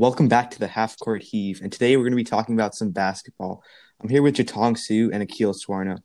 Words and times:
Welcome 0.00 0.28
back 0.28 0.50
to 0.52 0.58
the 0.58 0.66
Half 0.66 0.98
Court 0.98 1.22
Heave, 1.22 1.60
and 1.60 1.70
today 1.70 1.94
we're 1.94 2.04
going 2.04 2.12
to 2.12 2.16
be 2.16 2.24
talking 2.24 2.54
about 2.54 2.74
some 2.74 2.90
basketball. 2.90 3.62
I'm 4.00 4.08
here 4.08 4.22
with 4.22 4.34
Jatong 4.34 4.78
Su 4.78 5.10
and 5.12 5.22
Akil 5.22 5.52
Swarna. 5.52 5.98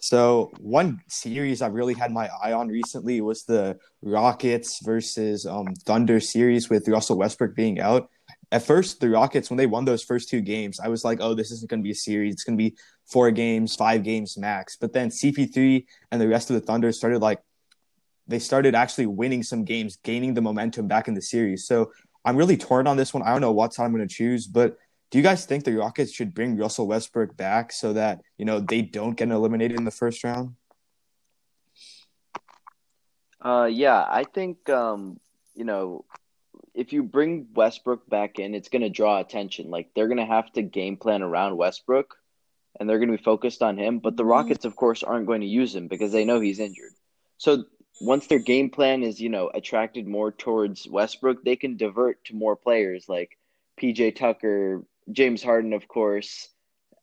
So, 0.00 0.50
one 0.58 1.00
series 1.06 1.62
I've 1.62 1.74
really 1.74 1.94
had 1.94 2.10
my 2.10 2.28
eye 2.42 2.52
on 2.52 2.66
recently 2.66 3.20
was 3.20 3.44
the 3.44 3.78
Rockets 4.02 4.84
versus 4.84 5.46
um, 5.46 5.68
Thunder 5.84 6.18
series 6.18 6.68
with 6.68 6.88
Russell 6.88 7.18
Westbrook 7.18 7.54
being 7.54 7.78
out. 7.78 8.10
At 8.50 8.64
first, 8.64 8.98
the 8.98 9.10
Rockets, 9.10 9.48
when 9.48 9.58
they 9.58 9.66
won 9.66 9.84
those 9.84 10.02
first 10.02 10.28
two 10.28 10.40
games, 10.40 10.80
I 10.80 10.88
was 10.88 11.04
like, 11.04 11.20
oh, 11.20 11.34
this 11.34 11.52
isn't 11.52 11.70
going 11.70 11.82
to 11.82 11.84
be 11.84 11.92
a 11.92 11.94
series. 11.94 12.32
It's 12.32 12.42
going 12.42 12.58
to 12.58 12.64
be 12.64 12.76
four 13.04 13.30
games, 13.30 13.76
five 13.76 14.02
games 14.02 14.36
max. 14.36 14.76
But 14.76 14.92
then 14.92 15.08
CP3 15.08 15.84
and 16.10 16.20
the 16.20 16.26
rest 16.26 16.50
of 16.50 16.54
the 16.54 16.66
Thunder 16.66 16.90
started 16.90 17.20
like, 17.20 17.38
they 18.28 18.40
started 18.40 18.74
actually 18.74 19.06
winning 19.06 19.44
some 19.44 19.64
games, 19.64 19.98
gaining 20.02 20.34
the 20.34 20.42
momentum 20.42 20.88
back 20.88 21.06
in 21.06 21.14
the 21.14 21.22
series. 21.22 21.64
So 21.68 21.92
I'm 22.26 22.36
really 22.36 22.56
torn 22.56 22.88
on 22.88 22.96
this 22.96 23.14
one. 23.14 23.22
I 23.22 23.30
don't 23.30 23.40
know 23.40 23.52
what 23.52 23.72
side 23.72 23.84
I'm 23.84 23.94
going 23.94 24.06
to 24.06 24.12
choose, 24.12 24.48
but 24.48 24.76
do 25.10 25.18
you 25.18 25.22
guys 25.22 25.46
think 25.46 25.64
the 25.64 25.76
Rockets 25.76 26.12
should 26.12 26.34
bring 26.34 26.56
Russell 26.56 26.88
Westbrook 26.88 27.36
back 27.36 27.72
so 27.72 27.92
that 27.92 28.20
you 28.36 28.44
know 28.44 28.58
they 28.58 28.82
don't 28.82 29.16
get 29.16 29.30
eliminated 29.30 29.78
in 29.78 29.84
the 29.84 29.92
first 29.92 30.24
round? 30.24 30.56
Uh, 33.40 33.68
yeah, 33.70 34.04
I 34.08 34.24
think 34.24 34.68
um, 34.68 35.20
you 35.54 35.64
know 35.64 36.04
if 36.74 36.92
you 36.92 37.04
bring 37.04 37.46
Westbrook 37.54 38.08
back 38.08 38.40
in, 38.40 38.54
it's 38.54 38.68
going 38.68 38.82
to 38.82 38.90
draw 38.90 39.20
attention. 39.20 39.70
Like 39.70 39.90
they're 39.94 40.08
going 40.08 40.18
to 40.18 40.26
have 40.26 40.52
to 40.54 40.62
game 40.62 40.96
plan 40.96 41.22
around 41.22 41.56
Westbrook, 41.56 42.16
and 42.78 42.90
they're 42.90 42.98
going 42.98 43.10
to 43.10 43.16
be 43.16 43.22
focused 43.22 43.62
on 43.62 43.78
him. 43.78 44.00
But 44.00 44.16
the 44.16 44.24
mm-hmm. 44.24 44.30
Rockets, 44.30 44.64
of 44.64 44.74
course, 44.74 45.04
aren't 45.04 45.26
going 45.26 45.42
to 45.42 45.46
use 45.46 45.74
him 45.74 45.86
because 45.86 46.10
they 46.10 46.24
know 46.24 46.40
he's 46.40 46.58
injured. 46.58 46.92
So 47.38 47.64
once 48.00 48.26
their 48.26 48.38
game 48.38 48.70
plan 48.70 49.02
is, 49.02 49.20
you 49.20 49.28
know, 49.28 49.50
attracted 49.52 50.06
more 50.06 50.32
towards 50.32 50.86
Westbrook, 50.88 51.44
they 51.44 51.56
can 51.56 51.76
divert 51.76 52.24
to 52.24 52.34
more 52.34 52.56
players 52.56 53.08
like 53.08 53.38
PJ 53.80 54.16
Tucker, 54.16 54.82
James 55.10 55.42
Harden, 55.42 55.72
of 55.72 55.88
course, 55.88 56.48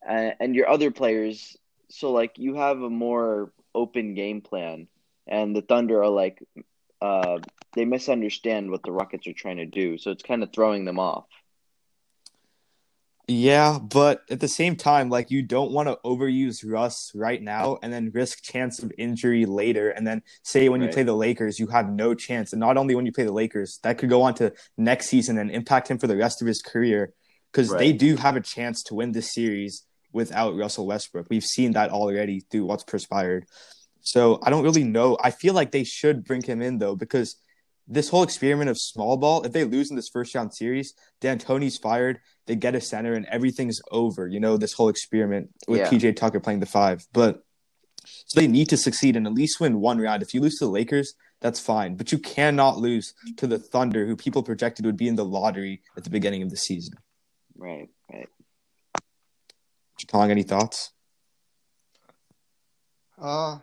and, 0.07 0.35
and 0.39 0.55
your 0.55 0.69
other 0.69 0.91
players. 0.91 1.57
So, 1.89 2.11
like, 2.11 2.37
you 2.37 2.55
have 2.55 2.81
a 2.81 2.89
more 2.89 3.51
open 3.73 4.13
game 4.13 4.41
plan, 4.41 4.87
and 5.27 5.55
the 5.55 5.61
Thunder 5.61 6.03
are 6.03 6.09
like, 6.09 6.41
uh, 7.01 7.39
they 7.75 7.85
misunderstand 7.85 8.71
what 8.71 8.83
the 8.83 8.91
Rockets 8.91 9.27
are 9.27 9.33
trying 9.33 9.57
to 9.57 9.65
do. 9.65 9.97
So 9.97 10.11
it's 10.11 10.23
kind 10.23 10.43
of 10.43 10.53
throwing 10.53 10.85
them 10.85 10.99
off. 10.99 11.25
Yeah, 13.27 13.79
but 13.79 14.23
at 14.29 14.41
the 14.41 14.49
same 14.49 14.75
time, 14.75 15.09
like 15.09 15.31
you 15.31 15.43
don't 15.43 15.71
want 15.71 15.87
to 15.87 15.97
overuse 16.03 16.69
Russ 16.69 17.09
right 17.15 17.41
now 17.41 17.77
and 17.81 17.93
then 17.93 18.11
risk 18.13 18.43
chance 18.43 18.83
of 18.83 18.91
injury 18.97 19.45
later. 19.45 19.91
And 19.91 20.05
then 20.05 20.23
say 20.43 20.67
when 20.67 20.81
right. 20.81 20.87
you 20.87 20.93
play 20.93 21.03
the 21.03 21.15
Lakers, 21.15 21.57
you 21.57 21.67
have 21.67 21.89
no 21.89 22.13
chance. 22.13 22.51
And 22.51 22.59
not 22.59 22.75
only 22.75 22.95
when 22.95 23.05
you 23.05 23.13
play 23.13 23.23
the 23.23 23.31
Lakers, 23.31 23.79
that 23.83 23.97
could 23.97 24.09
go 24.09 24.23
on 24.23 24.33
to 24.35 24.51
next 24.77 25.07
season 25.07 25.37
and 25.37 25.49
impact 25.49 25.89
him 25.89 25.99
for 25.99 26.07
the 26.07 26.17
rest 26.17 26.41
of 26.41 26.47
his 26.47 26.61
career. 26.61 27.13
Because 27.51 27.69
right. 27.69 27.79
they 27.79 27.93
do 27.93 28.17
have 28.17 28.35
a 28.35 28.41
chance 28.41 28.83
to 28.83 28.95
win 28.95 29.13
this 29.13 29.33
series 29.33 29.83
without 30.11 30.57
Russell 30.57 30.85
Westbrook. 30.85 31.27
We've 31.29 31.45
seen 31.45 31.73
that 31.73 31.91
already 31.91 32.41
through 32.41 32.65
what's 32.65 32.83
perspired. 32.83 33.45
So 34.01 34.39
I 34.43 34.49
don't 34.49 34.63
really 34.63 34.83
know. 34.83 35.17
I 35.23 35.31
feel 35.31 35.53
like 35.53 35.71
they 35.71 35.85
should 35.85 36.25
bring 36.25 36.41
him 36.41 36.61
in 36.61 36.77
though, 36.77 36.95
because 36.95 37.37
this 37.87 38.09
whole 38.09 38.23
experiment 38.23 38.69
of 38.69 38.77
small 38.77 39.17
ball, 39.17 39.43
if 39.43 39.51
they 39.51 39.63
lose 39.63 39.89
in 39.89 39.95
this 39.95 40.09
first 40.09 40.33
round 40.35 40.53
series, 40.53 40.93
D'Antoni's 41.21 41.77
fired, 41.77 42.19
they 42.47 42.55
get 42.55 42.75
a 42.75 42.81
center, 42.81 43.13
and 43.13 43.25
everything's 43.25 43.81
over. 43.91 44.27
You 44.27 44.39
know, 44.39 44.57
this 44.57 44.73
whole 44.73 44.89
experiment 44.89 45.49
with 45.67 45.79
yeah. 45.79 45.89
PJ 45.89 46.15
Tucker 46.15 46.39
playing 46.39 46.59
the 46.59 46.65
five. 46.65 47.05
But 47.11 47.43
so 48.05 48.39
they 48.39 48.47
need 48.47 48.69
to 48.69 48.77
succeed 48.77 49.15
and 49.15 49.27
at 49.27 49.33
least 49.33 49.59
win 49.59 49.79
one 49.79 49.99
round. 49.99 50.21
If 50.21 50.33
you 50.33 50.41
lose 50.41 50.57
to 50.59 50.65
the 50.65 50.71
Lakers, 50.71 51.13
that's 51.41 51.59
fine. 51.59 51.95
But 51.95 52.11
you 52.11 52.19
cannot 52.19 52.77
lose 52.77 53.13
to 53.37 53.47
the 53.47 53.59
Thunder, 53.59 54.05
who 54.05 54.15
people 54.15 54.43
projected 54.43 54.85
would 54.85 54.97
be 54.97 55.07
in 55.07 55.15
the 55.15 55.25
lottery 55.25 55.81
at 55.97 56.03
the 56.03 56.09
beginning 56.09 56.41
of 56.41 56.49
the 56.49 56.57
season. 56.57 56.95
Right, 57.55 57.89
right. 58.11 58.29
Chong, 60.09 60.31
any 60.31 60.43
thoughts? 60.43 60.91
Uh 63.17 63.59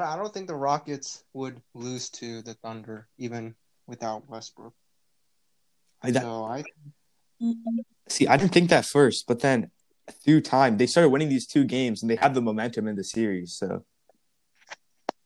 I 0.00 0.16
don't 0.16 0.32
think 0.32 0.46
the 0.46 0.54
Rockets 0.54 1.24
would 1.34 1.60
lose 1.74 2.08
to 2.10 2.40
the 2.42 2.54
Thunder 2.54 3.08
even 3.18 3.54
without 3.86 4.28
Westbrook. 4.28 4.72
I, 6.02 6.10
that, 6.12 6.22
so 6.22 6.44
I 6.44 6.64
see. 8.08 8.26
I 8.26 8.36
didn't 8.36 8.52
think 8.52 8.70
that 8.70 8.86
first, 8.86 9.26
but 9.26 9.40
then 9.40 9.70
through 10.24 10.40
time 10.40 10.78
they 10.78 10.86
started 10.86 11.10
winning 11.10 11.28
these 11.28 11.46
two 11.46 11.64
games 11.64 12.02
and 12.02 12.10
they 12.10 12.16
have 12.16 12.34
the 12.34 12.40
momentum 12.40 12.88
in 12.88 12.96
the 12.96 13.04
series. 13.04 13.54
So 13.54 13.84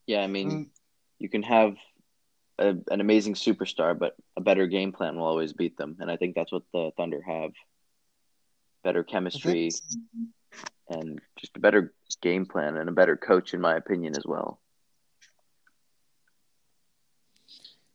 yeah, 0.07 0.23
I 0.23 0.27
mean, 0.27 0.51
mm. 0.51 0.67
you 1.19 1.29
can 1.29 1.43
have 1.45 1.77
a, 2.59 2.77
an 2.91 3.01
amazing 3.01 3.35
superstar, 3.35 3.97
but 3.99 4.17
a 4.37 4.41
better 4.41 4.67
game 4.67 4.93
plan 4.93 5.17
will 5.17 5.27
always 5.27 5.53
beat 5.53 5.77
them, 5.77 5.97
and 6.01 6.11
I 6.11 6.17
think 6.17 6.35
that's 6.35 6.53
what 6.53 6.63
the 6.73 6.91
Thunder 6.97 7.23
have. 7.23 7.53
Better 8.83 9.03
chemistry 9.03 9.71
and 10.89 11.21
just 11.39 11.57
a 11.57 11.61
better 11.61 11.93
game 12.23 12.47
plan 12.47 12.77
and 12.77 12.89
a 12.89 12.93
better 12.93 13.17
coach, 13.17 13.55
in 13.55 13.61
my 13.61 13.77
opinion, 13.77 14.15
as 14.17 14.25
well. 14.25 14.61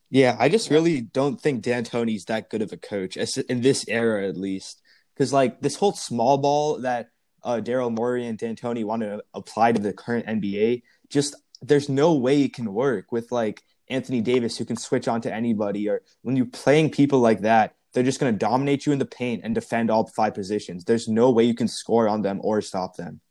Yeah, 0.10 0.36
I 0.38 0.50
just 0.50 0.70
really 0.70 1.00
don't 1.00 1.40
think 1.40 1.64
D'Antoni's 1.64 2.26
that 2.26 2.50
good 2.50 2.62
of 2.62 2.74
a 2.74 2.78
coach 2.78 3.16
in 3.16 3.62
this 3.62 3.86
era, 3.88 4.28
at 4.28 4.36
least. 4.36 4.82
Because 5.14 5.32
like 5.32 5.62
this 5.62 5.78
whole 5.78 5.94
small 5.94 6.38
ball 6.38 6.80
that 6.80 7.12
uh, 7.44 7.62
Daryl 7.64 7.96
Morey 7.96 8.28
and 8.28 8.38
D'Antoni 8.38 8.84
want 8.84 9.04
to 9.04 9.24
apply 9.34 9.72
to 9.72 9.80
the 9.80 9.94
current 9.94 10.26
NBA, 10.26 10.84
just 11.10 11.36
there's 11.62 11.88
no 11.88 12.16
way 12.16 12.42
it 12.42 12.54
can 12.54 12.74
work 12.74 13.12
with 13.14 13.32
like 13.32 13.64
Anthony 13.90 14.20
Davis 14.20 14.58
who 14.58 14.66
can 14.66 14.78
switch 14.78 15.08
on 15.08 15.22
to 15.22 15.34
anybody, 15.34 15.88
or 15.88 16.02
when 16.24 16.36
you're 16.36 16.46
playing 16.46 16.92
people 16.92 17.20
like 17.20 17.42
that, 17.42 17.76
they're 17.94 18.04
just 18.04 18.20
going 18.20 18.34
to 18.34 18.38
dominate 18.38 18.86
you 18.86 18.94
in 18.94 19.00
the 19.00 19.06
paint 19.06 19.42
and 19.44 19.54
defend 19.54 19.92
all 19.92 20.08
five 20.08 20.34
positions. 20.34 20.84
There's 20.84 21.08
no 21.08 21.32
way 21.32 21.44
you 21.44 21.56
can 21.56 21.68
score 21.68 22.08
on 22.08 22.22
them 22.22 22.40
or 22.44 22.62
stop 22.62 22.96
them. 22.96 23.22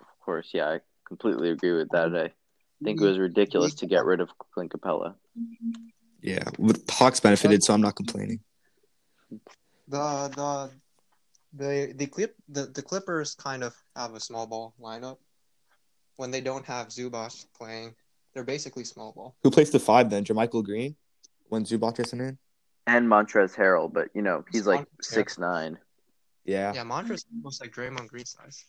Of 0.00 0.20
course, 0.24 0.50
yeah, 0.52 0.68
I 0.68 0.80
completely 1.06 1.50
agree 1.50 1.72
with 1.72 1.88
that. 1.90 2.14
I 2.16 2.32
think 2.82 3.00
it 3.00 3.04
was 3.04 3.18
ridiculous 3.18 3.74
to 3.74 3.86
get 3.86 4.04
rid 4.04 4.20
of 4.20 4.30
Clint 4.52 4.72
Capela. 4.72 5.14
Yeah, 6.20 6.44
with 6.58 6.88
Hawks 6.90 7.20
benefited, 7.20 7.62
so 7.62 7.74
I'm 7.74 7.82
not 7.82 7.96
complaining. 7.96 8.40
The 9.88 10.30
the 10.34 10.70
the 11.52 11.92
the 11.94 12.06
clip 12.06 12.34
the, 12.48 12.66
the 12.66 12.82
Clippers 12.82 13.34
kind 13.34 13.62
of 13.62 13.76
have 13.94 14.14
a 14.14 14.20
small 14.20 14.46
ball 14.46 14.74
lineup. 14.80 15.18
When 16.16 16.30
they 16.30 16.40
don't 16.40 16.64
have 16.64 16.88
Zubac 16.88 17.44
playing, 17.56 17.94
they're 18.32 18.44
basically 18.44 18.84
small 18.84 19.12
ball. 19.12 19.36
Who 19.42 19.50
plays 19.50 19.70
the 19.70 19.80
five 19.80 20.08
then? 20.10 20.24
JaMychal 20.24 20.64
Green 20.64 20.96
when 21.48 21.64
Zubac 21.64 22.00
isn't 22.00 22.20
in 22.20 22.38
and 22.86 23.08
Montrezl 23.08 23.56
Harrell, 23.56 23.92
but 23.92 24.08
you 24.14 24.22
know 24.22 24.44
he's 24.50 24.66
like 24.66 24.86
six 25.00 25.38
nine. 25.38 25.78
Yeah. 26.44 26.72
Yeah, 26.74 26.84
Montrezl 26.84 27.24
almost 27.36 27.60
like 27.60 27.72
Draymond 27.72 28.08
Green 28.08 28.26
size. 28.26 28.64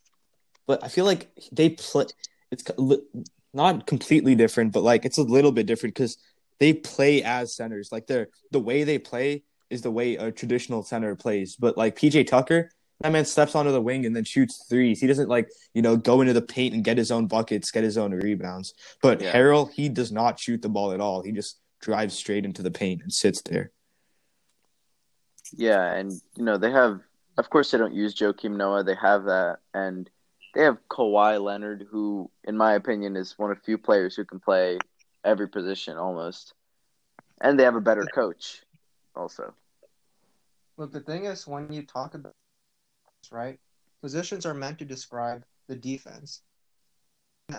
But 0.67 0.83
I 0.83 0.87
feel 0.87 1.05
like 1.05 1.29
they 1.51 1.69
play. 1.69 2.05
It's 2.51 2.63
not 3.53 3.87
completely 3.87 4.35
different, 4.35 4.71
but 4.73 4.83
like 4.83 5.05
it's 5.05 5.17
a 5.17 5.23
little 5.23 5.51
bit 5.51 5.65
different 5.65 5.95
because 5.95 6.17
they 6.59 6.73
play 6.73 7.23
as 7.23 7.55
centers. 7.55 7.91
Like 7.91 8.07
they're 8.07 8.29
the 8.51 8.59
way 8.59 8.83
they 8.83 8.97
play 8.97 9.43
is 9.69 9.81
the 9.81 9.91
way 9.91 10.15
a 10.15 10.31
traditional 10.31 10.83
center 10.83 11.15
plays. 11.15 11.55
But 11.55 11.77
like 11.77 11.97
PJ 11.97 12.27
Tucker, 12.27 12.69
that 13.01 13.11
man 13.11 13.25
steps 13.25 13.55
onto 13.55 13.71
the 13.71 13.81
wing 13.81 14.05
and 14.05 14.15
then 14.15 14.23
shoots 14.23 14.65
threes. 14.69 15.01
He 15.01 15.07
doesn't 15.07 15.29
like, 15.29 15.49
you 15.73 15.81
know, 15.81 15.97
go 15.97 16.21
into 16.21 16.33
the 16.33 16.41
paint 16.41 16.73
and 16.73 16.83
get 16.83 16.97
his 16.97 17.11
own 17.11 17.27
buckets, 17.27 17.71
get 17.71 17.83
his 17.83 17.97
own 17.97 18.11
rebounds. 18.11 18.73
But 19.01 19.21
yeah. 19.21 19.33
Harrell, 19.33 19.71
he 19.71 19.89
does 19.89 20.11
not 20.11 20.39
shoot 20.39 20.61
the 20.61 20.69
ball 20.69 20.91
at 20.91 21.01
all. 21.01 21.21
He 21.21 21.31
just 21.31 21.59
drives 21.81 22.15
straight 22.15 22.45
into 22.45 22.61
the 22.61 22.71
paint 22.71 23.01
and 23.01 23.11
sits 23.11 23.41
there. 23.41 23.71
Yeah, 25.55 25.93
and 25.93 26.11
you 26.35 26.43
know 26.43 26.57
they 26.57 26.71
have. 26.71 27.01
Of 27.37 27.49
course, 27.49 27.71
they 27.71 27.77
don't 27.77 27.93
use 27.93 28.15
Joakim 28.15 28.55
Noah. 28.55 28.83
They 28.83 28.95
have 28.95 29.25
that, 29.25 29.59
and 29.73 30.09
they 30.53 30.63
have 30.63 30.77
Kawhi 30.89 31.41
Leonard, 31.41 31.85
who, 31.89 32.29
in 32.45 32.55
my 32.55 32.73
opinion, 32.73 33.17
is 33.17 33.37
one 33.37 33.51
of 33.51 33.61
few 33.61 33.77
players 33.77 34.15
who 34.15 34.23
can 34.23 34.39
play 34.39 34.79
every 35.25 35.49
position 35.49 35.97
almost, 35.97 36.53
and 37.41 37.59
they 37.59 37.63
have 37.63 37.75
a 37.75 37.81
better 37.81 38.05
coach, 38.05 38.61
also. 39.15 39.53
Look, 40.77 40.91
the 40.91 41.01
thing 41.01 41.25
is, 41.25 41.45
when 41.45 41.71
you 41.71 41.83
talk 41.83 42.15
about 42.15 42.33
this, 43.21 43.31
right, 43.31 43.59
positions 44.01 44.45
are 44.45 44.53
meant 44.53 44.79
to 44.79 44.85
describe 44.85 45.43
the 45.67 45.75
defense. 45.75 46.41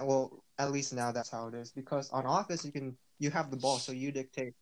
Well, 0.02 0.42
at 0.58 0.72
least 0.72 0.94
now 0.94 1.12
that's 1.12 1.30
how 1.30 1.48
it 1.48 1.54
is. 1.54 1.70
Because 1.70 2.10
on 2.10 2.26
offense, 2.26 2.64
you 2.64 2.72
can 2.72 2.96
you 3.18 3.30
have 3.30 3.50
the 3.50 3.56
ball, 3.56 3.78
so 3.78 3.92
you 3.92 4.10
dictate 4.10 4.54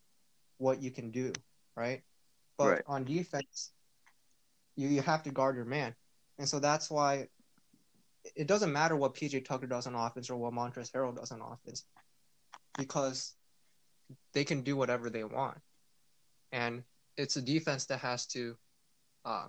what 0.59 0.83
you 0.83 0.91
can 0.91 1.11
do, 1.11 1.33
right? 1.77 2.03
But 2.57 2.69
right. 2.69 2.83
on 2.87 3.05
defense, 3.05 3.73
you, 4.77 4.89
you 4.89 5.03
have 5.03 5.23
to 5.25 5.31
guard 5.31 5.57
your 5.57 5.65
man. 5.65 5.95
And 6.39 6.49
so 6.49 6.59
that's 6.59 6.91
why 6.91 7.29
it 8.37 8.47
doesn't 8.47 8.73
matter 8.73 8.97
what 8.97 9.15
PJ 9.15 9.45
Tucker 9.45 9.67
does 9.67 9.87
on 9.87 9.95
offense 9.95 10.31
or 10.31 10.37
what 10.37 10.53
Montrezl 10.53 10.93
Harrell 10.93 11.17
does 11.17 11.33
on 11.33 11.41
offense 11.41 11.85
because 12.79 13.35
they 14.33 14.45
can 14.45 14.63
do 14.63 14.77
whatever 14.77 15.11
they 15.11 15.25
want. 15.25 15.59
And 16.53 16.85
it's 17.17 17.37
a 17.37 17.43
defense 17.43 17.87
that 17.87 18.01
has 18.01 18.27
to 18.27 18.57
uh, 19.25 19.47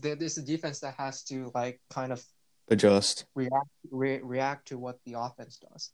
there's 0.00 0.38
a 0.38 0.42
defense 0.42 0.80
that 0.80 0.94
has 0.94 1.22
to 1.24 1.50
like 1.54 1.80
kind 1.90 2.12
of 2.12 2.24
adjust 2.68 3.26
react 3.34 3.68
re- 3.90 4.20
react 4.22 4.68
to 4.68 4.78
what 4.78 4.98
the 5.04 5.14
offense 5.18 5.58
does 5.58 5.90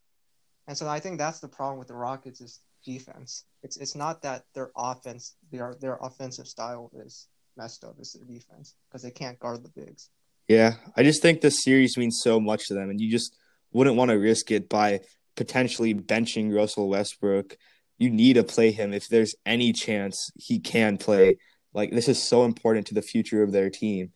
And 0.69 0.77
so 0.77 0.89
I 0.89 1.01
think 1.01 1.19
that's 1.19 1.41
the 1.41 1.49
problem 1.49 1.79
with 1.79 1.89
the 1.89 1.95
Rockets 1.95 2.41
is 2.41 2.61
defense. 2.85 3.45
It's 3.63 3.77
it's 3.77 3.95
not 3.95 4.23
that 4.23 4.45
their 4.55 4.71
offense 4.77 5.37
their 5.51 5.75
their 5.81 5.99
offensive 6.01 6.47
style 6.47 6.91
is 6.95 7.29
messed 7.57 7.85
up. 7.85 7.97
It's 7.99 8.13
their 8.13 8.25
defense 8.25 8.75
because 8.89 9.03
they 9.03 9.11
can't 9.11 9.39
guard 9.39 9.63
the 9.63 9.71
bigs. 9.71 10.11
Yeah, 10.49 10.75
I 10.97 11.03
just 11.03 11.23
think 11.23 11.41
this 11.41 11.65
series 11.65 11.97
means 11.97 12.21
so 12.23 12.39
much 12.39 12.67
to 12.69 12.75
them, 12.75 12.91
and 12.91 13.01
you 13.01 13.11
just 13.11 13.37
wouldn't 13.73 13.97
want 13.97 14.11
to 14.11 14.19
risk 14.19 14.51
it 14.51 14.69
by 14.69 15.01
potentially 15.37 15.95
benching 15.95 16.55
Russell 16.55 16.89
Westbrook. 16.89 17.57
You 17.99 18.11
need 18.11 18.35
to 18.35 18.45
play 18.45 18.71
him 18.71 18.93
if 18.93 19.09
there's 19.09 19.35
any 19.45 19.73
chance 19.73 20.31
he 20.37 20.59
can 20.59 20.99
play. 20.99 21.39
Like 21.75 21.91
this 21.91 22.09
is 22.09 22.23
so 22.23 22.45
important 22.45 22.87
to 22.89 22.95
the 22.95 23.03
future 23.03 23.43
of 23.43 23.53
their 23.53 23.71
team, 23.71 24.13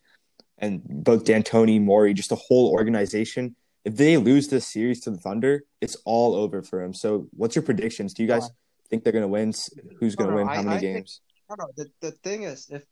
and 0.57 0.81
both 0.83 1.25
D'Antoni, 1.25 1.81
Morey, 1.81 2.13
just 2.13 2.29
the 2.29 2.35
whole 2.35 2.71
organization. 2.71 3.55
If 3.83 3.97
they 3.97 4.17
lose 4.17 4.47
this 4.47 4.67
series 4.67 4.99
to 5.01 5.11
the 5.11 5.17
Thunder, 5.17 5.63
it's 5.81 5.97
all 6.05 6.35
over 6.35 6.61
for 6.61 6.81
them. 6.81 6.93
So, 6.93 7.27
what's 7.31 7.55
your 7.55 7.63
predictions? 7.63 8.13
Do 8.13 8.21
you 8.21 8.29
guys 8.29 8.49
think 8.89 9.03
they're 9.03 9.13
going 9.13 9.23
to 9.23 9.27
win? 9.27 9.53
Who's 9.99 10.15
going 10.15 10.29
to 10.29 10.35
win? 10.35 10.47
I, 10.47 10.55
How 10.57 10.61
many 10.61 10.77
I 10.77 10.79
games? 10.79 11.21
Think, 11.49 11.59
no, 11.59 11.65
no. 11.65 11.71
The, 11.75 11.91
the 12.07 12.11
thing 12.11 12.43
is, 12.43 12.67
if 12.69 12.85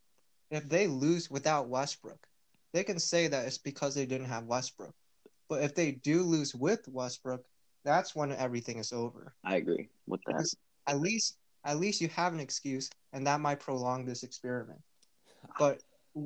if 0.50 0.68
they 0.68 0.88
lose 0.88 1.30
without 1.30 1.70
Westbrook, 1.70 2.26
they 2.74 2.84
can 2.84 3.00
say 3.00 3.28
that 3.28 3.46
it's 3.46 3.58
because 3.58 3.94
they 3.94 4.06
didn't 4.06 4.28
have 4.28 4.46
Westbrook. 4.46 4.94
But 5.48 5.64
if 5.64 5.76
they 5.76 5.92
do 5.92 6.24
lose 6.24 6.56
with 6.56 6.88
Westbrook, 6.88 7.44
that's 7.84 8.16
when 8.16 8.32
everything 8.32 8.78
is 8.78 8.92
over. 8.92 9.34
I 9.44 9.58
agree 9.58 9.90
with 10.08 10.22
that. 10.26 10.38
Because 10.38 10.56
at 10.88 11.00
least 11.00 11.38
at 11.66 11.80
least 11.80 12.02
you 12.02 12.08
have 12.10 12.34
an 12.34 12.40
excuse, 12.40 12.90
and 13.14 13.28
that 13.28 13.42
might 13.42 13.60
prolong 13.60 14.06
this 14.06 14.24
experiment. 14.24 14.80
Ah. 15.46 15.54
But 15.60 15.82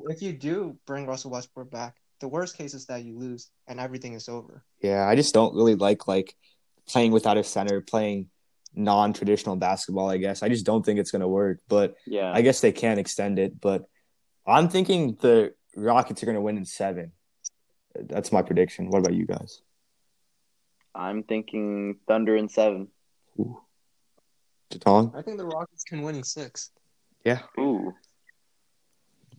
if 0.10 0.22
you 0.22 0.34
do 0.34 0.78
bring 0.86 1.06
Russell 1.06 1.32
Westbrook 1.32 1.72
back, 1.72 1.96
the 2.24 2.30
worst 2.30 2.58
case 2.58 2.74
is 2.74 2.86
that 2.86 3.04
you 3.04 3.20
lose 3.20 3.50
and 3.68 3.82
everything 3.82 4.14
is 4.14 4.30
over. 4.30 4.64
Yeah, 4.82 5.06
I 5.06 5.14
just 5.14 5.34
don't 5.34 5.54
really 5.54 5.76
like 5.76 6.08
like 6.08 6.38
playing 6.88 7.12
without 7.12 7.38
a 7.38 7.44
center, 7.44 7.82
playing 7.82 8.30
non-traditional 8.74 9.58
basketball. 9.58 10.10
I 10.10 10.16
guess 10.16 10.42
I 10.42 10.48
just 10.48 10.66
don't 10.66 10.86
think 10.86 11.00
it's 11.02 11.12
going 11.12 11.22
to 11.22 11.28
work. 11.28 11.60
But 11.68 11.96
Yeah. 12.08 12.32
I 12.32 12.42
guess 12.42 12.62
they 12.62 12.72
can 12.72 12.98
extend 12.98 13.40
it. 13.40 13.60
But 13.60 13.84
I'm 14.48 14.70
thinking 14.70 15.18
the 15.20 15.54
Rockets 15.76 16.24
are 16.24 16.26
going 16.26 16.38
to 16.38 16.42
win 16.42 16.56
in 16.56 16.64
seven. 16.64 17.12
That's 17.94 18.32
my 18.32 18.42
prediction. 18.42 18.90
What 18.90 19.00
about 19.00 19.16
you 19.16 19.26
guys? 19.26 19.62
I'm 20.96 21.24
thinking 21.24 21.98
Thunder 22.08 22.38
in 22.38 22.48
seven. 22.48 22.88
Ooh. 23.38 23.60
Jatong? 24.72 25.14
I 25.14 25.22
think 25.24 25.38
the 25.38 25.46
Rockets 25.46 25.84
can 25.84 26.04
win 26.04 26.16
in 26.16 26.24
six. 26.24 26.72
Yeah, 27.26 27.42
Ooh. 27.60 27.94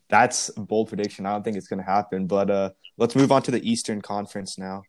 That's 0.08 0.50
a 0.56 0.60
bold 0.60 0.88
prediction. 0.88 1.26
I 1.26 1.32
don't 1.32 1.42
think 1.42 1.56
it's 1.56 1.68
going 1.68 1.82
to 1.82 1.90
happen. 1.90 2.26
But 2.26 2.50
uh, 2.50 2.70
let's 2.98 3.16
move 3.16 3.32
on 3.32 3.42
to 3.42 3.50
the 3.50 3.68
Eastern 3.68 4.00
Conference 4.00 4.58
now. 4.58 4.82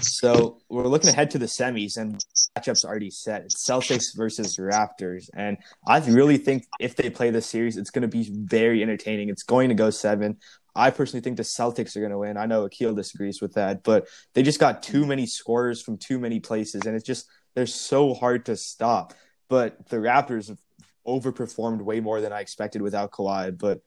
So 0.00 0.58
we're 0.70 0.86
looking 0.86 1.10
ahead 1.10 1.30
to 1.32 1.38
the 1.38 1.46
semis, 1.46 1.98
and 1.98 2.24
matchups 2.56 2.84
already 2.84 3.10
set. 3.10 3.42
It's 3.42 3.62
Celtics 3.68 4.16
versus 4.16 4.56
Raptors, 4.56 5.28
and 5.34 5.58
I 5.86 5.98
really 5.98 6.38
think 6.38 6.64
if 6.80 6.96
they 6.96 7.10
play 7.10 7.30
this 7.30 7.46
series, 7.46 7.76
it's 7.76 7.90
going 7.90 8.02
to 8.02 8.08
be 8.08 8.30
very 8.32 8.82
entertaining. 8.82 9.28
It's 9.28 9.42
going 9.42 9.68
to 9.68 9.74
go 9.74 9.90
seven. 9.90 10.38
I 10.74 10.90
personally 10.90 11.22
think 11.22 11.36
the 11.36 11.42
Celtics 11.42 11.96
are 11.96 12.00
going 12.00 12.12
to 12.12 12.18
win. 12.18 12.36
I 12.36 12.46
know 12.46 12.64
Akil 12.64 12.94
disagrees 12.94 13.42
with 13.42 13.54
that, 13.54 13.82
but 13.82 14.08
they 14.34 14.42
just 14.42 14.60
got 14.60 14.82
too 14.82 15.04
many 15.04 15.26
scorers 15.26 15.82
from 15.82 15.98
too 15.98 16.18
many 16.18 16.40
places, 16.40 16.86
and 16.86 16.96
it's 16.96 17.06
just 17.06 17.28
they're 17.54 17.66
so 17.66 18.14
hard 18.14 18.46
to 18.46 18.56
stop. 18.56 19.14
But 19.48 19.88
the 19.88 19.98
Raptors 19.98 20.56
overperformed 21.06 21.82
way 21.82 22.00
more 22.00 22.20
than 22.20 22.32
I 22.32 22.40
expected 22.40 22.82
without 22.82 23.12
Kawhi, 23.12 23.56
but 23.56 23.80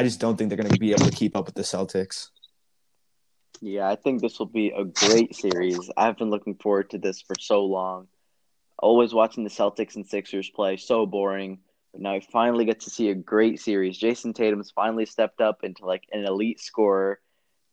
I 0.00 0.02
just 0.02 0.18
don't 0.18 0.38
think 0.38 0.48
they're 0.48 0.56
going 0.56 0.72
to 0.72 0.80
be 0.80 0.92
able 0.92 1.04
to 1.04 1.10
keep 1.10 1.36
up 1.36 1.44
with 1.44 1.54
the 1.54 1.60
Celtics. 1.60 2.30
Yeah, 3.60 3.86
I 3.86 3.96
think 3.96 4.22
this 4.22 4.38
will 4.38 4.46
be 4.46 4.70
a 4.70 4.82
great 4.82 5.36
series. 5.36 5.90
I've 5.94 6.16
been 6.16 6.30
looking 6.30 6.54
forward 6.54 6.88
to 6.90 6.98
this 6.98 7.20
for 7.20 7.34
so 7.38 7.66
long. 7.66 8.08
Always 8.78 9.12
watching 9.12 9.44
the 9.44 9.50
Celtics 9.50 9.96
and 9.96 10.06
Sixers 10.06 10.48
play, 10.48 10.78
so 10.78 11.04
boring. 11.04 11.58
But 11.92 12.00
now 12.00 12.14
I 12.14 12.20
finally 12.20 12.64
get 12.64 12.80
to 12.80 12.88
see 12.88 13.10
a 13.10 13.14
great 13.14 13.60
series. 13.60 13.98
Jayson 13.98 14.32
Tatum's 14.32 14.70
finally 14.70 15.04
stepped 15.04 15.42
up 15.42 15.64
into 15.64 15.84
like 15.84 16.04
an 16.12 16.24
elite 16.24 16.60
scorer. 16.60 17.20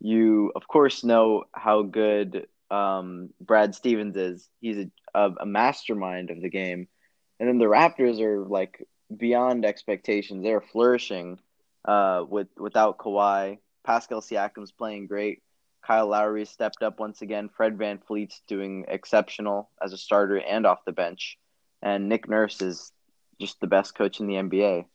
You, 0.01 0.51
of 0.53 0.67
course, 0.67 1.05
know 1.05 1.45
how 1.53 1.83
good 1.83 2.47
um, 2.69 3.29
Brad 3.39 3.73
Stevens 3.73 4.17
is. 4.17 4.49
He's 4.59 4.79
a, 4.79 4.91
a, 5.17 5.31
a 5.39 5.45
mastermind 5.45 6.29
of 6.29 6.41
the 6.41 6.49
game. 6.49 6.89
And 7.39 7.47
then 7.47 7.57
the 7.57 7.67
Raptors 7.67 8.19
are 8.19 8.45
like 8.45 8.85
beyond 9.15 9.63
expectations. 9.63 10.43
They're 10.43 10.59
flourishing 10.59 11.39
uh, 11.85 12.23
with 12.27 12.47
without 12.57 12.97
Kawhi. 12.97 13.59
Pascal 13.85 14.21
Siakam's 14.21 14.71
playing 14.71 15.07
great. 15.07 15.41
Kyle 15.85 16.07
Lowry 16.07 16.45
stepped 16.45 16.83
up 16.83 16.99
once 16.99 17.21
again. 17.21 17.49
Fred 17.55 17.77
VanVleet's 17.77 18.41
doing 18.47 18.85
exceptional 18.89 19.69
as 19.81 19.93
a 19.93 19.97
starter 19.97 20.37
and 20.37 20.65
off 20.65 20.79
the 20.85 20.91
bench. 20.91 21.37
And 21.81 22.09
Nick 22.09 22.27
Nurse 22.27 22.61
is 22.61 22.91
just 23.39 23.61
the 23.61 23.67
best 23.67 23.95
coach 23.95 24.19
in 24.19 24.27
the 24.27 24.33
NBA. 24.33 24.85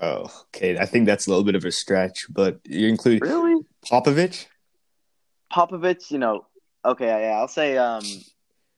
Oh, 0.00 0.30
okay. 0.48 0.76
I 0.78 0.84
think 0.84 1.06
that's 1.06 1.26
a 1.26 1.30
little 1.30 1.44
bit 1.44 1.54
of 1.54 1.64
a 1.64 1.72
stretch, 1.72 2.26
but 2.28 2.60
you 2.64 2.88
include 2.88 3.22
Really? 3.22 3.62
Popovich. 3.90 4.46
Popovich, 5.52 6.10
you 6.10 6.18
know, 6.18 6.46
okay, 6.84 7.06
yeah, 7.06 7.38
I'll 7.38 7.48
say 7.48 7.76
um 7.78 8.04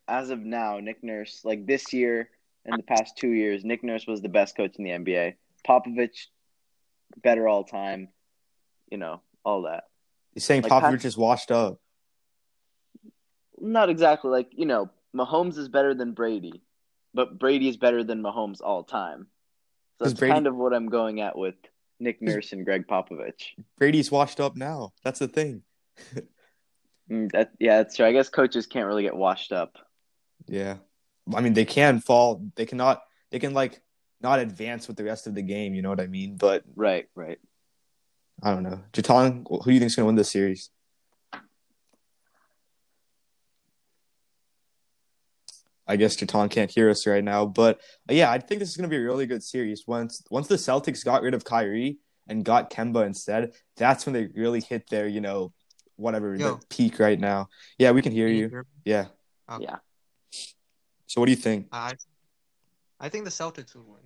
as 0.06 0.31
of 0.31 0.41
now, 0.41 0.79
Nick 0.81 1.03
Nurse, 1.03 1.41
like 1.44 1.67
this 1.67 1.93
year 1.93 2.29
and 2.65 2.79
the 2.79 2.82
past 2.82 3.17
two 3.17 3.31
years, 3.31 3.65
Nick 3.65 3.82
Nurse 3.82 4.06
was 4.06 4.21
the 4.21 4.29
best 4.29 4.56
coach 4.56 4.76
in 4.76 4.85
the 4.85 4.91
NBA. 4.91 5.35
Popovich, 5.67 6.26
better 7.22 7.48
all 7.48 7.64
time, 7.64 8.08
you 8.90 8.98
know, 8.98 9.20
all 9.44 9.62
that. 9.62 9.84
You're 10.34 10.40
saying 10.40 10.62
Like 10.62 10.72
Popovich 10.72 10.90
Pat- 10.90 11.04
is 11.04 11.16
washed 11.16 11.50
up. 11.50 11.78
Not 13.60 13.88
exactly 13.88 14.30
like, 14.30 14.50
you 14.52 14.66
know, 14.66 14.90
Mahomes 15.14 15.56
is 15.56 15.68
better 15.68 15.94
than 15.94 16.12
Brady, 16.12 16.62
but 17.14 17.38
Brady 17.38 17.68
is 17.68 17.76
better 17.76 18.02
than 18.02 18.22
Mahomes 18.22 18.60
all 18.62 18.82
time. 18.82 19.28
So 19.98 20.04
that's 20.04 20.18
Brady- 20.18 20.32
kind 20.34 20.46
of 20.46 20.56
what 20.56 20.74
I'm 20.74 20.88
going 20.88 21.20
at 21.20 21.38
with 21.38 21.54
Nick 22.00 22.20
Nurse 22.20 22.52
and 22.52 22.64
Greg 22.64 22.86
Popovich. 22.88 23.52
Brady's 23.78 24.10
washed 24.10 24.40
up 24.40 24.56
now. 24.56 24.92
That's 25.04 25.18
the 25.20 25.28
thing. 25.28 25.62
Mm, 27.10 27.30
that, 27.32 27.50
yeah, 27.60 27.76
that's 27.76 27.96
true. 27.96 28.06
I 28.06 28.12
guess 28.12 28.30
coaches 28.30 28.66
can't 28.66 28.86
really 28.86 29.02
get 29.02 29.14
washed 29.14 29.52
up. 29.52 29.76
Yeah. 30.46 30.76
I 31.34 31.42
mean, 31.42 31.52
they 31.52 31.66
can 31.66 32.00
fall. 32.00 32.42
They 32.56 32.64
cannot. 32.64 33.02
They 33.30 33.38
can 33.38 33.52
like 33.52 33.82
not 34.25 34.41
advance 34.41 34.88
with 34.88 34.97
the 34.97 35.05
rest 35.05 35.26
of 35.29 35.35
the 35.35 35.43
game. 35.43 35.75
You 35.75 35.82
know 35.82 35.91
what 35.91 36.00
I 36.00 36.06
mean? 36.09 36.37
But 36.37 36.65
Right, 36.75 37.06
right. 37.15 37.38
I 38.43 38.50
don't 38.53 38.65
know. 38.65 38.81
Jatong, 38.93 39.47
who 39.49 39.65
do 39.65 39.73
you 39.73 39.79
think's 39.79 39.94
gonna 39.94 40.06
win 40.06 40.17
this 40.17 40.32
series? 40.32 40.71
I 45.87 45.97
guess 45.97 46.17
Jatong 46.17 46.50
can't 46.50 46.71
hear 46.71 46.88
us 46.88 47.06
right 47.06 47.23
now, 47.23 47.44
but 47.44 47.79
uh, 48.09 48.15
yeah, 48.15 48.31
I 48.31 48.38
think 48.38 48.59
this 48.59 48.71
is 48.71 48.76
gonna 48.76 48.88
be 48.88 48.97
a 48.97 49.03
really 49.03 49.26
good 49.26 49.43
series. 49.43 49.85
Once 49.87 50.23
once 50.31 50.49
the 50.49 50.57
Celtics 50.57 51.04
got 51.04 51.23
rid 51.23 51.35
of 51.35 51.45
Kyrie 51.45 51.99
and 52.26 52.43
got 52.43 52.71
Kemba 52.71 53.04
instead, 53.07 53.52
that's 53.76 54.07
when 54.07 54.14
they 54.14 54.28
really 54.35 54.62
hit 54.62 54.88
their 54.88 55.07
you 55.07 55.21
know 55.21 55.52
whatever 55.97 56.35
Yo. 56.35 56.54
the 56.54 56.66
peak 56.71 56.99
right 56.99 57.21
now. 57.21 57.49
Yeah, 57.78 57.90
we 57.90 58.00
can 58.00 58.12
hear 58.12 58.28
Can 58.28 58.37
you. 58.37 58.49
hear? 58.49 58.66
Yeah. 58.87 59.07
Okay. 59.52 59.64
Yeah. 59.64 59.76
So 61.07 61.21
what 61.21 61.26
do 61.26 61.33
you 61.33 61.37
think? 61.37 61.69
I, 61.71 61.93
I 63.00 63.08
think 63.08 63.24
the 63.24 63.30
Celtics 63.30 63.74
would 63.74 63.86
win. 63.86 64.02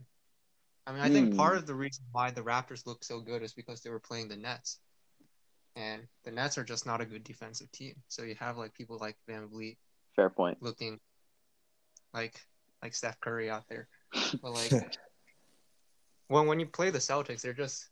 I 0.87 0.93
mean, 0.93 1.03
I 1.03 1.11
think 1.11 1.37
part 1.37 1.53
Hmm. 1.53 1.59
of 1.59 1.67
the 1.67 1.75
reason 1.75 2.05
why 2.13 2.31
the 2.31 2.43
Raptors 2.43 2.87
look 2.87 3.05
so 3.05 3.21
good 3.21 3.43
is 3.43 3.53
because 3.53 3.83
they 3.83 3.91
were 3.91 4.01
playing 4.01 4.29
the 4.29 4.37
Nets, 4.37 4.81
and 5.77 6.09
the 6.25 6.31
Nets 6.31 6.57
are 6.57 6.65
just 6.65 6.87
not 6.87 7.01
a 7.01 7.07
good 7.07 7.25
defensive 7.25 7.71
team. 7.73 7.95
So 8.09 8.23
you 8.23 8.35
have 8.37 8.57
like 8.57 8.73
people 8.73 8.97
like 8.99 9.17
VanVleet 9.29 9.77
Fair 10.17 10.31
point. 10.31 10.57
looking 10.63 10.99
like 12.15 12.41
like 12.83 12.95
Steph 12.95 13.21
Curry 13.21 13.51
out 13.51 13.69
there, 13.69 13.89
but 14.43 14.53
like 14.53 14.73
when 16.29 16.47
when 16.47 16.61
you 16.61 16.67
play 16.67 16.91
the 16.91 16.99
Celtics, 16.99 17.43
they're 17.43 17.53
just 17.53 17.91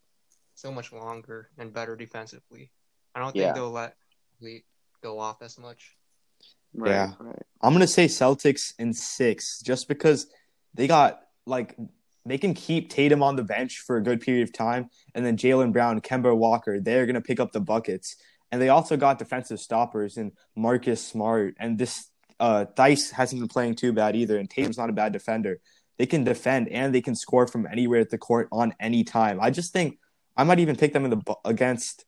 so 0.54 0.72
much 0.72 0.92
longer 0.92 1.50
and 1.58 1.72
better 1.72 1.96
defensively. 1.96 2.70
I 3.14 3.20
don't 3.20 3.32
think 3.32 3.42
Yeah. 3.42 3.52
they'll 3.52 3.70
let 3.70 3.96
Vleet 4.40 4.64
go 5.02 5.18
off 5.18 5.42
as 5.42 5.58
much. 5.58 5.96
Right, 6.74 6.90
Yeah. 6.90 7.12
right. 7.18 7.42
I'm 7.62 7.72
gonna 7.72 7.86
say 7.86 8.06
Celtics 8.06 8.72
in 8.78 8.92
six, 8.94 9.60
just 9.60 9.86
because 9.88 10.26
they 10.76 10.86
got 10.86 11.20
like 11.46 11.76
they 12.24 12.38
can 12.38 12.54
keep 12.54 12.90
Tatum 12.90 13.22
on 13.22 13.36
the 13.36 13.44
bench 13.44 13.78
for 13.86 13.96
a 13.96 14.02
good 14.02 14.20
period 14.20 14.42
of 14.48 14.52
time, 14.52 14.90
and 15.14 15.24
then 15.24 15.36
Jaylen 15.36 15.72
Brown, 15.72 16.00
Kemba 16.00 16.36
Walker, 16.36 16.80
they're 16.80 17.06
gonna 17.06 17.20
pick 17.20 17.40
up 17.40 17.52
the 17.52 17.60
buckets, 17.60 18.16
and 18.50 18.60
they 18.60 18.68
also 18.68 18.96
got 18.96 19.18
defensive 19.18 19.60
stoppers 19.60 20.16
and 20.16 20.32
Marcus 20.54 21.04
Smart, 21.04 21.54
and 21.58 21.78
this 21.78 22.10
uh 22.40 22.66
Dice 22.74 23.10
hasn't 23.10 23.40
been 23.40 23.48
playing 23.48 23.76
too 23.76 23.92
bad 23.92 24.14
either, 24.16 24.38
and 24.38 24.48
Tatum's 24.50 24.78
not 24.78 24.90
a 24.90 24.92
bad 24.92 25.12
defender. 25.12 25.58
They 25.98 26.06
can 26.06 26.24
defend 26.24 26.68
and 26.68 26.94
they 26.94 27.00
can 27.00 27.14
score 27.14 27.46
from 27.46 27.66
anywhere 27.66 28.00
at 28.00 28.10
the 28.10 28.18
court 28.18 28.48
on 28.52 28.74
any 28.78 29.02
time. 29.02 29.38
I 29.40 29.50
just 29.50 29.72
think 29.72 29.98
I 30.36 30.44
might 30.44 30.58
even 30.58 30.76
pick 30.76 30.92
them 30.92 31.04
in 31.06 31.10
the 31.10 31.34
against. 31.44 32.04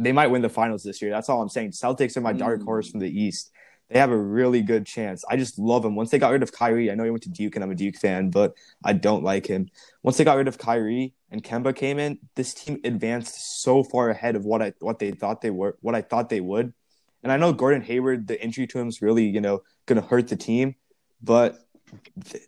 They 0.00 0.10
might 0.12 0.28
win 0.28 0.42
the 0.42 0.48
finals 0.48 0.82
this 0.82 1.00
year. 1.02 1.10
That's 1.12 1.28
all 1.28 1.40
I'm 1.40 1.48
saying. 1.48 1.72
Celtics 1.72 2.16
are 2.16 2.20
my 2.20 2.32
dark 2.32 2.60
Mm. 2.60 2.64
horse 2.64 2.90
from 2.90 3.00
the 3.00 3.10
East 3.24 3.50
they 3.88 3.98
have 3.98 4.10
a 4.10 4.16
really 4.16 4.60
good 4.62 4.84
chance. 4.86 5.24
I 5.30 5.36
just 5.36 5.58
love 5.58 5.84
him. 5.84 5.94
Once 5.96 6.10
they 6.10 6.18
got 6.18 6.32
rid 6.32 6.42
of 6.42 6.52
Kyrie, 6.52 6.90
I 6.90 6.94
know 6.94 7.04
he 7.04 7.10
went 7.10 7.22
to 7.22 7.30
Duke 7.30 7.54
and 7.54 7.64
I'm 7.64 7.70
a 7.70 7.74
Duke 7.74 7.96
fan, 7.96 8.30
but 8.30 8.54
I 8.84 8.92
don't 8.92 9.24
like 9.24 9.46
him. 9.46 9.70
Once 10.02 10.16
they 10.18 10.24
got 10.24 10.36
rid 10.36 10.48
of 10.48 10.58
Kyrie 10.58 11.14
and 11.30 11.42
Kemba 11.42 11.74
came 11.74 11.98
in, 11.98 12.18
this 12.34 12.52
team 12.54 12.80
advanced 12.84 13.62
so 13.62 13.82
far 13.82 14.10
ahead 14.10 14.36
of 14.36 14.44
what 14.44 14.60
I 14.62 14.74
what 14.80 14.98
they 14.98 15.10
thought 15.10 15.40
they 15.40 15.50
were, 15.50 15.76
what 15.80 15.94
I 15.94 16.02
thought 16.02 16.28
they 16.28 16.40
would. 16.40 16.74
And 17.22 17.32
I 17.32 17.36
know 17.36 17.52
Gordon 17.52 17.82
Hayward, 17.82 18.28
the 18.28 18.40
injury 18.42 18.66
to 18.68 18.78
him 18.78 18.88
is 18.88 19.00
really, 19.02 19.24
you 19.24 19.40
know, 19.40 19.62
gonna 19.86 20.02
hurt 20.02 20.28
the 20.28 20.36
team. 20.36 20.76
but 21.20 21.58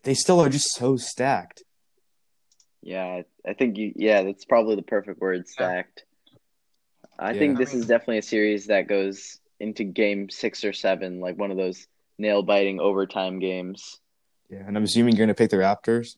they 0.05 0.15
still 0.15 0.39
are 0.39 0.49
just 0.51 0.75
so 0.75 0.97
stacked. 0.97 1.65
Yeah, 2.83 3.23
I 3.45 3.53
think 3.55 3.77
you. 3.79 3.93
Yeah, 3.97 4.23
that's 4.23 4.45
probably 4.45 4.77
the 4.77 4.83
perfect 4.83 5.21
word. 5.21 5.49
Stacked. 5.49 6.05
I 7.19 7.33
Yeah. 7.33 7.39
think 7.39 7.59
this 7.59 7.75
is 7.75 7.87
definitely 7.87 8.19
a 8.19 8.23
series 8.23 8.67
that 8.67 8.87
goes 8.87 9.40
into 9.61 9.85
game 9.85 10.31
six 10.31 10.65
or 10.65 10.73
seven, 10.73 11.21
like 11.21 11.39
one 11.39 11.51
of 11.51 11.57
those 11.57 11.87
nail 12.19 12.43
biting 12.43 12.81
overtime 12.81 13.39
games. 13.39 14.01
Yeah, 14.49 14.65
and 14.67 14.77
I'm 14.77 14.85
assuming 14.85 15.17
you're 15.17 15.27
gonna 15.27 15.35
pick 15.35 15.51
the 15.51 15.59
Raptors. 15.59 16.17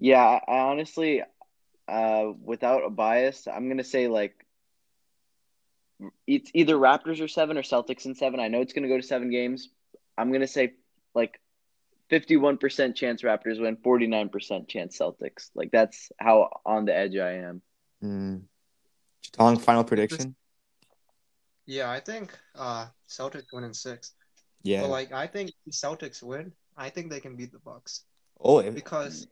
Yeah, 0.00 0.20
I, 0.20 0.40
honestly, 0.48 1.22
uh, 1.86 2.24
without 2.42 2.84
a 2.84 2.90
bias, 2.90 3.46
I'm 3.46 3.68
gonna 3.68 3.84
say 3.84 4.08
like 4.08 4.34
it's 6.26 6.50
either 6.54 6.76
Raptors 6.76 7.22
or 7.22 7.28
seven 7.28 7.56
or 7.56 7.62
Celtics 7.62 8.06
in 8.06 8.14
seven. 8.14 8.40
I 8.40 8.48
know 8.48 8.60
it's 8.60 8.72
gonna 8.72 8.88
go 8.88 8.96
to 8.96 9.02
seven 9.02 9.30
games. 9.30 9.68
I'm 10.18 10.32
gonna 10.32 10.46
say 10.46 10.74
like 11.14 11.40
51% 12.10 12.94
chance 12.94 13.22
Raptors 13.22 13.60
win, 13.60 13.76
49% 13.76 14.68
chance 14.68 14.98
Celtics. 14.98 15.50
Like 15.54 15.70
that's 15.70 16.10
how 16.18 16.50
on 16.66 16.84
the 16.84 16.96
edge 16.96 17.16
I 17.16 17.34
am. 17.34 17.62
Mm. 18.02 18.42
Tong, 19.32 19.58
final 19.58 19.84
prediction. 19.84 20.34
Yeah, 21.66 21.90
I 21.90 22.00
think 22.00 22.36
uh 22.56 22.86
Celtics 23.08 23.46
win 23.52 23.64
in 23.64 23.74
six. 23.74 24.12
Yeah. 24.62 24.82
But 24.82 24.90
like 24.90 25.12
I 25.12 25.26
think 25.26 25.52
Celtics 25.70 26.22
win, 26.22 26.52
I 26.76 26.90
think 26.90 27.10
they 27.10 27.20
can 27.20 27.36
beat 27.36 27.52
the 27.52 27.58
Bucks 27.58 28.04
oh, 28.40 28.62
because 28.70 29.26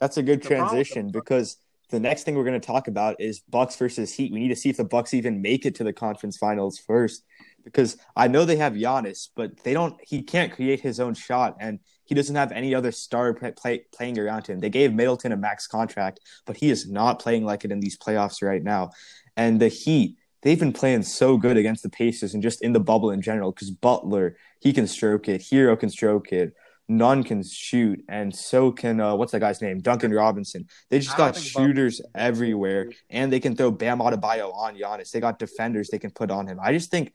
that's 0.00 0.16
a 0.16 0.22
good 0.22 0.42
The 0.42 0.48
problem 0.48 0.66
the 0.66 0.70
transition 0.70 1.10
because 1.10 1.56
the 1.90 2.00
next 2.00 2.24
thing 2.24 2.34
we're 2.34 2.44
going 2.44 2.60
to 2.60 2.66
talk 2.66 2.88
about 2.88 3.16
is 3.18 3.40
Bucks 3.48 3.76
versus 3.76 4.12
Heat. 4.12 4.32
We 4.32 4.40
need 4.40 4.48
to 4.48 4.56
see 4.56 4.68
if 4.68 4.76
the 4.76 4.84
Bucks 4.84 5.14
even 5.14 5.40
make 5.40 5.64
it 5.64 5.74
to 5.76 5.84
the 5.84 5.92
conference 5.92 6.36
finals 6.36 6.78
first, 6.78 7.24
because 7.64 7.96
I 8.14 8.28
know 8.28 8.44
they 8.44 8.56
have 8.56 8.74
Giannis, 8.74 9.28
but 9.34 9.62
they 9.64 9.72
don't. 9.72 9.96
He 10.02 10.22
can't 10.22 10.52
create 10.52 10.80
his 10.80 11.00
own 11.00 11.14
shot, 11.14 11.56
and 11.60 11.80
he 12.04 12.14
doesn't 12.14 12.36
have 12.36 12.52
any 12.52 12.74
other 12.74 12.92
star 12.92 13.32
play, 13.34 13.84
playing 13.94 14.18
around 14.18 14.46
him. 14.46 14.58
They 14.60 14.70
gave 14.70 14.92
Middleton 14.92 15.32
a 15.32 15.36
max 15.36 15.66
contract, 15.66 16.20
but 16.44 16.58
he 16.58 16.68
is 16.68 16.88
not 16.90 17.20
playing 17.20 17.44
like 17.44 17.64
it 17.64 17.72
in 17.72 17.80
these 17.80 17.98
playoffs 17.98 18.42
right 18.42 18.62
now. 18.62 18.90
And 19.36 19.58
the 19.58 19.68
Heat, 19.68 20.17
they've 20.42 20.58
been 20.58 20.72
playing 20.72 21.02
so 21.02 21.36
good 21.36 21.56
against 21.56 21.82
the 21.82 21.88
Pacers 21.90 22.34
and 22.34 22.42
just 22.42 22.62
in 22.62 22.72
the 22.72 22.80
bubble 22.80 23.10
in 23.10 23.20
general. 23.22 23.52
Because 23.52 23.70
Butler, 23.70 24.36
he 24.60 24.72
can 24.72 24.86
stroke 24.86 25.28
it. 25.28 25.40
Herro 25.42 25.78
can 25.78 25.90
stroke 25.90 26.32
it. 26.32 26.54
Nunn 26.90 27.22
can 27.22 27.42
shoot, 27.42 28.02
and 28.08 28.34
so 28.34 28.72
can 28.72 28.98
uh, 28.98 29.14
what's 29.14 29.32
that 29.32 29.40
guy's 29.40 29.60
name? 29.60 29.80
Duncan 29.80 30.10
Robinson. 30.10 30.66
They 30.88 31.00
just 31.00 31.16
got 31.18 31.36
think 31.36 31.52
Butler- 31.52 31.68
shooters 31.68 32.00
everywhere, 32.14 32.90
and 33.10 33.30
they 33.30 33.40
can 33.40 33.54
throw 33.54 33.70
Bam 33.70 33.98
Adebayo 33.98 34.54
on 34.54 34.74
Giannis. 34.74 35.10
They 35.10 35.20
got 35.20 35.38
defenders 35.38 35.88
they 35.90 35.98
can 35.98 36.10
put 36.10 36.30
on 36.30 36.46
him. 36.46 36.58
I 36.62 36.72
just 36.72 36.90
think 36.90 37.12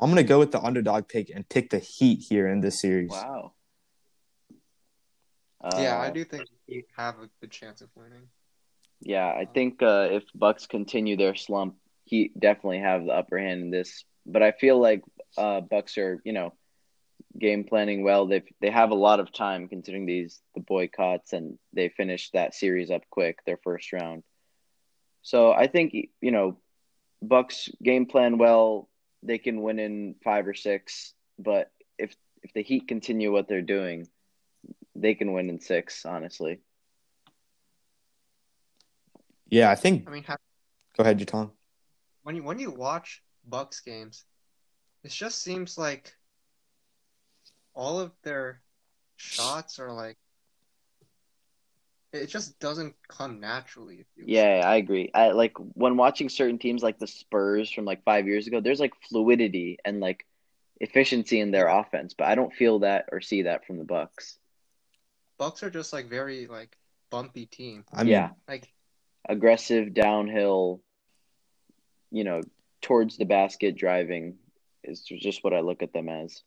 I'm 0.00 0.10
gonna 0.10 0.24
go 0.24 0.40
with 0.40 0.50
the 0.50 0.60
underdog 0.60 1.06
pick 1.06 1.30
and 1.30 1.48
pick 1.48 1.70
the 1.70 1.78
Heat 1.78 2.24
here 2.28 2.48
in 2.48 2.60
this 2.60 2.80
series. 2.80 3.10
Wow. 3.10 3.52
yeah, 5.76 5.96
Uh, 5.96 6.00
I 6.00 6.10
do 6.10 6.24
think 6.24 6.46
we 6.68 6.84
have 6.96 7.14
a 7.20 7.28
good 7.40 7.52
chance 7.52 7.82
of 7.82 7.88
winning. 7.94 8.26
Yeah, 9.00 9.26
I 9.28 9.44
think 9.44 9.80
uh, 9.80 10.08
if 10.10 10.24
Bucks 10.34 10.66
continue 10.66 11.16
their 11.16 11.36
slump, 11.36 11.76
he 12.14 12.30
definitely 12.38 12.78
have 12.78 13.04
the 13.04 13.12
upper 13.12 13.38
hand 13.38 13.60
in 13.62 13.70
this. 13.70 14.04
But 14.24 14.42
I 14.42 14.52
feel 14.52 14.78
like 14.80 15.02
uh, 15.36 15.60
Bucks 15.60 15.98
are, 15.98 16.20
you 16.24 16.32
know, 16.32 16.54
game 17.36 17.64
planning 17.64 18.04
well. 18.04 18.26
They 18.26 18.42
they 18.60 18.70
have 18.70 18.92
a 18.92 19.02
lot 19.06 19.18
of 19.18 19.32
time 19.32 19.66
considering 19.68 20.06
these 20.06 20.40
the 20.54 20.60
boycotts, 20.60 21.32
and 21.32 21.58
they 21.72 21.88
finished 21.88 22.32
that 22.32 22.54
series 22.54 22.90
up 22.90 23.02
quick, 23.10 23.38
their 23.44 23.58
first 23.64 23.92
round. 23.92 24.22
So 25.22 25.50
I 25.52 25.66
think 25.66 25.92
you 26.20 26.30
know, 26.30 26.56
Bucks 27.20 27.68
game 27.82 28.06
plan 28.06 28.38
well. 28.38 28.88
They 29.24 29.38
can 29.38 29.62
win 29.62 29.78
in 29.80 30.14
five 30.22 30.46
or 30.46 30.54
six, 30.54 31.14
but 31.38 31.72
if 31.98 32.14
if 32.44 32.52
the 32.52 32.62
Heat 32.62 32.86
continue 32.86 33.32
what 33.32 33.48
they're 33.48 33.62
doing, 33.78 34.06
they 34.94 35.14
can 35.14 35.32
win 35.32 35.50
in 35.50 35.58
six. 35.58 36.06
Honestly. 36.06 36.60
Yeah, 39.48 39.70
I 39.70 39.74
think. 39.74 40.08
I 40.08 40.10
mean, 40.10 40.24
ha- 40.24 40.36
Go 40.96 41.02
ahead, 41.02 41.18
Jatong. 41.18 41.50
When 42.24 42.34
you 42.34 42.42
when 42.42 42.58
you 42.58 42.70
watch 42.70 43.22
Bucks 43.46 43.80
games, 43.80 44.24
it 45.04 45.12
just 45.12 45.42
seems 45.42 45.78
like 45.78 46.14
all 47.74 48.00
of 48.00 48.12
their 48.22 48.60
shots 49.16 49.78
are 49.78 49.92
like 49.92 50.16
it 52.12 52.26
just 52.26 52.58
doesn't 52.60 52.94
come 53.08 53.40
naturally. 53.40 53.96
If 53.96 54.06
you 54.16 54.24
Yeah, 54.26 54.62
I 54.64 54.76
agree. 54.76 55.10
I 55.14 55.30
like 55.32 55.52
when 55.74 55.96
watching 55.96 56.28
certain 56.28 56.58
teams 56.58 56.82
like 56.82 56.98
the 56.98 57.06
Spurs 57.06 57.70
from 57.70 57.84
like 57.84 58.04
five 58.04 58.26
years 58.26 58.46
ago, 58.46 58.60
there's 58.60 58.80
like 58.80 58.94
fluidity 59.08 59.78
and 59.84 60.00
like 60.00 60.24
efficiency 60.80 61.40
in 61.40 61.50
their 61.50 61.68
offense, 61.68 62.14
but 62.16 62.26
I 62.26 62.34
don't 62.34 62.52
feel 62.54 62.80
that 62.80 63.06
or 63.12 63.20
see 63.20 63.42
that 63.42 63.66
from 63.66 63.78
the 63.78 63.84
Bucks. 63.84 64.38
Bucks 65.38 65.62
are 65.62 65.70
just 65.70 65.92
like 65.92 66.08
very 66.08 66.46
like 66.46 66.76
bumpy 67.10 67.46
team. 67.46 67.84
I 67.92 68.04
mean, 68.04 68.12
yeah, 68.12 68.30
Like 68.48 68.72
aggressive 69.28 69.92
downhill, 69.92 70.80
you 72.14 72.24
know, 72.24 72.40
towards 72.80 73.16
the 73.16 73.24
basket 73.24 73.76
driving 73.76 74.36
is 74.84 75.02
just 75.02 75.42
what 75.42 75.52
I 75.52 75.60
look 75.60 75.82
at 75.82 75.92
them 75.92 76.08
as. 76.08 76.42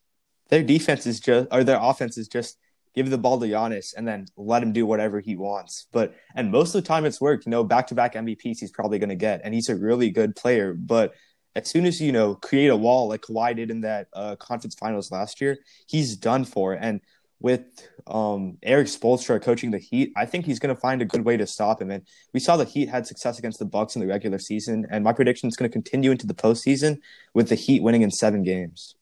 their 0.50 0.64
defense 0.64 1.06
is 1.06 1.20
just, 1.20 1.48
or 1.52 1.64
their 1.64 1.80
offense 1.82 2.18
is 2.18 2.28
just 2.28 2.58
give 2.96 3.10
the 3.10 3.18
ball 3.18 3.40
to 3.40 3.46
Giannis 3.46 3.94
and 3.96 4.08
then 4.08 4.26
let 4.38 4.64
him 4.64 4.72
do 4.72 4.86
whatever 4.86 5.20
he 5.20 5.36
wants. 5.36 5.88
But 5.92 6.16
and 6.36 6.52
most 6.52 6.74
of 6.74 6.82
the 6.82 6.88
time 6.88 7.06
it's 7.06 7.20
worked. 7.22 7.46
You 7.46 7.52
know, 7.52 7.64
back 7.64 7.88
to 7.88 7.96
back 7.96 8.14
MVPs 8.16 8.60
he's 8.60 8.72
probably 8.72 8.98
going 8.98 9.10
to 9.10 9.16
get, 9.16 9.42
and 9.44 9.54
he's 9.54 9.70
a 9.70 9.76
really 9.76 10.10
good 10.10 10.36
player. 10.36 10.74
But 10.74 11.14
as 11.56 11.68
soon 11.68 11.86
as 11.86 12.00
you 12.00 12.12
know 12.12 12.36
create 12.36 12.70
a 12.70 12.76
wall 12.76 13.10
like 13.10 13.22
Kawhi 13.22 13.56
did 13.56 13.70
in 13.70 13.82
that 13.82 14.08
uh, 14.14 14.36
conference 14.38 14.76
finals 14.76 15.12
last 15.12 15.42
year, 15.42 15.58
he's 15.88 16.16
done 16.16 16.46
for. 16.46 16.74
And 16.74 17.02
with 17.39 17.88
um, 18.08 18.58
Erik 18.63 18.88
Spoelstra 18.88 19.41
coaching 19.41 19.72
the 19.72 19.77
Heat, 19.77 20.12
I 20.15 20.25
think 20.25 20.46
he's 20.46 20.60
going 20.60 20.74
to 20.74 20.79
find 20.79 21.01
a 21.01 21.06
good 21.06 21.24
way 21.24 21.38
to 21.38 21.46
stop 21.46 21.82
him. 21.82 21.91
And 21.91 22.03
we 22.34 22.39
saw 22.39 22.58
the 22.58 22.65
Heat 22.65 22.89
had 22.89 23.06
success 23.06 23.38
against 23.38 23.60
the 23.60 23.65
Bucks 23.65 23.96
in 23.96 24.01
the 24.01 24.08
regular 24.08 24.39
season, 24.39 24.88
and 24.89 25.03
my 25.03 25.13
prediction 25.13 25.48
is 25.48 25.56
going 25.56 25.70
to 25.70 25.74
continue 25.74 26.12
into 26.12 26.25
the 26.25 26.34
postseason 26.34 27.00
with 27.34 27.50
the 27.50 27.56
Heat 27.56 27.84
winning 27.84 28.01
in 28.01 28.12
seven 28.12 28.44
games. 28.44 28.96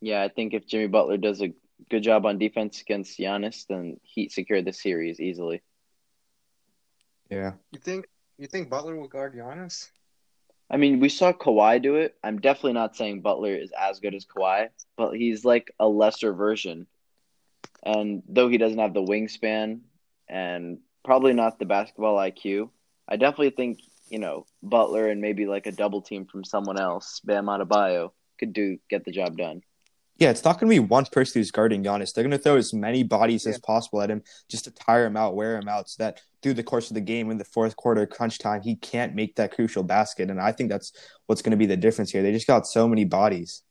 Yeah, 0.00 0.22
I 0.22 0.28
think 0.28 0.54
if 0.54 0.66
Jimmy 0.66 0.86
Butler 0.86 1.16
does 1.16 1.42
a 1.42 1.52
good 1.90 2.02
job 2.02 2.26
on 2.26 2.38
defense 2.38 2.80
against 2.80 3.18
Giannis, 3.18 3.66
then 3.68 3.98
Heat 4.02 4.32
secure 4.32 4.62
the 4.62 4.72
series 4.72 5.20
easily. 5.20 5.62
Yeah. 7.30 7.52
you 7.72 7.80
think 7.80 8.06
you 8.38 8.46
think 8.46 8.70
Butler 8.70 8.96
will 8.96 9.08
guard 9.08 9.34
Giannis? 9.34 9.90
I 10.68 10.78
mean, 10.78 10.98
we 10.98 11.08
saw 11.08 11.32
Kawhi 11.32 11.80
do 11.80 11.96
it. 11.96 12.16
I'm 12.24 12.40
definitely 12.40 12.72
not 12.72 12.96
saying 12.96 13.20
Butler 13.20 13.54
is 13.54 13.70
as 13.78 14.00
good 14.00 14.14
as 14.14 14.26
Kawhi, 14.26 14.68
but 14.96 15.12
he's 15.12 15.44
like 15.44 15.72
a 15.78 15.86
lesser 15.86 16.32
version. 16.32 16.86
And 17.82 18.22
though 18.28 18.48
he 18.48 18.58
doesn't 18.58 18.78
have 18.78 18.94
the 18.94 19.02
wingspan 19.02 19.80
and 20.28 20.78
probably 21.04 21.34
not 21.34 21.58
the 21.58 21.66
basketball 21.66 22.16
IQ, 22.16 22.70
I 23.08 23.16
definitely 23.16 23.50
think, 23.50 23.78
you 24.08 24.18
know, 24.18 24.46
Butler 24.62 25.08
and 25.08 25.20
maybe 25.20 25.46
like 25.46 25.66
a 25.66 25.72
double 25.72 26.02
team 26.02 26.26
from 26.26 26.42
someone 26.42 26.80
else, 26.80 27.20
Bam 27.24 27.46
Adebayo, 27.46 28.10
could 28.38 28.52
do 28.52 28.78
get 28.90 29.04
the 29.04 29.12
job 29.12 29.36
done. 29.36 29.62
Yeah, 30.18 30.30
it's 30.30 30.44
not 30.44 30.58
going 30.58 30.70
to 30.70 30.74
be 30.74 30.86
one 30.86 31.04
person 31.04 31.40
who's 31.40 31.50
guarding 31.50 31.84
Giannis. 31.84 32.14
They're 32.14 32.24
going 32.24 32.30
to 32.30 32.38
throw 32.38 32.56
as 32.56 32.72
many 32.72 33.02
bodies 33.02 33.46
as 33.46 33.58
possible 33.58 34.00
at 34.00 34.10
him 34.10 34.22
just 34.48 34.64
to 34.64 34.70
tire 34.70 35.04
him 35.04 35.16
out, 35.16 35.36
wear 35.36 35.58
him 35.58 35.68
out, 35.68 35.90
so 35.90 36.02
that 36.02 36.22
through 36.42 36.54
the 36.54 36.62
course 36.62 36.90
of 36.90 36.94
the 36.94 37.02
game 37.02 37.30
in 37.30 37.36
the 37.36 37.44
fourth 37.44 37.76
quarter 37.76 38.06
crunch 38.06 38.38
time, 38.38 38.62
he 38.62 38.76
can't 38.76 39.14
make 39.14 39.36
that 39.36 39.52
crucial 39.52 39.82
basket. 39.82 40.30
And 40.30 40.40
I 40.40 40.52
think 40.52 40.70
that's 40.70 40.92
what's 41.26 41.42
going 41.42 41.50
to 41.50 41.58
be 41.58 41.66
the 41.66 41.76
difference 41.76 42.10
here. 42.10 42.22
They 42.22 42.32
just 42.32 42.46
got 42.46 42.66
so 42.66 42.88
many 42.88 43.04
bodies. 43.04 43.62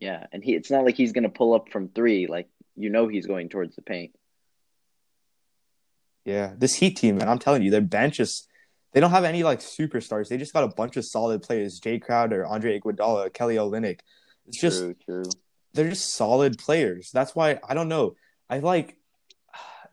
Yeah, 0.00 0.26
and 0.32 0.42
he 0.42 0.54
it's 0.54 0.70
not 0.70 0.84
like 0.84 0.96
he's 0.96 1.12
going 1.12 1.24
to 1.24 1.28
pull 1.28 1.54
up 1.54 1.68
from 1.70 1.88
3 1.90 2.26
like 2.28 2.48
you 2.76 2.90
know 2.90 3.06
he's 3.06 3.26
going 3.26 3.48
towards 3.50 3.76
the 3.76 3.82
paint. 3.82 4.12
Yeah, 6.24 6.54
this 6.56 6.76
Heat 6.76 6.96
team, 6.96 7.20
and 7.20 7.28
I'm 7.28 7.38
telling 7.38 7.62
you, 7.62 7.70
their 7.70 7.80
bench 7.80 8.20
is. 8.20 8.48
They 8.92 9.00
don't 9.00 9.10
have 9.10 9.24
any 9.24 9.42
like 9.42 9.58
superstars. 9.58 10.28
They 10.28 10.36
just 10.36 10.52
got 10.52 10.64
a 10.64 10.68
bunch 10.68 10.96
of 10.96 11.04
solid 11.04 11.42
players: 11.42 11.80
Jae 11.80 12.00
Crowder, 12.00 12.46
Andre 12.46 12.78
Iguodala, 12.78 13.34
Kelly 13.34 13.56
Olynyk. 13.56 14.00
It's 14.46 14.60
just 14.60 14.80
true, 14.80 14.94
true. 15.04 15.24
They're 15.74 15.90
just 15.90 16.14
solid 16.14 16.58
players. 16.58 17.10
That's 17.12 17.34
why 17.34 17.58
I 17.68 17.74
don't 17.74 17.88
know. 17.88 18.16
I 18.48 18.58
like. 18.60 18.96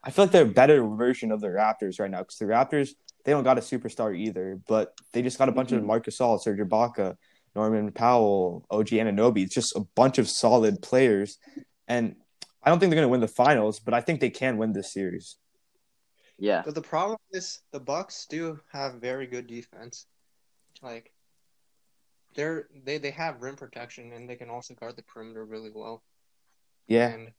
I 0.04 0.10
feel 0.10 0.26
like 0.26 0.32
they're 0.32 0.44
a 0.44 0.48
better 0.48 0.84
version 0.84 1.32
of 1.32 1.42
the 1.42 1.48
Raptors 1.50 2.00
right 2.00 2.10
now 2.10 2.20
because 2.20 2.38
the 2.38 2.46
Raptors 2.46 2.96
they 3.24 3.32
don't 3.32 3.44
got 3.44 3.60
a 3.60 3.62
superstar 3.62 4.18
either, 4.18 4.60
but 4.68 4.96
they 5.12 5.22
just 5.22 5.38
got 5.38 5.48
a 5.50 5.52
bunch 5.52 5.72
of 5.72 5.82
Mhm. 5.82 5.86
Marcus 5.86 6.18
Gasol, 6.18 6.42
Serge 6.42 6.58
Ibaka, 6.58 7.18
Norman 7.56 7.92
Powell, 7.92 8.66
OG 8.72 8.98
Anunoby. 8.98 9.44
It's 9.44 9.54
just 9.54 9.76
a 9.76 9.82
bunch 9.96 10.18
of 10.18 10.28
solid 10.28 10.82
players, 10.82 11.38
and 11.88 12.16
I 12.64 12.70
don't 12.70 12.80
think 12.80 12.90
they're 12.90 12.98
going 13.00 13.08
to 13.08 13.12
win 13.12 13.22
the 13.22 13.28
finals, 13.28 13.80
but 13.80 13.94
I 13.94 14.02
think 14.02 14.22
they 14.22 14.30
can 14.32 14.58
win 14.58 14.74
this 14.74 14.92
series. 14.92 15.38
Yeah. 16.40 16.64
But 16.66 16.74
the 16.74 16.82
problem 16.82 17.20
is 17.32 17.60
the 17.72 17.80
Bucks 17.80 18.26
do 18.26 18.60
have 18.72 18.96
very 18.96 19.28
good 19.28 19.46
defense. 19.46 20.08
Like 20.82 21.14
they're 22.34 22.68
they 22.86 22.98
they 22.98 23.12
have 23.12 23.42
rim 23.42 23.56
protection 23.56 24.12
and 24.14 24.30
they 24.30 24.36
can 24.36 24.50
also 24.50 24.74
guard 24.74 24.96
the 24.96 25.04
perimeter 25.04 25.44
really 25.46 25.72
well. 25.74 26.04
Yeah, 26.88 27.10
And 27.10 27.32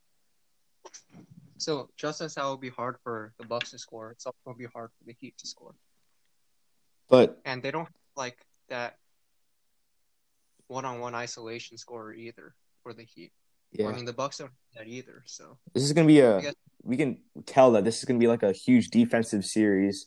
so 1.59 1.89
just 1.97 2.21
as 2.21 2.35
that 2.35 2.45
will 2.45 2.57
be 2.57 2.71
hard 2.71 2.97
for 3.03 3.33
the 3.39 3.47
Bucks 3.47 3.71
to 3.73 3.79
score, 3.79 4.11
it's 4.11 4.25
also 4.27 4.37
going 4.45 4.57
to 4.57 4.59
be 4.59 4.67
hard 4.73 4.91
for 4.99 5.05
the 5.05 5.15
Heat 5.21 5.37
to 5.39 5.47
score. 5.47 5.75
but 7.09 7.41
And 7.45 7.63
they 7.63 7.71
don't 7.71 7.85
have, 7.85 7.93
like 8.17 8.39
that 8.69 8.99
one-on-one 10.69 11.15
isolation 11.15 11.77
scorer 11.77 12.15
either 12.15 12.55
for 12.83 12.95
the 12.95 13.03
Heat. 13.05 13.33
Yeah. 13.73 13.89
I 13.89 13.93
mean, 13.95 14.05
the 14.07 14.13
Bucks 14.13 14.39
don't 14.39 14.49
do 14.51 14.79
that 14.79 14.87
either. 14.89 15.23
So 15.27 15.59
This 15.75 15.83
is 15.83 15.93
gonna 15.93 16.07
be 16.07 16.21
a 16.21 16.41
guess- 16.41 16.55
We 16.83 16.97
can 16.97 17.19
tell 17.47 17.73
that 17.73 17.85
this 17.85 17.99
is 17.99 18.05
gonna 18.05 18.19
be 18.19 18.29
like 18.29 18.43
a 18.43 18.53
huge 18.53 18.89
defensive 18.89 19.45
series. 19.45 20.07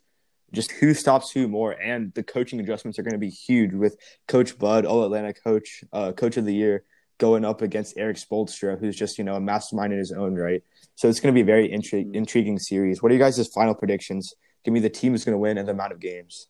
Just 0.56 0.72
who 0.72 0.94
stops 0.94 1.32
who 1.32 1.50
more, 1.50 1.74
and 1.74 2.14
the 2.14 2.24
coaching 2.24 2.62
adjustments 2.62 2.98
are 2.98 3.04
gonna 3.04 3.18
be 3.18 3.30
huge 3.30 3.74
with 3.74 3.98
Coach 4.30 4.58
Bud, 4.58 4.86
All 4.86 5.04
Atlanta 5.04 5.34
coach, 5.34 5.84
uh, 5.92 6.14
coach 6.14 6.38
of 6.38 6.46
the 6.46 6.54
year, 6.54 6.86
going 7.18 7.44
up 7.44 7.62
against 7.62 7.98
Erik 7.98 8.16
Spoelstra, 8.16 8.80
who's 8.80 8.96
just 8.96 9.18
you 9.18 9.26
know 9.26 9.36
a 9.36 9.42
mastermind 9.42 9.92
in 9.92 10.00
his 10.00 10.14
own 10.14 10.34
right. 10.36 10.64
So 10.96 11.10
it's 11.10 11.20
gonna 11.20 11.34
be 11.34 11.42
a 11.42 11.46
very 11.46 11.68
intri- 11.68 12.06
Mhm. 12.08 12.16
intriguing 12.16 12.58
series. 12.58 13.04
What 13.04 13.12
are 13.12 13.16
you 13.16 13.20
guys' 13.20 13.46
final 13.50 13.76
predictions? 13.76 14.34
Give 14.64 14.74
me 14.74 14.80
the 14.80 14.90
team 14.90 15.12
who's 15.12 15.26
gonna 15.26 15.38
win 15.38 15.58
and 15.58 15.68
the 15.68 15.74
amount 15.74 15.92
of 15.92 16.00
games. 16.00 16.48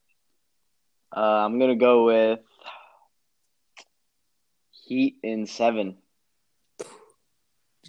Uh, 1.16 1.20
I'm 1.46 1.58
gonna 1.58 1.76
go 1.76 2.06
with 2.06 2.40
Heat 4.88 5.18
in 5.24 5.48
seven. 5.48 5.98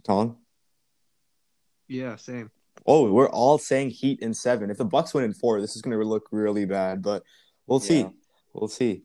Colin? 0.06 0.36
yeah, 1.88 2.16
same. 2.16 2.50
Oh, 2.86 3.10
we're 3.10 3.28
all 3.28 3.58
saying 3.58 3.90
Heat 3.90 4.20
in 4.20 4.32
seven. 4.32 4.70
If 4.70 4.78
the 4.78 4.84
Bucks 4.84 5.12
win 5.12 5.24
in 5.24 5.34
four, 5.34 5.60
this 5.60 5.74
is 5.74 5.82
going 5.82 5.98
to 5.98 6.04
look 6.04 6.28
really 6.30 6.64
bad, 6.64 7.02
but 7.02 7.22
we'll 7.66 7.80
see. 7.80 8.00
Yeah. 8.00 8.10
We'll 8.52 8.68
see. 8.68 9.02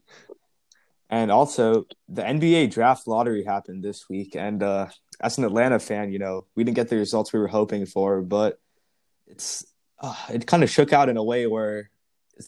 And 1.09 1.29
also, 1.29 1.85
the 2.07 2.21
NBA 2.21 2.71
draft 2.71 3.05
lottery 3.07 3.43
happened 3.43 3.83
this 3.83 4.07
week, 4.07 4.35
and 4.35 4.63
uh, 4.63 4.87
as 5.19 5.37
an 5.37 5.43
Atlanta 5.43 5.79
fan, 5.79 6.11
you 6.11 6.19
know 6.19 6.45
we 6.55 6.63
didn't 6.63 6.77
get 6.77 6.89
the 6.89 6.95
results 6.95 7.33
we 7.33 7.39
were 7.39 7.47
hoping 7.47 7.85
for, 7.85 8.21
but 8.21 8.59
it's 9.27 9.65
uh, 9.99 10.15
it 10.31 10.47
kind 10.47 10.63
of 10.63 10.69
shook 10.69 10.93
out 10.93 11.09
in 11.09 11.17
a 11.17 11.23
way 11.23 11.47
where 11.47 11.89
it 12.37 12.45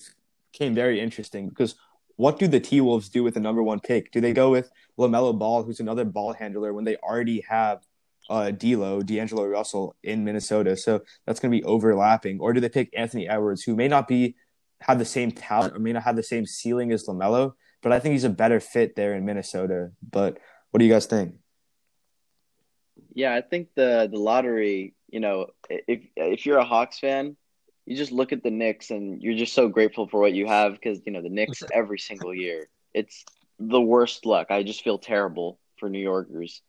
became 0.52 0.74
very 0.74 1.02
interesting 1.02 1.50
because 1.50 1.76
what 2.16 2.40
do 2.40 2.48
the 2.48 2.60
T 2.60 2.80
Wolves 2.80 3.10
do 3.10 3.24
with 3.24 3.34
the 3.34 3.40
number 3.40 3.62
one 3.62 3.80
pick? 3.80 4.12
Do 4.12 4.22
they 4.22 4.34
go 4.34 4.52
with 4.52 4.72
LaMelo 4.98 5.38
Ball, 5.38 5.64
who's 5.64 5.80
another 5.80 6.06
ball 6.06 6.34
handler, 6.34 6.74
when 6.74 6.86
they 6.86 6.96
already 6.98 7.42
have 7.42 7.84
uh, 8.30 8.52
D'Lo, 8.52 9.02
D'Angelo 9.02 9.46
Russell 9.46 9.96
in 10.04 10.24
Minnesota? 10.24 10.76
So 10.78 11.02
that's 11.26 11.40
going 11.40 11.52
to 11.52 11.58
be 11.58 11.64
overlapping, 11.64 12.40
or 12.40 12.54
do 12.54 12.60
they 12.60 12.70
pick 12.70 12.90
Anthony 12.96 13.28
Edwards, 13.28 13.64
who 13.64 13.76
may 13.76 13.88
not 13.88 14.08
be 14.08 14.36
have 14.88 15.00
the 15.00 15.06
same 15.06 15.32
talent 15.32 15.76
or 15.76 15.80
may 15.80 15.94
not 15.94 16.04
have 16.04 16.16
the 16.16 16.24
same 16.24 16.46
ceiling 16.46 16.92
as 16.92 17.06
LaMelo, 17.06 17.54
but 17.82 17.92
I 17.92 18.00
think 18.00 18.14
he's 18.14 18.24
a 18.24 18.30
better 18.30 18.60
fit 18.60 18.96
there 18.96 19.16
in 19.16 19.26
Minnesota. 19.26 19.92
But 20.10 20.38
what 20.72 20.80
do 20.80 20.86
you 20.86 20.92
guys 20.92 21.06
think? 21.06 21.36
Yeah, 23.14 23.34
I 23.34 23.42
think 23.42 23.70
the 23.76 24.10
the 24.12 24.20
lottery. 24.20 24.96
You 25.08 25.20
know, 25.20 25.48
if 25.70 26.02
if 26.16 26.46
you're 26.46 26.58
a 26.58 26.66
Hawks 26.66 27.00
fan, 27.00 27.38
you 27.86 27.96
just 27.96 28.12
look 28.12 28.34
at 28.34 28.44
the 28.44 28.52
Knicks 28.52 28.90
and 28.90 29.22
you're 29.22 29.38
just 29.38 29.54
so 29.54 29.68
grateful 29.68 30.08
for 30.08 30.20
what 30.20 30.34
you 30.34 30.48
have 30.48 30.74
because 30.74 31.02
you 31.06 31.12
know 31.12 31.22
the 31.22 31.30
Knicks 31.30 31.64
every 31.72 32.00
single 32.00 32.34
year. 32.34 32.68
It's 32.94 33.24
the 33.60 33.82
worst 33.82 34.26
luck. 34.26 34.48
I 34.50 34.64
just 34.64 34.84
feel 34.84 34.98
terrible 34.98 35.60
for 35.78 35.90
New 35.90 36.00
Yorkers. 36.00 36.62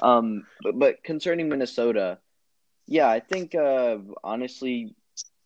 Um, 0.00 0.46
but, 0.62 0.78
but 0.78 1.04
concerning 1.04 1.48
Minnesota, 1.48 2.18
yeah, 2.86 3.08
I 3.08 3.20
think 3.20 3.54
uh, 3.54 3.98
honestly, 4.22 4.94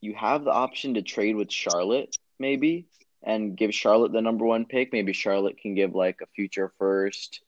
you 0.00 0.14
have 0.14 0.45
the 0.45 0.52
option 0.52 0.95
to 0.95 1.02
trade 1.02 1.37
with 1.37 1.50
Charlotte 1.50 2.16
maybe 2.38 2.87
and 3.23 3.57
give 3.57 3.75
Charlotte 3.75 4.12
the 4.12 4.23
number 4.23 4.45
one 4.45 4.64
pick. 4.64 4.92
Maybe 4.92 5.12
Charlotte 5.12 5.59
can 5.59 5.75
give 5.75 5.95
like 5.95 6.21
a 6.23 6.26
future 6.35 6.73
first. 6.78 7.42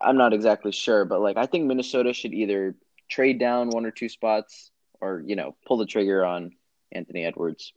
I'm 0.00 0.16
not 0.16 0.32
exactly 0.32 0.72
sure, 0.72 1.04
but 1.04 1.20
like 1.20 1.36
I 1.36 1.46
think 1.46 1.66
Minnesota 1.66 2.12
should 2.12 2.32
either 2.32 2.74
trade 3.08 3.38
down 3.38 3.70
one 3.70 3.84
or 3.84 3.90
two 3.90 4.08
spots 4.08 4.70
or 5.00 5.22
you 5.26 5.36
know 5.36 5.56
pull 5.66 5.76
the 5.76 5.86
trigger 5.86 6.24
on 6.24 6.52
Anthony 6.92 7.24
Edwards. 7.24 7.72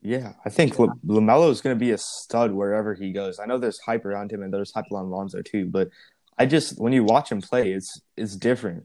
Yeah, 0.00 0.34
I 0.44 0.50
think 0.50 0.78
Yeah. 0.78 0.86
LaMelo 1.06 1.50
is 1.50 1.62
going 1.62 1.76
to 1.76 1.80
be 1.80 1.92
a 1.92 1.98
stud 1.98 2.52
wherever 2.52 2.94
he 2.94 3.10
goes. 3.10 3.38
I 3.38 3.46
know 3.46 3.58
there's 3.58 3.80
hype 3.80 4.04
around 4.04 4.30
him 4.30 4.42
and 4.42 4.52
there's 4.52 4.72
hype 4.72 4.84
around 4.92 5.10
Lonzo 5.10 5.40
too, 5.40 5.66
but 5.66 5.88
I 6.38 6.46
just 6.46 6.80
when 6.80 6.92
you 6.92 7.04
watch 7.04 7.30
him 7.30 7.40
play, 7.40 7.72
it's 7.72 8.00
it's 8.16 8.36
different. 8.36 8.84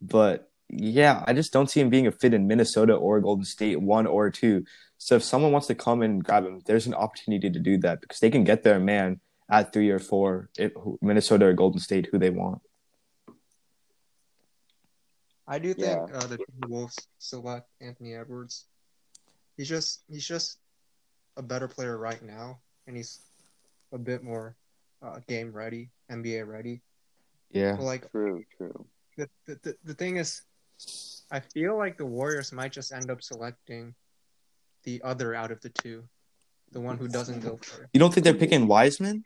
But 0.00 0.50
yeah, 0.68 1.24
I 1.26 1.32
just 1.32 1.52
don't 1.52 1.68
see 1.70 1.80
him 1.80 1.90
being 1.90 2.06
a 2.06 2.12
fit 2.12 2.32
in 2.32 2.46
Minnesota 2.46 2.94
or 2.94 3.20
Golden 3.20 3.44
State, 3.44 3.80
one 3.80 4.06
or 4.06 4.30
two. 4.30 4.64
So 4.98 5.16
if 5.16 5.22
someone 5.22 5.52
wants 5.52 5.66
to 5.66 5.74
come 5.74 6.02
and 6.02 6.22
grab 6.22 6.46
him, 6.46 6.60
there's 6.66 6.86
an 6.86 6.94
opportunity 6.94 7.50
to 7.50 7.58
do 7.58 7.78
that 7.78 8.00
because 8.00 8.20
they 8.20 8.30
can 8.30 8.44
get 8.44 8.62
their 8.62 8.78
man 8.78 9.20
at 9.50 9.72
three 9.72 9.90
or 9.90 9.98
four, 9.98 10.48
if, 10.56 10.72
Minnesota 11.02 11.46
or 11.46 11.52
Golden 11.54 11.80
State, 11.80 12.08
who 12.12 12.18
they 12.18 12.30
want. 12.30 12.60
I 15.46 15.58
do 15.58 15.74
think 15.74 15.86
Yeah. 15.88 16.16
uh, 16.16 16.26
the 16.28 16.38
Wolves 16.68 16.96
select 17.18 17.68
Anthony 17.80 18.14
Edwards. 18.14 18.66
He's 19.56 19.68
just 19.68 20.02
he's 20.08 20.26
just 20.26 20.58
a 21.36 21.42
better 21.42 21.66
player 21.66 21.98
right 21.98 22.22
now, 22.22 22.60
and 22.86 22.96
he's 22.96 23.20
a 23.92 23.98
bit 23.98 24.22
more 24.22 24.54
uh, 25.02 25.18
game 25.26 25.50
ready, 25.52 25.90
NBA 26.10 26.46
ready. 26.46 26.82
Yeah, 27.50 27.76
But 27.76 27.84
like 27.84 28.10
True, 28.10 28.44
true. 28.56 28.86
the, 29.16 29.28
the 29.46 29.58
the 29.62 29.76
the 29.84 29.94
thing 29.94 30.16
is, 30.16 30.42
I 31.30 31.40
feel 31.40 31.76
like 31.76 31.98
the 31.98 32.06
Warriors 32.06 32.52
might 32.52 32.72
just 32.72 32.92
end 32.92 33.10
up 33.10 33.22
selecting 33.22 33.94
the 34.84 35.02
other 35.02 35.34
out 35.34 35.50
of 35.50 35.60
the 35.60 35.70
two, 35.70 36.04
the 36.72 36.80
one 36.80 36.96
who 36.96 37.08
doesn't 37.08 37.40
go 37.40 37.58
for 37.62 37.82
it. 37.82 37.90
you 37.92 38.00
don't 38.00 38.12
think 38.14 38.24
they're 38.24 38.34
picking 38.34 38.66
Wiseman? 38.66 39.24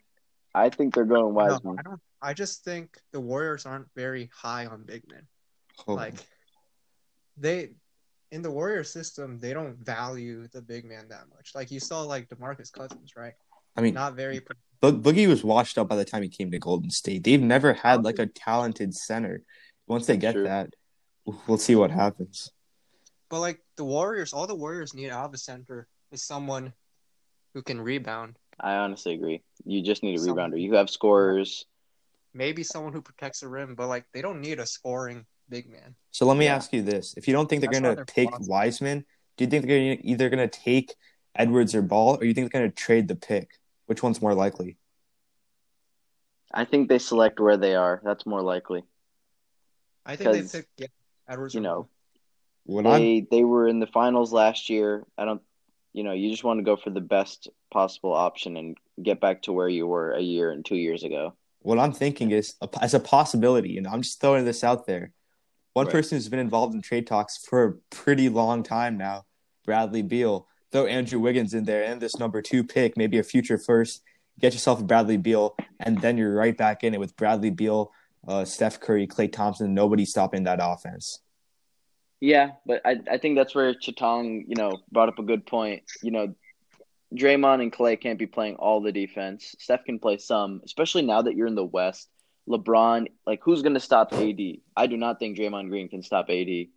I 0.53 0.69
think 0.69 0.93
they're 0.95 1.05
going 1.05 1.33
No, 1.33 1.41
Wiseman. 1.41 1.75
I 1.79 1.81
don't. 1.83 2.01
I 2.21 2.33
just 2.33 2.63
think 2.63 2.97
the 3.11 3.19
Warriors 3.21 3.65
aren't 3.65 3.87
very 3.95 4.29
high 4.33 4.65
on 4.65 4.83
big 4.83 5.03
men. 5.07 5.27
Oh, 5.87 5.93
Like 5.93 6.15
they 7.37 7.71
in 8.31 8.41
the 8.41 8.51
Warrior 8.51 8.83
system, 8.83 9.37
they 9.37 9.53
don't 9.53 9.77
value 9.77 10.47
the 10.51 10.61
big 10.61 10.85
man 10.85 11.07
that 11.09 11.25
much. 11.29 11.53
Like 11.53 11.69
you 11.71 11.79
saw, 11.79 12.01
like 12.01 12.27
DeMarcus 12.29 12.71
Cousins, 12.71 13.13
right? 13.15 13.33
I 13.77 13.81
mean, 13.81 13.93
Not 13.93 14.15
very. 14.15 14.41
Bo- 14.91 15.11
Boogie 15.11 15.27
was 15.27 15.43
washed 15.43 15.77
up 15.77 15.87
by 15.87 15.95
the 15.95 16.05
time 16.05 16.23
he 16.23 16.29
came 16.29 16.51
to 16.51 16.59
Golden 16.59 16.89
State. 16.89 17.23
They've 17.23 17.41
never 17.41 17.73
had 17.73 18.03
like 18.03 18.19
a 18.19 18.25
talented 18.27 18.93
center. 18.93 19.41
Once 19.87 20.05
they 20.07 20.17
get 20.17 20.33
True. 20.33 20.43
that, 20.43 20.69
we'll 21.47 21.57
see 21.57 21.75
what 21.75 21.91
happens. 21.91 22.51
But 23.29 23.39
like 23.39 23.59
the 23.77 23.83
Warriors, 23.85 24.33
all 24.33 24.47
the 24.47 24.55
Warriors 24.55 24.93
need 24.93 25.09
out 25.09 25.25
of 25.25 25.33
a 25.33 25.37
center 25.37 25.87
is 26.11 26.23
someone 26.23 26.73
who 27.53 27.61
can 27.61 27.79
rebound. 27.81 28.37
I 28.59 28.75
honestly 28.75 29.13
agree. 29.13 29.41
You 29.65 29.81
just 29.81 30.03
need 30.03 30.15
a 30.15 30.19
Some- 30.19 30.35
rebounder. 30.35 30.59
You 30.61 30.73
have 30.75 30.89
scorers. 30.89 31.65
Maybe 32.33 32.63
someone 32.63 32.93
who 32.93 33.01
protects 33.01 33.39
the 33.41 33.47
rim, 33.47 33.75
but 33.75 33.87
like 33.87 34.05
they 34.13 34.21
don't 34.21 34.41
need 34.41 34.59
a 34.59 34.65
scoring 34.65 35.25
big 35.49 35.69
man. 35.69 35.95
So 36.11 36.25
let 36.25 36.37
me 36.37 36.45
Yeah. 36.45 36.55
ask 36.55 36.73
you 36.73 36.81
this: 36.81 37.13
If 37.17 37.27
you 37.27 37.33
don't 37.33 37.47
think 37.49 37.61
they're 37.61 37.69
That's 37.71 37.79
gonna 37.81 37.95
they're 37.95 38.05
take 38.05 38.29
flawed. 38.29 38.47
Wiseman, 38.47 39.05
do 39.37 39.43
you 39.43 39.49
think 39.49 39.65
they're 39.65 39.95
gonna, 39.95 40.01
either 40.03 40.29
going 40.29 40.47
to 40.49 40.59
take 40.59 40.95
Edwards 41.35 41.75
or 41.75 41.81
Ball, 41.81 42.15
or 42.17 42.25
you 42.25 42.33
think 42.33 42.51
they're 42.51 42.61
going 42.61 42.71
to 42.71 42.75
trade 42.75 43.07
the 43.07 43.15
pick? 43.15 43.51
Which 43.87 44.01
one's 44.03 44.21
more 44.21 44.33
likely? 44.33 44.77
I 46.53 46.65
think 46.65 46.89
they 46.89 46.99
select 46.99 47.39
where 47.39 47.57
they 47.57 47.75
are. 47.75 48.01
That's 48.03 48.25
more 48.25 48.41
likely. 48.41 48.83
I 50.05 50.15
think 50.15 50.31
they 50.31 50.59
pick 50.59 50.67
yeah, 50.77 50.87
Edwards. 51.27 51.53
You 51.55 51.61
know, 51.61 51.73
Ball. 51.75 51.89
What 52.65 52.87
I'm 52.87 52.99
they 53.01 53.27
they 53.29 53.43
were 53.43 53.67
in 53.67 53.79
the 53.79 53.87
finals 53.87 54.31
last 54.31 54.69
year. 54.69 55.05
I 55.17 55.25
don't. 55.25 55.41
You 55.93 56.03
know, 56.03 56.11
you 56.11 56.29
just 56.29 56.43
want 56.43 56.59
to 56.59 56.63
go 56.63 56.75
for 56.75 56.89
the 56.89 57.01
best 57.01 57.47
possible 57.71 58.13
option 58.13 58.57
and 58.57 58.77
get 59.01 59.21
back 59.21 59.43
to 59.43 59.53
where 59.53 59.69
you 59.69 59.87
were 59.87 60.11
a 60.11 60.21
year 60.21 60.51
and 60.51 60.65
two 60.65 60.75
years 60.75 61.03
ago. 61.03 61.33
what 61.61 61.79
I'm 61.79 61.93
thinking 61.93 62.29
is 62.31 62.53
as 62.81 62.93
a 62.93 62.99
possibility, 62.99 63.77
and 63.77 63.87
I'm 63.87 64.01
just 64.01 64.21
throwing 64.21 64.45
this 64.45 64.63
out 64.63 64.85
there. 64.85 65.13
One 65.73 65.85
Right. 65.87 65.93
person 65.93 66.15
who's 66.17 66.29
been 66.29 66.39
involved 66.39 66.75
in 66.75 66.81
trade 66.81 67.07
talks 67.07 67.37
for 67.37 67.63
a 67.65 67.73
pretty 67.89 68.29
long 68.29 68.61
time 68.61 68.97
now, 68.97 69.25
Bradley 69.65 70.03
Beal. 70.03 70.47
Throw 70.75 70.87
Andrew 70.87 71.19
Wiggins 71.21 71.53
in 71.53 71.63
there 71.63 71.85
and 71.85 72.01
this 72.01 72.19
number 72.19 72.41
two 72.41 72.61
pick, 72.61 72.97
maybe 72.97 73.17
a 73.17 73.23
future 73.23 73.57
first. 73.57 74.03
Get 74.41 74.51
yourself 74.51 74.81
a 74.81 74.83
Bradley 74.83 75.15
Beal, 75.15 75.55
and 75.79 76.01
then 76.01 76.17
you're 76.17 76.35
right 76.35 76.57
back 76.57 76.83
in 76.83 76.93
it 76.93 76.99
with 76.99 77.15
Bradley 77.15 77.49
Beal, 77.49 77.93
uh, 78.27 78.43
Steph 78.43 78.81
Curry, 78.81 79.07
Klay 79.07 79.31
Thompson. 79.31 79.73
Nobody 79.73 80.03
stopping 80.03 80.43
that 80.43 80.59
offense. 80.61 81.21
Yeah, 82.19 82.51
but 82.65 82.81
I 82.83 82.99
I 83.09 83.19
think 83.19 83.37
that's 83.37 83.55
where 83.55 83.73
Chatong, 83.73 84.43
you 84.49 84.55
know, 84.57 84.73
brought 84.91 85.07
up 85.07 85.17
a 85.17 85.23
good 85.23 85.45
point. 85.45 85.83
You 86.03 86.11
know, 86.11 86.35
Draymond 87.15 87.61
and 87.61 87.71
Klay 87.71 87.97
can't 87.97 88.19
be 88.19 88.27
playing 88.27 88.55
all 88.55 88.81
the 88.81 88.91
defense. 88.91 89.55
Steph 89.57 89.85
can 89.85 89.97
play 89.97 90.17
some, 90.17 90.59
especially 90.65 91.03
now 91.03 91.21
that 91.21 91.37
you're 91.37 91.47
in 91.47 91.55
the 91.55 91.63
West. 91.63 92.09
LeBron, 92.49 93.07
like, 93.25 93.39
who's 93.43 93.61
going 93.61 93.75
to 93.75 93.79
stop 93.79 94.11
AD? 94.11 94.41
I 94.75 94.87
do 94.87 94.97
not 94.97 95.19
think 95.19 95.37
Draymond 95.37 95.69
Green 95.69 95.87
can 95.87 96.03
stop 96.03 96.29
AD, 96.29 96.67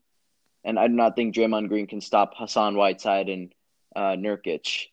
and 0.63 0.79
I 0.79 0.87
do 0.87 0.95
not 0.95 1.17
think 1.17 1.35
Draymond 1.35 1.67
Green 1.67 1.89
can 1.89 2.01
stop 2.01 2.35
Hassan 2.37 2.77
Whiteside 2.77 3.29
and 3.29 3.53
uh, 3.95 4.17
Nurkic, 4.17 4.87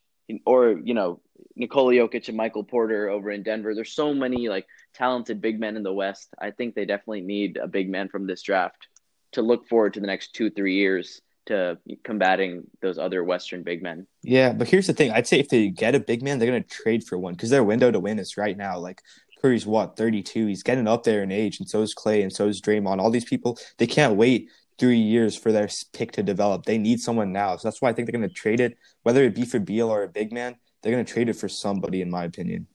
or 0.45 0.79
you 0.83 0.93
know, 0.93 1.21
Nikola 1.55 1.93
Jokic 1.93 2.27
and 2.27 2.37
Michael 2.37 2.63
Porter 2.63 3.09
over 3.09 3.31
in 3.31 3.43
Denver. 3.43 3.75
There's 3.75 3.93
so 3.93 4.13
many 4.13 4.49
like 4.49 4.65
talented 4.93 5.41
big 5.41 5.59
men 5.59 5.77
in 5.77 5.83
the 5.83 5.93
West. 5.93 6.29
I 6.39 6.51
think 6.51 6.75
they 6.75 6.85
definitely 6.85 7.21
need 7.21 7.57
a 7.57 7.67
big 7.67 7.89
man 7.89 8.09
from 8.09 8.27
this 8.27 8.41
draft 8.41 8.87
to 9.33 9.41
look 9.41 9.67
forward 9.67 9.93
to 9.95 9.99
the 9.99 10.07
next 10.07 10.33
two 10.33 10.49
three 10.49 10.75
years 10.75 11.21
to 11.47 11.77
combating 12.03 12.63
those 12.81 12.97
other 12.97 13.23
Western 13.23 13.63
big 13.63 13.83
men. 13.83 14.07
Yeah, 14.23 14.53
but 14.53 14.67
here's 14.67 14.87
the 14.87 14.93
thing. 14.93 15.11
I'd 15.11 15.27
say 15.27 15.39
if 15.39 15.49
they 15.49 15.69
get 15.69 15.95
a 15.95 15.99
big 15.99 16.23
man, 16.23 16.39
they're 16.39 16.49
going 16.49 16.63
to 16.63 16.69
trade 16.69 17.03
for 17.03 17.17
one 17.17 17.33
because 17.33 17.49
their 17.49 17.63
window 17.63 17.91
to 17.91 17.99
win 17.99 18.19
is 18.19 18.37
right 18.37 18.57
now. 18.57 18.79
Like 18.79 19.01
Curry's 19.41 19.65
what, 19.65 19.95
32? 19.95 20.47
He's 20.47 20.63
getting 20.63 20.87
up 20.87 21.03
there 21.03 21.21
in 21.21 21.31
age, 21.31 21.59
and 21.59 21.69
so 21.69 21.81
is 21.81 21.93
Klay, 21.93 22.23
and 22.23 22.33
so 22.33 22.47
is 22.47 22.61
Draymond. 22.61 22.99
All 22.99 23.11
these 23.11 23.25
people, 23.25 23.59
they 23.77 23.87
can't 23.87 24.15
wait 24.15 24.49
three 24.77 24.99
years 24.99 25.35
for 25.35 25.51
their 25.51 25.69
pick 25.93 26.11
to 26.13 26.23
develop. 26.23 26.65
They 26.65 26.77
need 26.77 26.99
someone 26.99 27.31
now. 27.31 27.55
So 27.57 27.67
that's 27.67 27.81
why 27.81 27.89
I 27.89 27.93
think 27.93 28.07
they're 28.07 28.19
going 28.19 28.29
to 28.29 28.33
trade 28.35 28.59
it, 28.59 28.77
whether 29.03 29.23
it 29.23 29.35
be 29.35 29.45
for 29.45 29.59
Beal 29.59 29.89
or 29.89 30.03
a 30.03 30.07
big 30.07 30.31
man. 30.31 30.55
They're 30.81 30.91
going 30.91 31.05
to 31.05 31.11
trade 31.11 31.29
it 31.29 31.35
for 31.35 31.49
somebody, 31.49 32.01
in 32.01 32.09
my 32.09 32.25
opinion. 32.25 32.67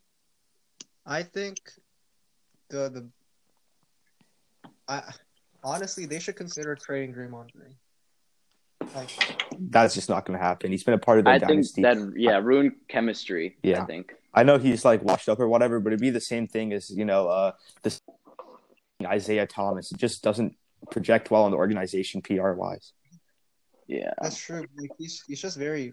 I 1.06 1.22
think 1.22 1.58
the 2.68 2.88
the 2.88 3.08
I 4.88 5.02
honestly 5.62 6.06
they 6.06 6.18
should 6.18 6.36
consider 6.36 6.74
trading 6.74 7.14
Draymond 7.14 7.52
Green. 7.52 7.74
Like 8.94 9.10
That's 9.58 9.94
just 9.94 10.08
not 10.08 10.24
going 10.24 10.38
to 10.38 10.44
happen. 10.44 10.70
He's 10.70 10.84
been 10.84 10.94
a 10.94 10.98
part 10.98 11.18
of 11.18 11.24
their 11.24 11.34
I 11.34 11.38
think 11.38 11.48
dynasty. 11.48 11.82
that 11.82 12.12
yeah, 12.16 12.38
ruined 12.42 12.72
chemistry. 12.88 13.56
Yeah. 13.62 13.82
I 13.82 13.86
think. 13.86 14.14
I 14.32 14.42
know 14.42 14.58
he's 14.58 14.84
like 14.84 15.02
washed 15.02 15.28
up 15.28 15.40
or 15.40 15.48
whatever, 15.48 15.80
but 15.80 15.92
it'd 15.92 16.00
be 16.00 16.10
the 16.10 16.20
same 16.20 16.46
thing 16.46 16.72
as 16.72 16.90
you 16.90 17.04
know 17.04 17.28
uh 17.28 17.52
this 17.82 18.00
Isaiah 19.04 19.46
Thomas. 19.46 19.92
It 19.92 19.98
just 19.98 20.22
doesn't 20.22 20.56
project 20.90 21.30
well 21.30 21.44
in 21.46 21.50
the 21.50 21.56
organization 21.56 22.22
PR 22.22 22.52
wise. 22.52 22.92
Yeah. 23.86 24.12
that's 24.20 24.38
true. 24.38 24.64
Like, 24.78 24.90
he's 24.98 25.22
he's 25.26 25.40
just 25.40 25.56
very 25.56 25.92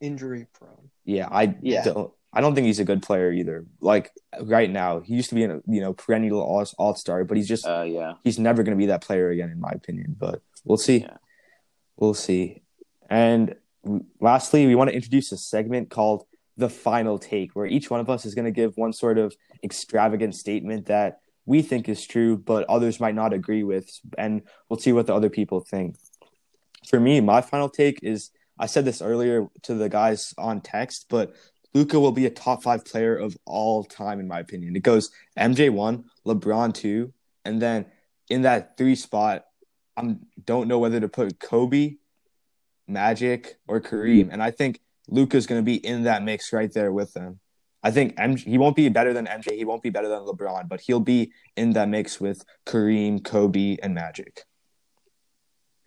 injury 0.00 0.46
prone. 0.52 0.90
Yeah, 1.04 1.28
I 1.30 1.56
Yeah. 1.62 1.84
don't. 1.84 2.12
I 2.36 2.40
don't 2.40 2.54
think 2.56 2.66
he's 2.66 2.80
a 2.80 2.84
good 2.84 3.00
player 3.02 3.30
either. 3.32 3.64
Like 3.80 4.10
right 4.42 4.68
now, 4.70 4.98
he 5.00 5.14
used 5.14 5.28
to 5.28 5.34
be 5.36 5.44
a 5.44 5.60
you 5.66 5.80
know 5.80 5.92
perennial 5.92 6.40
all 6.40 6.64
all 6.78 6.94
star, 6.94 7.24
but 7.24 7.36
he's 7.36 7.48
just 7.48 7.66
Uh, 7.66 7.82
yeah. 7.82 8.14
he's 8.24 8.38
never 8.38 8.62
going 8.62 8.76
to 8.76 8.80
be 8.80 8.86
that 8.86 9.02
player 9.02 9.30
again, 9.30 9.50
in 9.50 9.60
my 9.60 9.70
opinion. 9.70 10.16
But 10.18 10.42
we'll 10.64 10.76
see. 10.78 10.98
Yeah. 10.98 11.16
We'll 11.96 12.14
see. 12.14 12.62
And 13.08 13.54
lastly, 14.20 14.66
we 14.66 14.74
want 14.74 14.90
to 14.90 14.96
introduce 14.96 15.30
a 15.32 15.36
segment 15.36 15.90
called 15.90 16.24
the 16.56 16.68
final 16.68 17.18
take, 17.18 17.54
where 17.54 17.66
each 17.66 17.90
one 17.90 18.00
of 18.00 18.08
us 18.10 18.24
is 18.26 18.34
going 18.34 18.46
to 18.46 18.50
give 18.50 18.76
one 18.76 18.92
sort 18.92 19.18
of 19.18 19.36
extravagant 19.62 20.34
statement 20.34 20.86
that 20.86 21.20
we 21.46 21.62
think 21.62 21.88
is 21.88 22.06
true, 22.06 22.36
but 22.36 22.64
others 22.68 23.00
might 23.00 23.14
not 23.14 23.32
agree 23.32 23.62
with, 23.62 23.90
and 24.16 24.42
we'll 24.68 24.78
see 24.78 24.92
what 24.92 25.06
the 25.06 25.14
other 25.14 25.30
people 25.30 25.60
think. 25.60 25.96
For 26.88 26.98
me, 26.98 27.20
my 27.20 27.40
final 27.40 27.68
take 27.68 28.00
is 28.02 28.30
I 28.58 28.66
said 28.66 28.84
this 28.84 29.02
earlier 29.02 29.46
to 29.62 29.74
the 29.74 29.88
guys 29.88 30.32
on 30.38 30.60
text, 30.60 31.06
but 31.08 31.34
Luka 31.74 31.98
will 31.98 32.12
be 32.12 32.26
a 32.26 32.30
top 32.30 32.62
five 32.62 32.84
player 32.84 33.16
of 33.16 33.36
all 33.44 33.84
time, 33.84 34.20
in 34.20 34.28
my 34.28 34.38
opinion. 34.38 34.76
It 34.76 34.82
goes 34.82 35.10
MJ 35.36 35.70
one, 35.70 36.04
LeBron 36.24 36.72
two, 36.72 37.12
and 37.44 37.60
then 37.60 37.86
in 38.28 38.42
that 38.42 38.76
three 38.76 38.94
spot, 38.94 39.44
I 39.96 40.16
don't 40.44 40.68
know 40.68 40.78
whether 40.78 41.00
to 41.00 41.08
put 41.08 41.40
Kobe, 41.40 41.96
Magic, 42.86 43.56
or 43.66 43.80
Kareem, 43.80 44.28
and 44.30 44.42
I 44.42 44.50
think 44.50 44.80
Luka's 45.08 45.46
going 45.46 45.60
to 45.60 45.64
be 45.64 45.74
in 45.74 46.04
that 46.04 46.22
mix 46.22 46.52
right 46.52 46.72
there 46.72 46.92
with 46.92 47.12
them. 47.12 47.40
I 47.84 47.90
think 47.90 48.16
MJ, 48.16 48.38
he 48.40 48.58
won't 48.58 48.74
be 48.74 48.88
better 48.88 49.12
than 49.12 49.26
MJ, 49.26 49.56
he 49.56 49.64
won't 49.64 49.82
be 49.82 49.90
better 49.90 50.08
than 50.08 50.20
LeBron, 50.20 50.68
but 50.68 50.80
he'll 50.80 51.00
be 51.00 51.32
in 51.56 51.74
that 51.74 51.88
mix 51.88 52.18
with 52.18 52.42
Kareem, 52.66 53.22
Kobe, 53.22 53.76
and 53.82 53.94
Magic. 53.94 54.42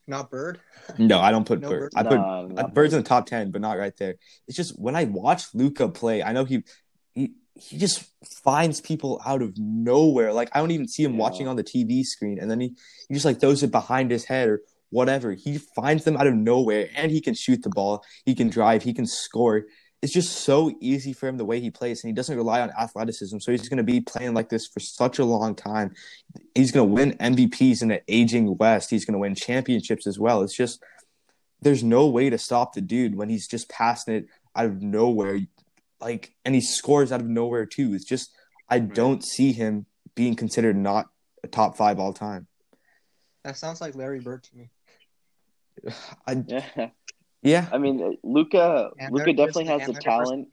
Not 0.06 0.30
Bird. 0.32 0.62
No, 0.98 1.20
I 1.20 1.32
don't 1.32 1.46
put 1.46 1.60
No 1.60 1.70
Bird. 1.70 1.80
Bird? 1.82 1.92
I 1.96 2.04
put 2.04 2.20
Nah, 2.20 2.48
not 2.48 2.74
Bird's 2.74 2.94
in 2.94 3.02
the 3.02 3.08
top 3.08 3.26
ten, 3.26 3.52
but 3.52 3.60
not 3.62 3.78
right 3.78 3.96
there. 3.98 4.16
It's 4.48 4.56
just 4.56 4.80
when 4.80 4.96
I 4.96 5.04
watch 5.04 5.54
Luka 5.54 5.90
play, 5.90 6.24
I 6.24 6.32
know 6.32 6.46
he 6.46 6.64
he 7.14 7.32
he 7.56 7.78
just 7.78 8.06
finds 8.44 8.80
people 8.80 9.20
out 9.26 9.42
of 9.42 9.58
nowhere. 9.58 10.32
Like 10.32 10.50
I 10.54 10.60
don't 10.60 10.72
even 10.72 10.88
see 10.88 11.04
him 11.04 11.14
Yeah. 11.14 11.20
watching 11.20 11.48
on 11.48 11.56
the 11.58 11.64
TV 11.64 12.04
screen, 12.04 12.38
and 12.40 12.50
then 12.50 12.60
he, 12.62 12.76
he 13.10 13.16
just 13.16 13.26
like 13.26 13.40
throws 13.42 13.64
it 13.64 13.72
behind 13.72 14.12
his 14.12 14.24
head 14.26 14.48
or 14.48 14.62
whatever. 14.92 15.34
He 15.34 15.58
finds 15.58 16.06
them 16.06 16.16
out 16.16 16.28
of 16.28 16.36
nowhere, 16.36 16.88
and 16.96 17.12
he 17.12 17.20
can 17.20 17.34
shoot 17.34 17.64
the 17.64 17.70
ball. 17.70 18.06
He 18.26 18.34
can 18.36 18.48
drive. 18.50 18.84
He 18.84 18.94
can 18.94 19.08
score. 19.08 19.66
It's 20.02 20.14
just 20.14 20.42
so 20.42 20.72
easy 20.80 21.12
for 21.12 21.28
him 21.28 21.38
the 21.38 21.46
way 21.46 21.60
he 21.60 21.72
plays, 21.72 22.04
and 22.04 22.10
he 22.10 22.14
doesn't 22.14 22.38
rely 22.38 22.62
on 22.62 22.72
athleticism. 22.80 23.40
So 23.40 23.52
he's 23.52 23.68
going 23.68 23.78
to 23.78 23.84
be 23.84 24.00
playing 24.00 24.36
like 24.36 24.50
this 24.50 24.68
for 24.68 24.80
such 24.80 25.18
a 25.18 25.26
long 25.26 25.56
time. 25.56 25.94
He's 26.54 26.72
going 26.72 26.88
to 26.88 26.94
win 26.94 27.18
MVPs 27.18 27.82
in 27.82 27.92
an 27.92 28.02
aging 28.08 28.58
West. 28.58 28.92
He's 28.92 29.06
going 29.06 29.14
to 29.14 29.20
win 29.20 29.34
championships 29.34 30.06
as 30.06 30.20
well. 30.20 30.44
It's 30.44 30.56
just 30.56 30.84
there's 31.62 31.84
no 31.84 32.08
way 32.08 32.30
to 32.30 32.38
stop 32.38 32.74
the 32.74 32.82
dude 32.82 33.16
when 33.16 33.30
he's 33.30 33.48
just 33.48 33.70
passing 33.70 34.14
it 34.14 34.28
out 34.56 34.66
of 34.66 34.82
nowhere, 34.82 35.40
like, 36.00 36.34
and 36.46 36.54
he 36.54 36.62
scores 36.62 37.12
out 37.12 37.22
of 37.22 37.28
nowhere 37.28 37.66
too. 37.66 37.96
It's 37.96 38.06
just 38.06 38.32
I 38.70 38.80
don't 38.80 39.26
see 39.26 39.52
him 39.52 39.88
being 40.14 40.36
considered 40.36 40.78
not 40.78 41.08
a 41.44 41.48
top 41.48 41.76
five 41.76 42.00
all 42.00 42.14
time. 42.14 42.48
That 43.44 43.58
sounds 43.58 43.82
like 43.82 43.96
Larry 43.96 44.20
Bird 44.20 44.44
to 44.44 44.56
me. 44.56 44.70
I 46.28 46.34
Yeah. 46.48 46.90
Yeah, 47.42 47.68
I 47.72 47.78
mean, 47.78 48.18
Luka. 48.24 48.92
And 49.00 49.14
Luka 49.14 49.34
definitely 49.34 49.66
has 49.66 49.82
the 49.82 49.94
and 49.94 49.94
Larry 49.94 49.94
Bird's 49.94 50.04
talent. 50.04 50.48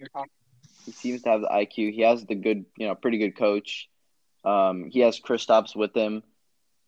He 0.84 0.92
seems 0.92 1.22
to 1.22 1.30
have 1.30 1.40
the 1.40 1.48
IQ. 1.48 1.94
He 1.94 2.02
has 2.02 2.24
the 2.26 2.34
good, 2.34 2.66
you 2.76 2.86
know, 2.86 2.94
pretty 2.94 3.18
good 3.18 3.36
coach. 3.36 3.88
Um, 4.44 4.90
he 4.90 5.00
has 5.00 5.18
Kristaps 5.18 5.74
with 5.74 5.94
him, 5.94 6.22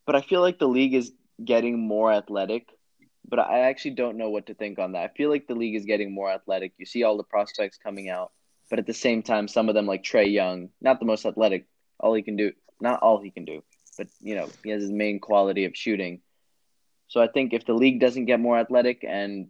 but 0.05 0.15
I 0.15 0.21
feel 0.21 0.43
like 0.43 0.59
the 0.59 0.69
league 0.69 0.95
is 0.95 1.13
getting 1.43 1.79
more 1.79 2.13
athletic. 2.13 2.69
But 3.29 3.41
I 3.41 3.61
actually 3.61 3.93
don't 3.93 4.19
know 4.19 4.31
what 4.31 4.47
to 4.47 4.55
think 4.55 4.79
on 4.79 4.93
that. 4.93 5.03
I 5.03 5.09
feel 5.09 5.31
like 5.31 5.49
the 5.49 5.55
league 5.55 5.75
is 5.75 5.85
getting 5.85 6.13
more 6.15 6.31
athletic. 6.31 6.75
You 6.79 6.87
see 6.87 7.03
all 7.03 7.17
the 7.17 7.25
prospects 7.25 7.77
coming 7.77 8.09
out, 8.09 8.31
but 8.71 8.79
at 8.79 8.87
the 8.87 8.95
same 8.95 9.23
time, 9.23 9.49
some 9.49 9.69
of 9.69 9.75
them 9.75 9.87
like 9.87 10.05
Trae 10.05 10.31
Young, 10.31 10.69
not 10.81 11.01
the 11.01 11.07
most 11.07 11.27
athletic. 11.27 11.67
All 11.99 12.15
he 12.15 12.23
can 12.23 12.37
do, 12.37 12.53
not 12.81 13.01
all 13.03 13.21
he 13.21 13.31
can 13.31 13.45
do, 13.45 13.65
but 13.97 14.07
you 14.21 14.37
know, 14.37 14.49
he 14.63 14.71
has 14.71 14.83
his 14.83 14.93
main 14.93 15.19
quality 15.19 15.65
of 15.65 15.75
shooting. 15.75 16.21
So 17.09 17.21
I 17.21 17.27
think 17.27 17.53
if 17.53 17.65
the 17.65 17.73
league 17.73 18.01
doesn't 18.01 18.27
get 18.27 18.39
more 18.39 18.59
athletic 18.59 19.03
and 19.03 19.49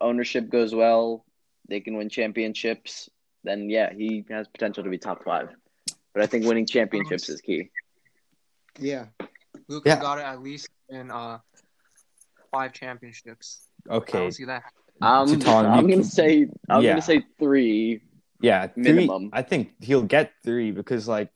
ownership 0.00 0.48
goes 0.50 0.74
well, 0.74 1.24
they 1.68 1.80
can 1.80 1.96
win 1.96 2.08
championships. 2.08 3.08
Then 3.42 3.68
yeah, 3.70 3.92
he 3.92 4.24
has 4.30 4.48
potential 4.48 4.84
to 4.84 4.90
be 4.90 4.98
top 4.98 5.24
five. 5.24 5.48
But 6.14 6.22
I 6.22 6.26
think 6.26 6.44
winning 6.46 6.66
championships 6.66 7.28
is 7.28 7.40
key. 7.40 7.70
Yeah, 8.78 9.06
Luka 9.68 9.88
Yeah. 9.90 10.00
got 10.00 10.18
it 10.18 10.22
at 10.24 10.42
least 10.42 10.68
in 10.88 11.10
uh 11.10 11.38
five 12.50 12.72
championships. 12.72 13.66
I 13.90 13.94
okay, 13.96 14.18
don't 14.18 14.32
see 14.32 14.44
that. 14.44 14.62
Um, 15.02 15.28
Chatan, 15.28 15.70
I'm 15.70 15.86
gonna 15.88 16.04
say 16.04 16.46
I'm 16.68 16.82
Yeah. 16.82 16.90
gonna 16.92 17.02
say 17.02 17.24
three. 17.38 18.02
yeah, 18.40 18.66
three, 18.68 18.82
minimum. 18.82 19.30
I 19.32 19.42
think 19.42 19.72
he'll 19.80 20.02
get 20.02 20.32
three 20.44 20.70
because 20.70 21.08
like 21.08 21.30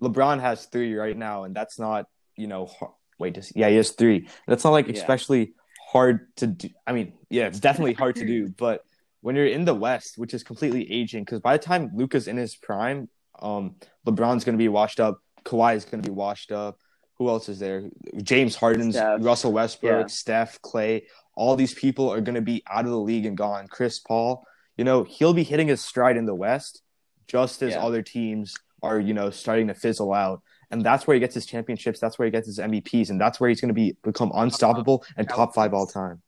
LeBron 0.00 0.40
has 0.40 0.66
three 0.66 0.94
right 0.94 1.16
now, 1.16 1.44
and 1.44 1.54
that's 1.54 1.78
not 1.78 2.06
you 2.36 2.46
know 2.46 2.66
har- 2.66 2.94
wait, 3.18 3.34
does, 3.34 3.52
yeah, 3.54 3.68
he 3.68 3.76
has 3.76 3.90
three. 3.92 4.28
That's 4.46 4.64
not 4.64 4.70
like 4.70 4.86
Yeah. 4.88 4.94
especially 4.94 5.54
hard 5.90 6.34
to 6.36 6.46
do. 6.46 6.68
I 6.86 6.92
mean, 6.92 7.14
yeah, 7.30 7.46
it's 7.46 7.60
definitely 7.60 7.94
hard 7.94 8.16
to 8.16 8.26
do, 8.26 8.48
but 8.56 8.84
when 9.22 9.36
you're 9.36 9.46
in 9.46 9.64
the 9.64 9.74
West, 9.74 10.16
which 10.16 10.32
is 10.32 10.42
completely 10.42 10.90
aging, 10.90 11.24
because 11.24 11.40
by 11.40 11.56
the 11.56 11.62
time 11.62 11.90
Luka's 11.94 12.28
in 12.28 12.36
his 12.36 12.56
prime, 12.56 13.08
um, 13.40 13.76
LeBron's 14.06 14.44
going 14.44 14.56
to 14.56 14.62
be 14.62 14.68
washed 14.68 15.00
up, 15.00 15.18
Kawhi 15.44 15.74
is 15.76 15.84
going 15.84 16.02
to 16.02 16.08
be 16.08 16.14
washed 16.14 16.52
up. 16.52 16.78
Who 17.18 17.28
else 17.28 17.48
is 17.48 17.58
there? 17.58 17.90
James 18.22 18.54
Harden's, 18.56 18.94
Steph. 18.96 19.18
Russell 19.22 19.52
Westbrook, 19.52 20.02
Yeah. 20.02 20.06
Steph, 20.06 20.62
Klay. 20.62 21.02
All 21.34 21.54
these 21.56 21.74
people 21.74 22.10
are 22.10 22.20
going 22.20 22.34
to 22.34 22.40
be 22.40 22.62
out 22.70 22.84
of 22.84 22.90
the 22.90 22.98
league 22.98 23.26
and 23.26 23.36
gone. 23.36 23.66
Chris 23.68 23.98
Paul, 23.98 24.44
you 24.78 24.84
know, 24.84 25.04
he'll 25.04 25.34
be 25.34 25.42
hitting 25.44 25.68
his 25.68 25.84
stride 25.84 26.16
in 26.16 26.24
the 26.24 26.34
West, 26.34 26.82
just 27.28 27.62
as 27.62 27.72
Yeah. 27.72 27.84
other 27.84 28.02
teams 28.02 28.54
are, 28.82 28.98
you 28.98 29.12
know, 29.12 29.28
starting 29.30 29.66
to 29.68 29.74
fizzle 29.74 30.14
out. 30.14 30.40
And 30.70 30.84
that's 30.84 31.06
where 31.06 31.14
he 31.14 31.20
gets 31.20 31.34
his 31.34 31.46
championships. 31.46 31.98
That's 31.98 32.18
where 32.18 32.26
he 32.26 32.30
gets 32.32 32.46
his 32.46 32.58
MVPs, 32.58 33.10
and 33.10 33.20
that's 33.20 33.40
where 33.40 33.48
he's 33.48 33.60
going 33.60 33.68
to 33.68 33.74
be 33.74 33.96
become 34.04 34.30
unstoppable 34.34 35.04
and 35.16 35.28
top 35.28 35.54
five 35.54 35.74
all 35.74 35.86
time. 35.86 36.22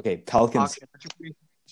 Okay, 0.00 0.16
Pelicans. 0.18 0.78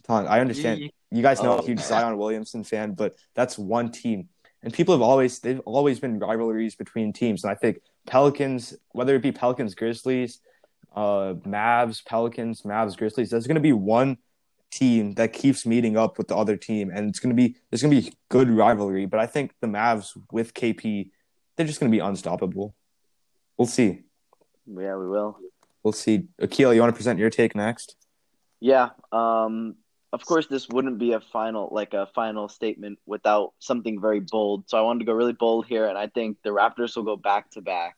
I 0.09 0.41
understand. 0.41 0.91
You 1.11 1.23
guys 1.23 1.43
know 1.43 1.53
I'm 1.53 1.61
Oh. 1.61 1.63
a 1.63 1.67
huge 1.67 1.81
Zion 1.81 2.17
Williamson 2.19 2.65
fan, 2.65 2.93
but 2.93 3.17
that's 3.35 3.59
one 3.59 3.91
team. 3.91 4.29
And 4.63 4.73
people 4.73 4.95
have 4.95 5.03
always 5.03 5.39
they've 5.41 5.61
always 5.61 5.99
been 6.01 6.19
rivalries 6.19 6.75
between 6.77 7.13
teams. 7.13 7.43
And 7.45 7.51
I 7.51 7.55
think 7.55 7.81
Pelicans, 8.07 8.75
whether 8.93 9.15
it 9.17 9.23
be 9.23 9.33
Pelicans, 9.33 9.75
Grizzlies, 9.75 10.41
uh, 10.95 11.35
Mavs, 11.47 12.05
Pelicans, 12.05 12.63
Mavs, 12.63 12.97
Grizzlies, 12.97 13.31
there's 13.31 13.47
gonna 13.47 13.61
be 13.61 13.73
one 13.73 14.19
team 14.71 15.13
that 15.15 15.33
keeps 15.33 15.67
meeting 15.67 15.97
up 15.99 16.17
with 16.17 16.29
the 16.29 16.37
other 16.37 16.57
team 16.57 16.91
and 16.91 17.09
it's 17.11 17.19
gonna 17.19 17.35
be 17.35 17.57
there's 17.71 17.83
gonna 17.83 17.95
be 18.01 18.13
good 18.29 18.49
rivalry. 18.49 19.05
But 19.07 19.21
I 19.21 19.27
think 19.27 19.53
the 19.61 19.67
Mavs 19.67 20.17
with 20.31 20.55
KP, 20.55 21.11
they're 21.57 21.67
just 21.67 21.81
gonna 21.81 21.91
be 21.91 21.99
unstoppable. 21.99 22.75
We'll 23.57 23.67
see. 23.67 24.03
Yeah, 24.67 24.97
we 24.97 25.09
will. 25.09 25.39
We'll 25.83 25.93
see. 25.93 26.29
Akil, 26.39 26.73
you 26.73 26.81
want 26.81 26.93
to 26.93 26.97
present 26.97 27.19
your 27.19 27.31
take 27.31 27.55
next? 27.55 27.97
Yeah. 28.61 28.91
Um. 29.11 29.77
Of 30.13 30.27
course, 30.27 30.47
this 30.47 30.69
wouldn't 30.69 30.99
be 30.99 31.13
a 31.15 31.21
final 31.21 31.71
like 31.73 31.95
a 31.95 32.07
final 32.15 32.49
statement 32.49 32.99
without 33.07 33.55
something 33.61 34.01
very 34.01 34.21
bold. 34.21 34.69
So 34.69 34.77
I 34.77 34.83
wanted 34.83 35.01
to 35.01 35.05
go 35.07 35.13
really 35.15 35.33
bold 35.33 35.67
here, 35.67 35.87
and 35.87 35.97
I 35.97 36.07
think 36.07 36.37
the 36.45 36.51
Raptors 36.51 36.95
will 36.97 37.03
go 37.03 37.17
back 37.17 37.51
to 37.53 37.63
back. 37.63 37.97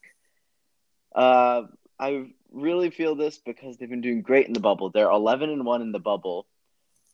Uh, 1.14 1.62
I 1.98 2.26
really 2.52 2.90
feel 2.90 3.16
this 3.16 3.38
because 3.38 3.76
they've 3.76 3.90
been 3.90 4.00
doing 4.00 4.22
great 4.22 4.46
in 4.46 4.52
the 4.52 4.60
bubble. 4.60 4.90
They're 4.90 5.10
eleven 5.10 5.50
and 5.50 5.64
one 5.66 5.82
in 5.82 5.92
the 5.92 5.98
bubble. 5.98 6.46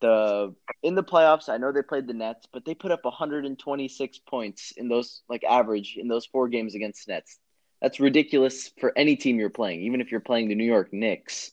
The 0.01 0.55
in 0.83 0.95
the 0.95 1.05
playoffs, 1.05 1.49
I 1.49 1.59
know 1.59 1.73
they 1.73 1.83
played 1.83 2.07
the 2.07 2.15
Nets, 2.15 2.47
but 2.53 2.65
they 2.65 2.75
put 2.75 2.91
up 2.91 3.05
126 3.05 4.19
points 4.27 4.73
in 4.77 4.89
those 4.89 5.23
like 5.29 5.45
average 5.45 5.97
in 5.97 6.09
those 6.09 6.27
four 6.27 6.49
games 6.49 6.75
against 6.75 7.07
Nets. 7.09 7.39
That's 7.83 8.01
ridiculous 8.01 8.71
for 8.79 8.93
any 8.97 9.17
team 9.17 9.39
you're 9.39 9.51
playing, 9.51 9.83
even 9.83 10.01
if 10.01 10.11
you're 10.11 10.21
playing 10.21 10.49
the 10.49 10.55
New 10.55 10.65
York 10.65 10.93
Knicks. 10.93 11.53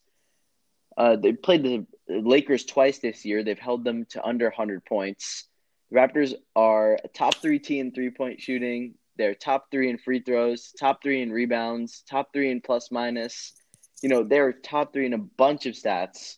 Uh, 0.97 1.15
they 1.15 1.33
played 1.33 1.63
the 1.63 1.85
Lakers 2.09 2.65
twice 2.65 2.99
this 2.99 3.23
year. 3.23 3.43
They've 3.43 3.59
held 3.59 3.83
them 3.83 4.05
to 4.09 4.25
under 4.25 4.45
100 4.45 4.83
points. 4.83 5.45
The 5.89 5.97
Raptors 5.97 6.33
are 6.55 6.99
a 7.03 7.07
top 7.07 7.35
three 7.35 7.59
team 7.59 7.87
in 7.87 7.91
three 7.93 8.09
point 8.09 8.41
shooting. 8.41 8.95
They're 9.17 9.35
top 9.35 9.71
three 9.71 9.89
in 9.89 9.97
free 9.97 10.21
throws, 10.21 10.71
top 10.77 11.01
three 11.01 11.21
in 11.21 11.31
rebounds, 11.31 12.03
top 12.09 12.33
three 12.33 12.51
in 12.51 12.61
plus 12.61 12.91
minus. 12.91 13.53
You 14.01 14.09
know, 14.09 14.23
they're 14.23 14.53
top 14.53 14.93
three 14.93 15.05
in 15.05 15.13
a 15.13 15.17
bunch 15.17 15.65
of 15.65 15.73
stats. 15.73 16.37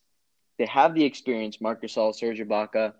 They 0.60 0.66
have 0.68 0.94
the 0.94 1.06
experience, 1.06 1.62
Marc 1.62 1.82
Gasol, 1.82 2.14
Serge 2.14 2.40
Ibaka, 2.40 2.94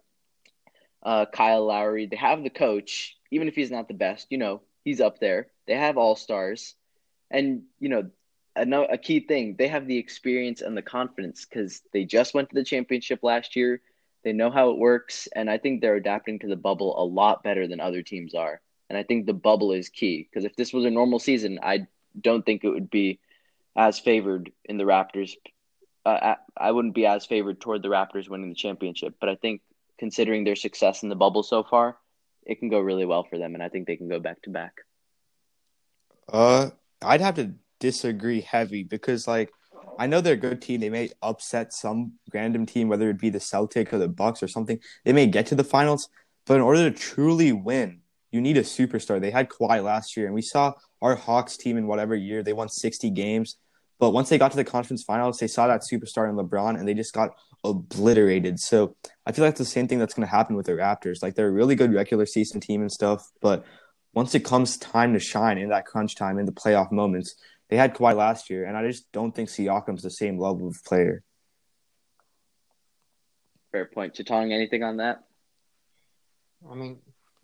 uh, 1.04 1.26
Kyle 1.26 1.66
Lowry. 1.66 2.08
They 2.08 2.16
have 2.16 2.42
the 2.42 2.50
coach, 2.50 3.18
even 3.32 3.50
if 3.50 3.56
he's 3.56 3.70
not 3.70 3.88
the 3.90 3.94
best. 3.94 4.28
You 4.32 4.40
know, 4.40 4.62
he's 4.84 5.02
up 5.02 5.20
there. 5.20 5.48
They 5.68 5.76
have 5.76 5.98
all 5.98 6.16
stars. 6.16 6.76
And 7.30 7.64
you 7.80 7.90
know, 7.90 8.10
a 8.56 8.98
key 8.98 9.20
thing 9.20 9.56
they 9.58 9.68
have 9.68 9.88
the 9.88 9.98
experience 9.98 10.62
and 10.62 10.76
the 10.76 10.82
confidence 10.82 11.46
because 11.46 11.82
they 11.94 12.06
just 12.06 12.34
went 12.34 12.50
to 12.50 12.56
the 12.56 12.64
championship 12.64 13.20
last 13.24 13.56
year. 13.56 13.82
They 14.24 14.34
know 14.34 14.50
how 14.52 14.72
it 14.72 14.78
works, 14.78 15.28
and 15.36 15.50
I 15.50 15.58
think 15.58 15.82
they're 15.82 15.96
adapting 15.96 16.40
to 16.40 16.48
the 16.48 16.56
bubble 16.56 17.02
a 17.02 17.06
lot 17.06 17.44
better 17.44 17.68
than 17.68 17.80
other 17.80 18.02
teams 18.02 18.34
are. 18.36 18.62
And 18.90 18.98
I 18.98 19.04
think 19.04 19.26
the 19.26 19.34
bubble 19.34 19.72
is 19.72 19.90
key 19.90 20.28
because 20.30 20.46
if 20.46 20.56
this 20.56 20.74
was 20.74 20.86
a 20.86 20.90
normal 20.90 21.20
season, 21.20 21.60
I 21.62 21.88
don't 22.20 22.46
think 22.46 22.64
it 22.64 22.70
would 22.70 22.90
be 22.90 23.20
as 23.76 24.00
favored 24.00 24.52
in 24.66 24.78
the 24.78 24.84
Raptors. 24.84 25.36
Uh, 26.16 26.36
I 26.58 26.72
wouldn't 26.72 26.96
be 26.96 27.06
as 27.06 27.26
favored 27.26 27.62
toward 27.62 27.82
the 27.84 27.90
Raptors 27.90 28.30
winning 28.30 28.50
the 28.50 28.56
championship, 28.56 29.16
but 29.20 29.30
I 29.30 29.36
think 29.36 29.62
considering 29.98 30.44
their 30.44 30.56
success 30.56 31.04
in 31.04 31.10
the 31.10 31.16
bubble 31.16 31.44
so 31.44 31.64
far, 31.64 31.98
it 32.46 32.60
can 32.60 32.70
go 32.70 32.80
really 32.80 33.06
well 33.06 33.24
for 33.24 33.38
them, 33.38 33.54
and 33.54 33.64
I 33.64 33.70
think 33.70 33.88
they 33.88 33.98
can 33.98 34.08
go 34.08 34.20
back 34.20 34.42
to 34.44 34.50
back. 34.50 34.74
Uh, 36.32 36.70
I'd 37.02 37.22
have 37.22 37.36
to 37.36 37.54
disagree 37.80 38.42
heavy 38.42 38.84
because 38.84 39.28
like 39.28 39.52
I 39.98 40.08
know 40.08 40.22
they're 40.22 40.34
a 40.34 40.38
good 40.38 40.62
team. 40.62 40.80
They 40.80 40.90
may 40.90 41.10
upset 41.22 41.74
some 41.74 42.14
random 42.34 42.66
team, 42.66 42.88
whether 42.88 43.10
it 43.10 43.20
be 43.20 43.30
the 43.30 43.40
Celtics 43.40 43.92
or 43.92 43.98
the 43.98 44.08
Bucks 44.08 44.42
or 44.42 44.48
something. 44.48 44.80
They 45.04 45.14
may 45.14 45.28
get 45.28 45.48
to 45.48 45.56
the 45.56 45.64
finals, 45.64 46.10
but 46.46 46.56
in 46.56 46.62
order 46.62 46.90
to 46.90 46.98
truly 46.98 47.52
win, 47.52 48.02
you 48.32 48.42
need 48.42 48.58
a 48.58 48.62
superstar. 48.62 49.20
They 49.20 49.32
had 49.32 49.50
Kawhi 49.50 49.84
last 49.84 50.16
year, 50.16 50.26
and 50.26 50.36
we 50.36 50.42
saw 50.42 50.74
our 51.02 51.16
Hawks 51.16 51.58
team 51.58 51.78
in 51.78 51.88
whatever 51.88 52.16
year 52.16 52.44
they 52.44 52.54
won 52.54 52.70
60 52.70 53.10
games. 53.10 53.58
But 54.00 54.12
once 54.12 54.30
they 54.30 54.38
got 54.38 54.52
to 54.52 54.58
the 54.58 54.64
conference 54.64 55.04
finals, 55.04 55.40
they 55.40 55.48
saw 55.48 55.68
that 55.68 55.82
superstar 55.82 56.30
in 56.30 56.36
LeBron, 56.36 56.80
and 56.80 56.88
they 56.88 56.94
just 56.94 57.14
got 57.14 57.32
obliterated. 57.64 58.60
So 58.60 58.96
I 59.26 59.34
feel 59.34 59.44
like 59.44 59.52
it's 59.52 59.60
the 59.60 59.66
same 59.66 59.88
thing 59.88 60.00
that's 60.00 60.14
going 60.14 60.26
to 60.28 60.32
happen 60.32 60.56
with 60.56 60.66
the 60.66 60.72
Raptors. 60.74 61.22
Like 61.22 61.36
they're 61.36 61.50
a 61.50 61.52
really 61.52 61.76
good 61.76 61.94
regular 61.94 62.26
season 62.26 62.62
team 62.62 62.82
and 62.82 62.92
stuff, 62.92 63.30
but 63.42 63.66
once 64.14 64.34
it 64.34 64.46
comes 64.46 64.78
time 64.78 65.14
to 65.14 65.20
shine 65.20 65.58
in 65.58 65.70
that 65.70 65.86
crunch 65.86 66.16
time 66.16 66.40
in 66.40 66.46
the 66.46 66.52
playoff 66.52 66.92
moments, 66.92 67.36
they 67.70 67.78
had 67.78 67.94
Kawhi 67.94 68.16
last 68.16 68.50
year, 68.50 68.66
and 68.66 68.76
I 68.76 68.88
just 68.88 69.12
don't 69.12 69.36
think 69.36 69.50
Siakam's 69.50 70.02
the 70.02 70.10
same 70.10 70.40
level 70.40 70.68
of 70.68 70.84
player. 70.84 71.24
Fair 73.72 73.86
point. 73.86 74.16
Chitong, 74.16 74.52
anything 74.52 74.82
on 74.82 74.98
that? 74.98 75.24
I 76.70 76.74
mean, 76.74 76.98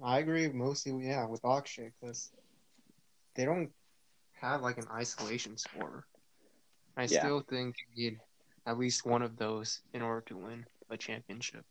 I 0.04 0.20
agree 0.20 0.48
mostly, 0.50 1.06
yeah, 1.06 1.28
with 1.28 1.46
Akshay 1.46 1.92
because 2.02 2.32
they 3.36 3.46
don't 3.46 3.70
have 4.42 4.62
like 4.62 4.78
an 4.78 4.88
isolation 4.92 5.58
scorer. 5.58 6.06
I 6.98 7.04
yeah. 7.04 7.20
still 7.20 7.42
think 7.42 7.76
you 7.94 8.12
need 8.12 8.20
at 8.66 8.78
least 8.78 9.06
one 9.06 9.22
of 9.22 9.38
those 9.38 9.82
in 9.94 10.02
order 10.02 10.22
to 10.28 10.38
win 10.38 10.66
a 10.90 10.98
championship. 10.98 11.66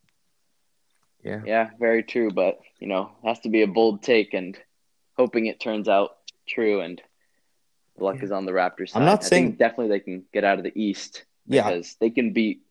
Yeah. 1.23 1.41
Yeah, 1.45 1.69
very 1.79 2.03
true. 2.03 2.31
But, 2.31 2.59
you 2.79 2.87
know, 2.87 3.11
has 3.23 3.39
to 3.41 3.49
be 3.49 3.63
a 3.63 3.67
bold 3.67 4.03
take 4.03 4.33
and 4.33 4.57
hoping 5.17 5.47
it 5.47 5.59
turns 5.59 5.87
out 5.87 6.17
true 6.47 6.81
and 6.81 7.01
luck 7.97 8.17
yeah. 8.17 8.25
is 8.25 8.31
on 8.31 8.45
the 8.45 8.51
Raptors 8.51 8.89
side. 8.89 8.99
I'm 8.99 9.05
not 9.05 9.23
saying 9.23 9.53
definitely 9.53 9.87
they 9.89 9.99
can 9.99 10.23
get 10.33 10.43
out 10.43 10.57
of 10.57 10.63
the 10.63 10.79
East 10.79 11.25
because 11.47 11.87
yeah. 11.87 11.95
they 11.99 12.09
can 12.09 12.33
beat 12.33 12.61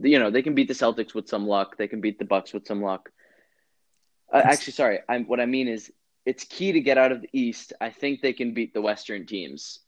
you 0.00 0.18
know, 0.18 0.30
they 0.30 0.42
can 0.42 0.54
beat 0.54 0.68
the 0.68 0.74
Celtics 0.74 1.14
with 1.14 1.28
some 1.28 1.46
luck. 1.46 1.76
They 1.76 1.88
can 1.88 2.00
beat 2.00 2.18
the 2.18 2.24
Bucks 2.24 2.52
with 2.52 2.66
some 2.66 2.82
luck. 2.82 3.10
Uh, 4.32 4.42
actually, 4.44 4.74
sorry. 4.74 5.00
I'm, 5.08 5.24
what 5.24 5.40
I 5.40 5.46
mean 5.46 5.68
is 5.68 5.90
it's 6.26 6.44
key 6.44 6.72
to 6.72 6.80
get 6.80 6.98
out 6.98 7.12
of 7.12 7.22
the 7.22 7.30
East. 7.32 7.72
I 7.80 7.90
think 7.90 8.20
they 8.20 8.32
can 8.32 8.52
beat 8.52 8.74
the 8.74 8.82
Western 8.82 9.26
teams. 9.26 9.80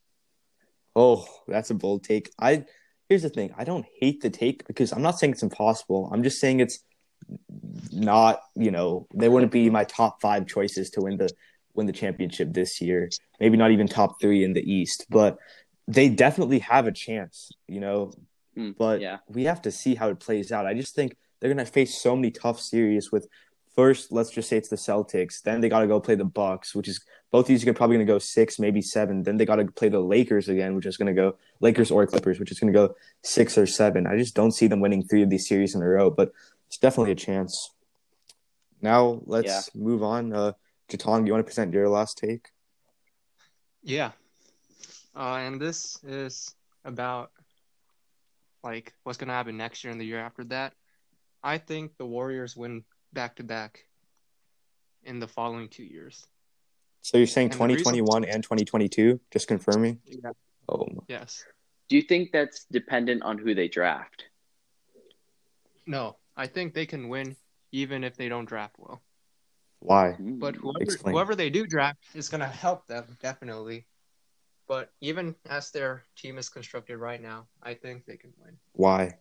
Oh, 0.97 1.27
that's 1.47 1.71
a 1.71 1.75
bold 1.75 2.05
take. 2.05 2.31
I 2.39 2.65
here's 3.09 3.23
the 3.23 3.29
thing. 3.29 3.53
I 3.57 3.65
don't 3.65 3.87
hate 4.01 4.21
the 4.21 4.31
take 4.31 4.67
because 4.67 4.93
I'm 4.93 5.03
not 5.03 5.19
saying 5.19 5.33
it's 5.33 5.43
impossible. 5.43 6.11
I'm 6.13 6.23
just 6.23 6.41
saying 6.41 6.61
it's 6.61 6.81
not, 7.93 8.41
you 8.57 8.71
know, 8.71 9.07
they 9.15 9.29
wouldn't 9.29 9.53
be 9.53 9.69
my 9.69 9.85
top 9.85 10.21
5 10.21 10.47
choices 10.47 10.91
to 10.91 11.03
win 11.03 11.17
the 11.19 11.31
win 11.75 11.87
the 11.87 11.93
championship 11.93 12.53
this 12.53 12.81
year. 12.81 13.11
Maybe 13.39 13.57
not 13.57 13.71
even 13.71 13.87
top 13.87 14.21
3 14.21 14.45
in 14.45 14.53
the 14.53 14.73
East, 14.73 15.07
but 15.11 15.39
they 15.87 16.09
definitely 16.09 16.61
have 16.61 16.87
a 16.87 16.93
chance, 16.93 17.53
you 17.67 17.81
know. 17.81 18.13
Mm, 18.57 18.77
but 18.77 19.01
yeah. 19.01 19.19
we 19.29 19.45
have 19.45 19.63
to 19.63 19.71
see 19.71 19.95
how 19.95 20.09
it 20.09 20.21
plays 20.21 20.51
out. 20.53 20.67
I 20.67 20.75
just 20.75 20.95
think 20.95 21.17
they're 21.41 21.53
going 21.53 21.65
to 21.65 21.71
face 21.71 22.01
so 22.01 22.15
many 22.17 22.31
tough 22.31 22.61
series 22.61 23.11
with 23.11 23.29
first 23.75 24.13
let's 24.13 24.31
just 24.31 24.49
say 24.49 24.57
it's 24.57 24.69
the 24.69 24.77
Celtics. 24.77 25.43
Then 25.43 25.61
they 25.61 25.69
got 25.69 25.81
to 25.81 25.87
go 25.87 26.01
play 26.01 26.15
the 26.15 26.25
Bucks, 26.25 26.75
which 26.75 26.89
is 26.89 27.01
both 27.31 27.47
these 27.47 27.67
are 27.67 27.75
probably 27.75 27.97
going 27.97 28.07
to 28.07 28.13
go 28.13 28.19
six, 28.19 28.59
maybe 28.59 28.83
seven. 28.83 29.23
Then 29.23 29.37
they 29.37 29.47
got 29.47 29.57
to 29.57 29.67
play 29.67 29.89
the 29.89 30.01
Lakers 30.01 30.49
again, 30.49 30.75
which 30.75 30.87
is 30.87 30.97
going 30.97 31.15
to 31.15 31.21
go 31.21 31.37
Lakers 31.61 31.91
or 31.91 32.07
Clippers, 32.07 32.41
which 32.41 32.51
is 32.51 32.59
going 32.59 32.73
to 32.73 32.79
go 32.79 32.95
six 33.23 33.57
or 33.57 33.67
seven. 33.67 34.07
I 34.07 34.17
just 34.17 34.35
don't 34.35 34.53
see 34.53 34.67
them 34.67 34.81
winning 34.81 35.03
three 35.03 35.23
of 35.23 35.31
these 35.31 35.47
series 35.47 35.75
in 35.75 35.83
a 35.83 35.89
row, 35.89 36.11
but 36.11 36.33
it's 36.67 36.79
definitely 36.79 37.13
a 37.13 37.17
chance. 37.17 37.71
Now 38.83 39.23
let's 39.27 39.71
yeah. 39.75 39.81
move 39.81 40.03
on. 40.03 40.33
Uh, 40.33 40.53
Jatong, 40.89 41.21
do 41.21 41.27
you 41.27 41.33
want 41.33 41.45
to 41.45 41.49
present 41.49 41.73
your 41.73 41.89
last 41.89 42.19
take? 42.19 42.49
Yeah, 43.83 44.13
uh, 45.17 45.37
and 45.37 45.61
this 45.61 45.99
is 46.05 46.55
about 46.85 47.31
like 48.63 48.93
what's 49.05 49.19
going 49.19 49.29
to 49.29 49.35
happen 49.35 49.57
next 49.57 49.85
year 49.85 49.91
and 49.91 50.01
the 50.01 50.05
year 50.05 50.19
after 50.19 50.45
that. 50.45 50.75
I 51.43 51.59
think 51.59 51.97
the 51.97 52.07
Warriors 52.07 52.57
win 52.57 52.85
back 53.13 53.37
to 53.37 53.45
back 53.45 53.87
in 55.05 55.19
the 55.19 55.29
following 55.29 55.69
two 55.69 55.85
years. 55.85 56.27
So 57.03 57.19
you're 57.19 57.27
saying 57.27 57.51
2021 57.51 58.25
and 58.25 58.43
2022? 58.43 59.21
Just 59.31 59.49
confirming. 59.49 60.01
Yeah. 60.05 60.33
Oh. 60.69 60.87
Yes. 61.09 61.45
Do 61.89 61.97
you 61.97 62.03
think 62.03 62.31
that's 62.33 62.67
dependent 62.71 63.23
on 63.23 63.39
who 63.39 63.55
they 63.55 63.69
draft? 63.69 64.25
No, 65.87 66.17
I 66.37 66.47
think 66.47 66.75
they 66.75 66.87
can 66.87 67.09
win 67.09 67.37
even 67.73 68.05
if 68.05 68.17
they 68.17 68.29
don't 68.29 68.45
draft 68.45 68.77
well. 68.79 69.03
Why? 69.81 70.15
But 70.19 70.57
whoever, 70.57 71.11
whoever 71.11 71.35
they 71.35 71.49
do 71.51 71.67
draft 71.67 71.99
is 72.15 72.29
going 72.29 72.43
to 72.43 72.47
help 72.47 72.87
them 72.87 73.17
definitely. 73.23 73.87
But 74.69 74.93
even 75.01 75.35
as 75.49 75.71
their 75.71 76.05
team 76.17 76.39
is 76.39 76.49
constructed 76.49 76.99
right 76.99 77.21
now, 77.21 77.49
I 77.63 77.75
think 77.75 78.05
they 78.05 78.17
can 78.17 78.33
win. 78.39 78.57
Why? 78.73 79.19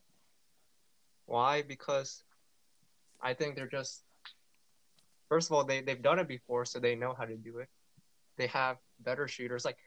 Why? 1.25 1.63
Because 1.63 2.23
I 3.21 3.33
think 3.33 3.55
they're 3.55 3.67
just 3.67 4.03
first 5.29 5.49
of 5.49 5.53
all 5.53 5.63
they 5.63 5.81
they've 5.81 6.01
done 6.01 6.19
it 6.19 6.27
before, 6.27 6.65
so 6.65 6.79
they 6.79 6.95
know 6.95 7.13
how 7.17 7.25
to 7.25 7.35
do 7.35 7.59
it. 7.59 7.69
They 8.37 8.47
have 8.47 8.77
better 8.99 9.27
shooters. 9.27 9.65
Like 9.65 9.77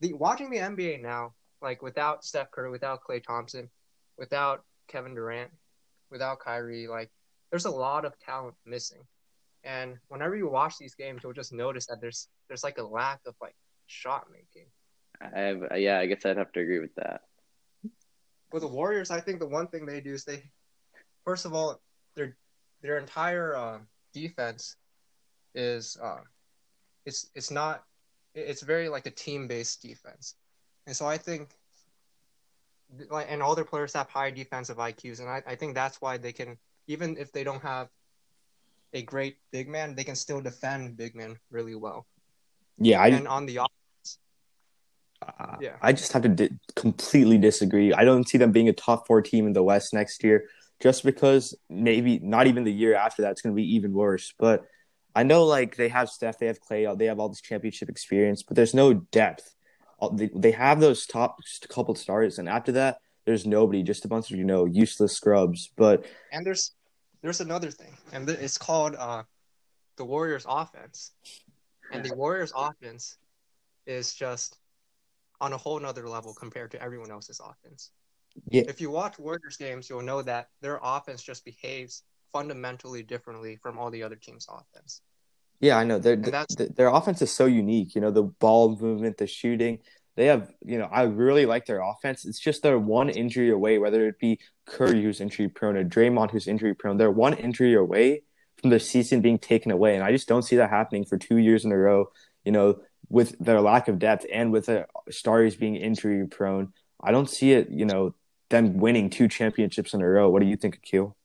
the 0.00 0.12
watching 0.12 0.50
the 0.50 0.58
NBA 0.58 1.02
now, 1.02 1.34
like 1.62 1.82
without 1.82 2.24
Steph 2.24 2.50
Curry, 2.50 2.70
without 2.70 3.00
Klay 3.08 3.22
Thompson, 3.22 3.70
without 4.18 4.64
Kevin 4.88 5.14
Durant, 5.14 5.50
without 6.10 6.40
Kyrie, 6.40 6.86
like 6.86 7.10
there's 7.50 7.64
a 7.64 7.70
lot 7.70 8.04
of 8.04 8.18
talent 8.18 8.54
missing. 8.66 9.02
And 9.64 9.96
whenever 10.08 10.36
you 10.36 10.48
watch 10.48 10.76
these 10.78 10.94
games, 10.94 11.22
you'll 11.22 11.32
just 11.32 11.52
notice 11.52 11.86
that 11.86 12.00
there's 12.00 12.28
there's 12.48 12.64
like 12.64 12.78
a 12.78 12.82
lack 12.82 13.20
of 13.26 13.34
like 13.40 13.56
shot 13.86 14.26
making. 14.30 14.68
I 15.20 15.40
have, 15.40 15.62
yeah, 15.76 15.98
I 15.98 16.06
guess 16.06 16.26
I'd 16.26 16.36
have 16.36 16.52
to 16.52 16.60
agree 16.60 16.80
with 16.80 16.94
that. 16.96 17.22
With 18.52 18.62
the 18.62 18.68
Warriors, 18.68 19.10
I 19.10 19.20
think 19.20 19.38
the 19.38 19.46
one 19.46 19.68
thing 19.68 19.86
they 19.86 20.00
do 20.00 20.12
is 20.12 20.24
they, 20.24 20.42
first 21.24 21.46
of 21.46 21.54
all, 21.54 21.80
their 22.14 22.36
their 22.82 22.98
entire 22.98 23.56
uh, 23.56 23.78
defense 24.12 24.76
is 25.54 25.96
uh, 26.02 26.20
it's 27.06 27.30
it's 27.34 27.50
not 27.50 27.84
it's 28.34 28.62
very 28.62 28.88
like 28.88 29.06
a 29.06 29.10
team 29.10 29.46
based 29.46 29.82
defense, 29.82 30.34
and 30.86 30.96
so 30.96 31.06
I 31.06 31.16
think 31.18 31.50
like 33.10 33.26
and 33.28 33.42
all 33.42 33.54
their 33.54 33.64
players 33.64 33.92
have 33.94 34.08
high 34.08 34.30
defensive 34.30 34.76
IQs, 34.76 35.20
and 35.20 35.28
I, 35.28 35.42
I 35.46 35.54
think 35.54 35.74
that's 35.74 36.00
why 36.00 36.16
they 36.16 36.32
can 36.32 36.58
even 36.86 37.16
if 37.18 37.32
they 37.32 37.44
don't 37.44 37.62
have 37.62 37.88
a 38.92 39.02
great 39.02 39.36
big 39.50 39.68
man, 39.68 39.94
they 39.94 40.04
can 40.04 40.14
still 40.14 40.40
defend 40.40 40.96
big 40.96 41.14
men 41.14 41.36
really 41.50 41.74
well. 41.74 42.06
Yeah, 42.78 43.00
I, 43.00 43.08
and 43.08 43.26
on 43.26 43.46
the 43.46 43.56
offense, 43.56 44.18
uh, 45.22 45.56
yeah, 45.60 45.76
I 45.80 45.92
just 45.92 46.12
have 46.12 46.22
to 46.22 46.28
di- 46.28 46.50
completely 46.76 47.38
disagree. 47.38 47.92
I 47.92 48.04
don't 48.04 48.28
see 48.28 48.38
them 48.38 48.52
being 48.52 48.68
a 48.68 48.72
top 48.72 49.06
four 49.06 49.22
team 49.22 49.46
in 49.46 49.52
the 49.52 49.62
West 49.62 49.92
next 49.92 50.22
year 50.22 50.48
just 50.80 51.04
because 51.04 51.54
maybe 51.68 52.18
not 52.18 52.46
even 52.46 52.64
the 52.64 52.72
year 52.72 52.94
after 52.94 53.22
that's 53.22 53.42
going 53.42 53.54
to 53.54 53.56
be 53.56 53.74
even 53.76 53.92
worse. 53.92 54.34
But 54.38 54.66
I 55.14 55.22
know 55.22 55.44
like 55.44 55.76
they 55.76 55.88
have 55.88 56.08
Steph, 56.08 56.38
they 56.38 56.46
have 56.46 56.60
Klay, 56.60 56.96
they 56.98 57.06
have 57.06 57.20
all 57.20 57.28
this 57.28 57.40
championship 57.40 57.88
experience, 57.88 58.42
but 58.42 58.56
there's 58.56 58.74
no 58.74 58.94
depth. 58.94 59.54
They, 60.12 60.50
have 60.50 60.80
those 60.80 61.06
top 61.06 61.38
couple 61.70 61.94
stars, 61.94 62.38
and 62.38 62.46
after 62.46 62.72
that, 62.72 62.98
there's 63.24 63.46
nobody, 63.46 63.82
just 63.82 64.04
a 64.04 64.08
bunch 64.08 64.30
of 64.30 64.36
you 64.36 64.44
know 64.44 64.66
useless 64.66 65.16
scrubs. 65.16 65.70
But 65.76 66.04
and 66.30 66.44
there's 66.44 66.72
there's 67.22 67.40
another 67.40 67.70
thing, 67.70 67.96
and 68.12 68.28
it's 68.28 68.58
called 68.58 68.96
uh, 68.96 69.22
the 69.96 70.04
Warriors' 70.04 70.44
offense, 70.46 71.12
and 71.90 72.04
the 72.04 72.14
Warriors' 72.14 72.52
offense 72.54 73.16
is 73.86 74.12
just 74.12 74.58
on 75.40 75.52
a 75.52 75.56
whole 75.56 75.80
nother 75.80 76.06
level 76.06 76.34
compared 76.34 76.70
to 76.72 76.82
everyone 76.82 77.10
else's 77.10 77.40
offense. 77.40 77.90
Yeah. 78.50 78.62
If 78.68 78.80
you 78.80 78.90
watch 78.90 79.18
Warriors 79.18 79.56
games, 79.56 79.88
you'll 79.88 80.02
know 80.02 80.22
that 80.22 80.48
their 80.60 80.80
offense 80.82 81.22
just 81.22 81.44
behaves 81.44 82.02
fundamentally 82.32 83.02
differently 83.02 83.56
from 83.56 83.78
all 83.78 83.90
the 83.90 84.02
other 84.02 84.16
teams' 84.16 84.48
offense. 84.50 85.00
Yeah, 85.60 85.78
I 85.78 85.84
know. 85.84 85.98
Their 85.98 86.16
their 86.16 86.88
offense 86.88 87.22
is 87.22 87.32
so 87.32 87.46
unique. 87.46 87.94
You 87.94 88.00
know, 88.00 88.10
the 88.10 88.24
ball 88.24 88.76
movement, 88.76 89.16
the 89.16 89.26
shooting. 89.26 89.78
They 90.16 90.26
have, 90.26 90.52
you 90.64 90.78
know, 90.78 90.88
I 90.92 91.02
really 91.02 91.46
like 91.46 91.66
their 91.66 91.80
offense. 91.80 92.24
It's 92.24 92.38
just 92.38 92.62
they're 92.62 92.78
one 92.78 93.08
injury 93.08 93.50
away, 93.50 93.78
whether 93.78 94.06
it 94.06 94.18
be 94.18 94.38
Curry 94.66 95.02
who's 95.02 95.20
injury 95.20 95.48
prone 95.48 95.76
or 95.76 95.84
Draymond 95.84 96.30
who's 96.30 96.46
injury 96.46 96.74
prone. 96.74 96.98
They're 96.98 97.10
one 97.10 97.34
injury 97.34 97.74
away 97.74 98.22
from 98.60 98.70
their 98.70 98.78
season 98.78 99.22
being 99.22 99.38
taken 99.38 99.72
away, 99.72 99.94
and 99.94 100.04
I 100.04 100.12
just 100.12 100.28
don't 100.28 100.42
see 100.42 100.56
that 100.56 100.70
happening 100.70 101.04
for 101.04 101.18
two 101.18 101.38
years 101.38 101.64
in 101.64 101.72
a 101.72 101.76
row. 101.76 102.10
You 102.44 102.52
know, 102.52 102.80
with 103.08 103.36
their 103.38 103.60
lack 103.60 103.88
of 103.88 103.98
depth 103.98 104.26
and 104.32 104.52
with 104.52 104.66
the 104.66 104.86
stars 105.10 105.56
being 105.56 105.76
injury 105.76 106.26
prone, 106.26 106.72
I 107.02 107.10
don't 107.10 107.28
see 107.28 107.52
it. 107.52 107.70
You 107.70 107.86
know, 107.86 108.14
them 108.54 108.78
winning 108.78 109.10
two 109.10 109.28
championships 109.28 109.94
in 109.94 110.00
a 110.00 110.08
row. 110.08 110.30
What 110.30 110.40
do 110.40 110.46
you 110.46 110.56
think, 110.56 110.76
Akil? 110.76 111.16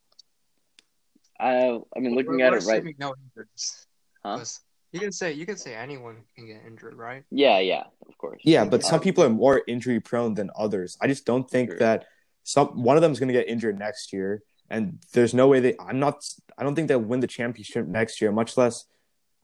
I 1.39 1.79
I 1.95 1.99
mean, 1.99 2.15
looking 2.15 2.41
at 2.41 2.53
it 2.53 2.63
right. 2.65 2.83
No 2.97 3.13
injuries. 3.23 3.85
Huh? 4.25 4.43
You 4.91 4.99
can 4.99 5.11
say 5.11 5.33
you 5.33 5.45
can 5.45 5.55
say 5.55 5.75
anyone 5.75 6.17
can 6.35 6.47
get 6.47 6.61
injured, 6.65 6.95
right? 6.95 7.23
Yeah, 7.29 7.59
yeah, 7.59 7.83
of 8.07 8.17
course. 8.17 8.41
Yeah, 8.43 8.65
but 8.65 8.83
some 8.83 8.99
people 8.99 9.23
are 9.23 9.29
more 9.29 9.61
injury 9.67 9.99
prone 9.99 10.33
than 10.33 10.49
others. 10.57 10.97
I 10.99 11.07
just 11.07 11.25
don't 11.25 11.47
think 11.47 11.69
True. 11.69 11.79
that 11.79 12.05
some 12.43 12.83
one 12.83 12.97
of 12.97 13.03
them 13.03 13.11
is 13.11 13.19
going 13.19 13.27
to 13.27 13.33
get 13.33 13.47
injured 13.47 13.77
next 13.77 14.11
year, 14.11 14.41
and 14.69 14.97
there's 15.13 15.35
no 15.35 15.47
way 15.47 15.59
they. 15.59 15.75
I'm 15.79 15.99
not. 15.99 16.25
I 16.57 16.63
don't 16.63 16.73
think 16.73 16.87
they'll 16.87 16.99
win 16.99 17.19
the 17.19 17.27
championship 17.27 17.85
next 17.85 18.19
year. 18.19 18.31
Much 18.31 18.57
less, 18.57 18.85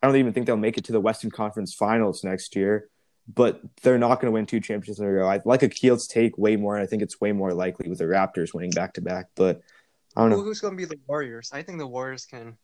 I 0.02 0.08
don't 0.08 0.18
even 0.18 0.34
think 0.34 0.48
they'll 0.48 0.58
make 0.58 0.80
it 0.80 0.86
to 0.86 0.92
the 0.92 1.00
Western 1.00 1.30
Conference 1.30 1.74
Finals 1.76 2.24
next 2.24 2.56
year. 2.56 2.90
But 3.28 3.62
they're 3.82 3.98
not 3.98 4.22
going 4.22 4.28
to 4.28 4.32
win 4.32 4.46
two 4.46 4.60
championships 4.60 5.00
in 5.00 5.06
a 5.06 5.12
row. 5.12 5.28
I 5.28 5.42
like 5.46 5.64
Akil's 5.64 6.08
take 6.08 6.38
way 6.38 6.56
more, 6.58 6.76
and 6.76 6.84
I 6.84 6.86
think 6.86 7.02
it's 7.02 7.20
way 7.20 7.32
more 7.32 7.54
likely 7.54 7.90
with 7.90 7.98
the 7.98 8.06
Raptors 8.06 8.54
winning 8.54 8.72
back 8.72 8.94
to 8.94 9.02
back. 9.02 9.30
But 9.36 9.62
I 10.16 10.22
don't 10.22 10.30
know 10.30 10.42
who's 10.42 10.62
going 10.62 10.74
to 10.74 10.78
be 10.78 10.86
the 10.86 11.00
Warriors. 11.08 11.50
I 11.52 11.64
think 11.64 11.80
the 11.80 11.88
Warriors 11.88 12.26
can 12.26 12.58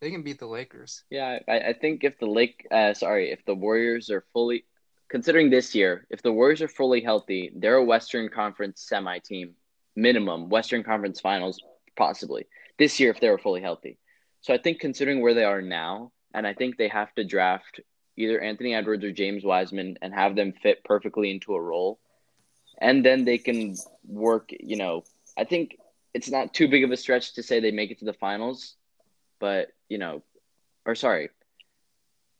they 0.00 0.10
can 0.10 0.22
beat 0.22 0.40
the 0.40 0.46
Lakers. 0.46 1.04
Yeah, 1.10 1.38
I, 1.48 1.60
I 1.60 1.72
think 1.72 2.04
if 2.04 2.18
the 2.18 2.26
Lake, 2.26 2.66
uh, 2.70 2.92
sorry, 2.92 3.30
if 3.30 3.44
the 3.44 3.54
Warriors 3.54 4.10
are 4.10 4.24
fully, 4.32 4.64
considering 5.08 5.48
this 5.48 5.74
year, 5.74 6.06
if 6.10 6.22
the 6.22 6.32
Warriors 6.32 6.60
are 6.60 6.68
fully 6.68 7.00
healthy, 7.00 7.52
they're 7.54 7.76
a 7.76 7.84
Western 7.84 8.28
Conference 8.28 8.84
semi 8.86 9.18
team, 9.20 9.54
minimum 9.94 10.48
Western 10.48 10.82
Conference 10.82 11.20
Finals, 11.20 11.62
possibly 11.96 12.46
this 12.78 12.98
year 12.98 13.10
if 13.10 13.20
they 13.20 13.30
were 13.30 13.38
fully 13.38 13.60
healthy. 13.60 13.98
So 14.40 14.52
I 14.52 14.58
think 14.58 14.80
considering 14.80 15.22
where 15.22 15.34
they 15.34 15.44
are 15.44 15.62
now, 15.62 16.12
and 16.34 16.46
I 16.46 16.54
think 16.54 16.76
they 16.76 16.88
have 16.88 17.14
to 17.14 17.24
draft 17.24 17.80
either 18.16 18.40
Anthony 18.40 18.74
Edwards 18.74 19.04
or 19.04 19.12
James 19.12 19.44
Wiseman 19.44 19.98
and 20.02 20.14
have 20.14 20.36
them 20.36 20.52
fit 20.52 20.84
perfectly 20.84 21.30
into 21.30 21.54
a 21.54 21.60
role, 21.60 21.98
and 22.80 23.04
then 23.04 23.24
they 23.24 23.38
can 23.38 23.76
work. 24.06 24.50
You 24.50 24.76
know, 24.76 25.04
I 25.36 25.44
think 25.44 25.78
it's 26.12 26.30
not 26.30 26.54
too 26.54 26.68
big 26.68 26.84
of 26.84 26.90
a 26.90 26.96
stretch 26.96 27.34
to 27.34 27.42
say 27.42 27.60
they 27.60 27.70
make 27.70 27.90
it 27.90 27.98
to 28.00 28.04
the 28.04 28.12
finals 28.12 28.76
but 29.44 29.68
you 29.90 29.98
know, 29.98 30.22
or 30.86 30.94
sorry, 30.94 31.28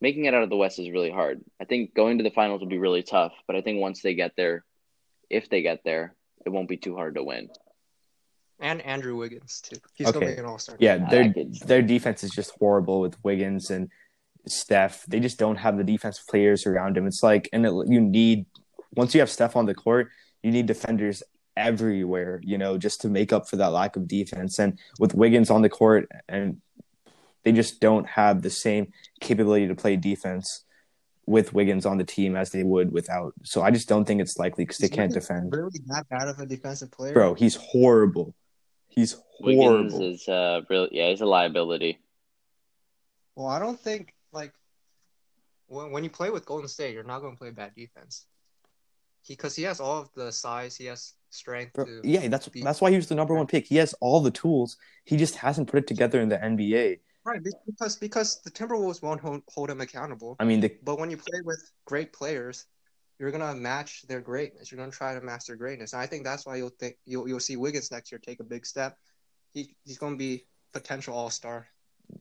making 0.01 0.25
it 0.25 0.33
out 0.33 0.41
of 0.41 0.49
the 0.49 0.55
West 0.55 0.79
is 0.79 0.89
really 0.89 1.11
hard. 1.11 1.41
I 1.61 1.65
think 1.65 1.93
going 1.93 2.17
to 2.17 2.23
the 2.23 2.31
finals 2.31 2.61
will 2.61 2.67
be 2.67 2.79
really 2.79 3.03
tough, 3.03 3.33
but 3.45 3.55
I 3.55 3.61
think 3.61 3.79
once 3.79 4.01
they 4.01 4.15
get 4.15 4.35
there, 4.35 4.65
if 5.29 5.47
they 5.49 5.61
get 5.61 5.83
there, 5.83 6.15
it 6.45 6.49
won't 6.49 6.67
be 6.67 6.77
too 6.77 6.95
hard 6.95 7.13
to 7.13 7.23
win. 7.23 7.49
And 8.59 8.81
Andrew 8.81 9.15
Wiggins 9.17 9.61
too. 9.61 9.77
He's 9.93 10.07
okay. 10.07 10.19
gonna 10.19 10.31
be 10.33 10.39
an 10.39 10.45
all 10.45 10.57
star. 10.57 10.77
Yeah, 10.79 11.07
their 11.09 11.33
their 11.65 11.81
defense 11.81 12.23
is 12.23 12.31
just 12.31 12.57
horrible 12.57 13.01
with 13.01 13.23
Wiggins 13.23 13.69
and 13.69 13.91
Steph. 14.47 15.05
They 15.05 15.19
just 15.19 15.37
don't 15.37 15.57
have 15.57 15.77
the 15.77 15.83
defensive 15.83 16.25
players 16.27 16.65
around 16.65 16.97
him. 16.97 17.07
It's 17.07 17.23
like, 17.23 17.49
and 17.53 17.65
it, 17.65 17.73
you 17.87 18.01
need 18.01 18.45
once 18.95 19.13
you 19.13 19.19
have 19.19 19.29
Steph 19.29 19.55
on 19.55 19.65
the 19.65 19.75
court, 19.75 20.09
you 20.41 20.51
need 20.51 20.65
defenders 20.65 21.21
everywhere, 21.57 22.41
you 22.43 22.57
know, 22.57 22.77
just 22.77 23.01
to 23.01 23.09
make 23.09 23.31
up 23.31 23.47
for 23.49 23.55
that 23.57 23.71
lack 23.71 23.95
of 23.95 24.07
defense. 24.07 24.59
And 24.59 24.79
with 24.99 25.13
Wiggins 25.13 25.49
on 25.49 25.61
the 25.61 25.69
court 25.69 26.09
and 26.27 26.61
they 27.43 27.51
just 27.51 27.79
don't 27.79 28.07
have 28.07 28.41
the 28.41 28.49
same 28.49 28.91
capability 29.21 29.67
to 29.67 29.75
play 29.75 29.95
defense 29.95 30.63
with 31.27 31.53
Wiggins 31.53 31.85
on 31.85 31.97
the 31.97 32.03
team 32.03 32.35
as 32.35 32.51
they 32.51 32.63
would 32.63 32.91
without. 32.91 33.33
So 33.43 33.61
I 33.61 33.71
just 33.71 33.87
don't 33.87 34.05
think 34.05 34.21
it's 34.21 34.37
likely 34.37 34.65
because 34.65 34.77
they 34.77 34.89
can't 34.89 35.13
defend. 35.13 35.53
Really 35.55 35.79
not 35.85 36.07
bad 36.09 36.27
of 36.27 36.39
a 36.39 36.45
defensive 36.45 36.91
player, 36.91 37.13
bro. 37.13 37.33
He's 37.33 37.55
horrible. 37.55 38.33
He's 38.89 39.15
horrible. 39.39 39.83
Wiggins 39.83 39.99
is 39.99 40.27
uh 40.27 40.61
really 40.69 40.89
yeah, 40.91 41.09
he's 41.09 41.21
a 41.21 41.25
liability. 41.25 41.99
Well, 43.35 43.47
I 43.47 43.59
don't 43.59 43.79
think 43.79 44.14
like 44.35 44.53
when 45.67 45.91
when 45.91 46.03
you 46.03 46.09
play 46.09 46.29
with 46.29 46.45
Golden 46.45 46.67
State, 46.67 46.93
you're 46.93 47.03
not 47.03 47.19
going 47.19 47.33
to 47.33 47.39
play 47.39 47.51
bad 47.51 47.73
defense. 47.75 48.25
Because 49.27 49.55
he, 49.55 49.63
he, 49.63 49.65
has 49.65 49.79
all 49.79 50.01
of 50.01 50.09
the 50.13 50.31
size, 50.31 50.75
he 50.75 50.85
has 50.85 51.13
strength. 51.31 51.73
Bro, 51.73 52.01
yeah, 52.03 52.27
that's 52.27 52.47
that's 52.61 52.79
why 52.79 52.91
he 52.91 52.95
was 52.95 53.07
the 53.07 53.15
number 53.15 53.33
one 53.33 53.47
pick. 53.47 53.65
He 53.65 53.77
has 53.77 53.95
all 53.99 54.19
the 54.19 54.29
tools. 54.29 54.77
He 55.05 55.17
just 55.17 55.35
hasn't 55.35 55.67
put 55.67 55.79
it 55.79 55.87
together 55.87 56.21
in 56.21 56.29
the 56.29 56.37
NBA. 56.37 56.99
Right, 57.25 57.41
because 57.65 57.95
because 57.95 58.41
the 58.43 58.51
Timberwolves 58.51 59.01
won't 59.01 59.19
hold, 59.19 59.41
hold 59.47 59.71
him 59.71 59.81
accountable. 59.81 60.35
I 60.39 60.45
mean, 60.45 60.59
the... 60.59 60.71
but 60.83 60.99
when 60.99 61.09
you 61.09 61.17
play 61.17 61.41
with 61.43 61.71
great 61.85 62.13
players, 62.13 62.65
you're 63.17 63.31
gonna 63.31 63.55
match 63.55 64.03
their 64.07 64.21
greatness. 64.21 64.71
You're 64.71 64.77
gonna 64.77 64.91
try 64.91 65.15
to 65.15 65.21
match 65.21 65.47
their 65.47 65.55
greatness. 65.55 65.93
And 65.93 66.01
I 66.03 66.05
think 66.05 66.23
that's 66.23 66.45
why 66.45 66.57
you'll 66.57 66.69
think 66.69 66.97
you'll 67.05 67.27
you'll 67.27 67.39
see 67.39 67.55
Wiggins 67.55 67.89
next 67.91 68.11
year 68.11 68.19
take 68.19 68.41
a 68.41 68.43
big 68.43 68.63
step. 68.63 68.95
He 69.53 69.75
he's 69.85 69.97
gonna 69.97 70.17
be 70.17 70.45
potential 70.71 71.15
All 71.15 71.31
Star. 71.31 71.67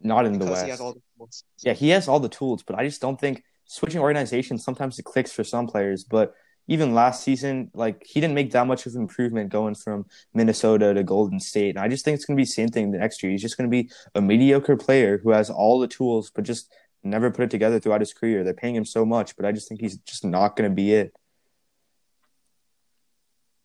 Not 0.03 0.27
in 0.27 0.39
the 0.39 0.47
West. 0.47 0.65
He 0.65 0.71
has 0.71 0.81
all 0.81 0.93
the 0.93 1.03
tools. 1.17 1.45
Yeah, 1.63 1.73
he 1.73 1.89
has 1.91 2.09
all 2.09 2.21
the 2.21 2.29
tools, 2.29 2.63
but 2.63 2.79
I 2.79 2.85
just 2.85 3.01
don't 3.01 3.21
think 3.21 3.43
switching 3.67 4.01
organizations 4.01 4.65
sometimes 4.65 4.99
it 4.99 5.05
clicks 5.05 5.33
for 5.33 5.45
some 5.45 5.67
players, 5.67 6.05
but 6.05 6.35
even 6.67 6.95
last 6.95 7.23
season, 7.23 7.71
like 7.75 8.05
he 8.07 8.21
didn't 8.21 8.35
make 8.35 8.53
that 8.53 8.67
much 8.67 8.87
of 8.87 8.95
improvement 8.95 9.51
going 9.51 9.75
from 9.75 10.07
Minnesota 10.33 10.95
to 10.95 11.03
Golden 11.03 11.39
State. 11.39 11.77
And 11.77 11.85
I 11.85 11.89
just 11.89 12.05
think 12.05 12.15
it's 12.15 12.25
going 12.25 12.37
to 12.37 12.41
be 12.41 12.45
the 12.45 12.51
same 12.51 12.69
thing 12.69 12.91
the 12.91 12.99
next 12.99 13.23
year. 13.23 13.33
He's 13.33 13.43
just 13.43 13.59
going 13.59 13.71
to 13.71 13.83
be 13.83 13.91
a 14.15 14.23
mediocre 14.23 14.77
player 14.77 15.19
who 15.19 15.31
has 15.31 15.51
all 15.51 15.79
the 15.79 15.89
tools, 15.89 16.31
but 16.35 16.45
just 16.45 16.73
never 17.03 17.31
put 17.31 17.45
it 17.45 17.51
together 17.51 17.79
throughout 17.79 18.01
his 18.01 18.15
career. 18.15 18.45
They're 18.45 18.55
paying 18.55 18.75
him 18.75 18.87
so 18.87 19.05
much, 19.05 19.37
but 19.37 19.45
I 19.45 19.53
just 19.53 19.69
think 19.69 19.81
he's 19.81 19.99
just 19.99 20.25
not 20.25 20.57
going 20.57 20.71
to 20.71 20.75
be 20.75 20.95
it. 20.95 21.15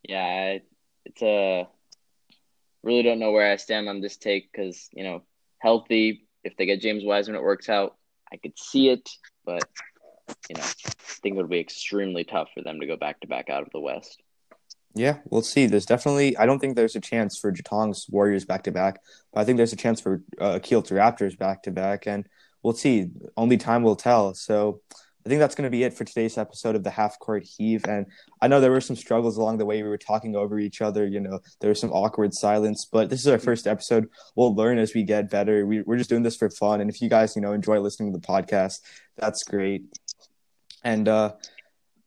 Yeah, 0.03 0.57
it's 1.05 1.21
a 1.21 1.67
really 2.83 3.03
don't 3.03 3.19
know 3.19 3.31
where 3.31 3.51
I 3.51 3.55
stand 3.57 3.87
on 3.87 4.01
this 4.01 4.17
take 4.17 4.51
because 4.51 4.89
you 4.91 5.03
know 5.03 5.23
healthy. 5.59 6.27
If 6.43 6.55
they 6.57 6.65
get 6.65 6.81
James 6.81 7.03
Wiseman, 7.03 7.35
it 7.35 7.43
works 7.43 7.69
out. 7.69 7.95
I 8.31 8.37
could 8.37 8.57
see 8.57 8.89
it, 8.89 9.09
but 9.45 9.63
you 10.49 10.55
know, 10.55 10.63
I 10.63 10.91
think 11.21 11.35
it 11.35 11.37
would 11.37 11.49
be 11.49 11.59
extremely 11.59 12.23
tough 12.23 12.49
for 12.53 12.63
them 12.63 12.79
to 12.79 12.87
go 12.87 12.97
back 12.97 13.19
to 13.21 13.27
back 13.27 13.49
out 13.49 13.63
of 13.63 13.69
the 13.71 13.79
West. 13.79 14.21
Yeah, 14.95 15.17
we'll 15.25 15.41
see. 15.41 15.65
There's 15.67 15.85
definitely. 15.85 16.37
I 16.37 16.45
don't 16.45 16.59
think 16.59 16.75
there's 16.75 16.95
a 16.95 17.01
chance 17.01 17.37
for 17.37 17.51
Jatong's 17.51 18.07
Warriors 18.09 18.45
back 18.45 18.63
to 18.63 18.71
back, 18.71 18.99
but 19.33 19.41
I 19.41 19.45
think 19.45 19.57
there's 19.57 19.73
a 19.73 19.77
chance 19.77 20.01
for 20.01 20.23
uh, 20.39 20.59
Akil's 20.61 20.89
Raptors 20.89 21.37
back 21.37 21.63
to 21.63 21.71
back, 21.71 22.07
and 22.07 22.27
we'll 22.63 22.73
see. 22.73 23.09
Only 23.37 23.57
time 23.57 23.83
will 23.83 23.95
tell. 23.95 24.33
So. 24.33 24.81
I 25.29 25.31
think 25.31 25.41
that's 25.41 25.53
going 25.53 25.67
to 25.67 25.69
be 25.69 25.83
it 25.83 25.93
for 25.93 26.05
today's 26.05 26.39
episode 26.39 26.75
of 26.75 26.83
the 26.83 26.89
Half 26.89 27.19
Court 27.19 27.43
Heave. 27.43 27.85
And 27.87 28.07
I 28.41 28.47
know 28.47 28.59
there 28.59 28.71
were 28.71 28.81
some 28.81 28.95
struggles 28.95 29.37
along 29.37 29.59
the 29.59 29.65
way. 29.65 29.83
We 29.83 29.87
were 29.87 29.95
talking 29.95 30.35
over 30.35 30.57
each 30.57 30.81
other. 30.81 31.05
You 31.05 31.19
know, 31.19 31.39
there 31.59 31.69
was 31.69 31.79
some 31.79 31.91
awkward 31.91 32.33
silence, 32.33 32.87
but 32.91 33.11
this 33.11 33.19
is 33.19 33.27
our 33.27 33.37
first 33.37 33.67
episode. 33.67 34.09
We'll 34.35 34.55
learn 34.55 34.79
as 34.79 34.95
we 34.95 35.03
get 35.03 35.29
better. 35.29 35.67
We, 35.67 35.83
we're 35.83 35.97
just 35.97 36.09
doing 36.09 36.23
this 36.23 36.35
for 36.35 36.49
fun. 36.49 36.81
And 36.81 36.89
if 36.89 36.99
you 36.99 37.09
guys, 37.09 37.35
you 37.35 37.43
know, 37.43 37.53
enjoy 37.53 37.79
listening 37.79 38.11
to 38.11 38.17
the 38.17 38.25
podcast, 38.25 38.79
that's 39.17 39.43
great. 39.43 39.83
And 40.83 41.07
uh, 41.07 41.33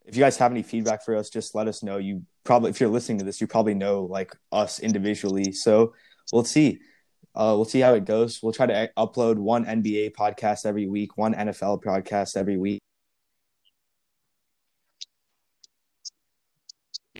if 0.04 0.16
you 0.16 0.20
guys 0.20 0.36
have 0.38 0.50
any 0.50 0.64
feedback 0.64 1.04
for 1.04 1.14
us, 1.14 1.30
just 1.30 1.54
let 1.54 1.68
us 1.68 1.84
know. 1.84 1.98
You 1.98 2.24
probably, 2.42 2.70
if 2.70 2.80
you're 2.80 2.90
listening 2.90 3.18
to 3.18 3.24
this, 3.24 3.40
you 3.40 3.46
probably 3.46 3.74
know 3.74 4.02
like 4.02 4.34
us 4.50 4.80
individually. 4.80 5.52
So 5.52 5.94
we'll 6.32 6.42
see. 6.42 6.80
Uh, 7.36 7.54
we'll 7.54 7.66
see 7.66 7.78
how 7.78 7.94
it 7.94 8.04
goes. 8.04 8.42
We'll 8.42 8.52
try 8.52 8.66
to 8.66 8.90
upload 8.98 9.36
one 9.36 9.64
NBA 9.64 10.14
podcast 10.16 10.66
every 10.66 10.88
week, 10.88 11.16
one 11.16 11.34
NFL 11.34 11.84
podcast 11.84 12.36
every 12.36 12.56
week. 12.56 12.80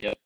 Yep. 0.03 0.19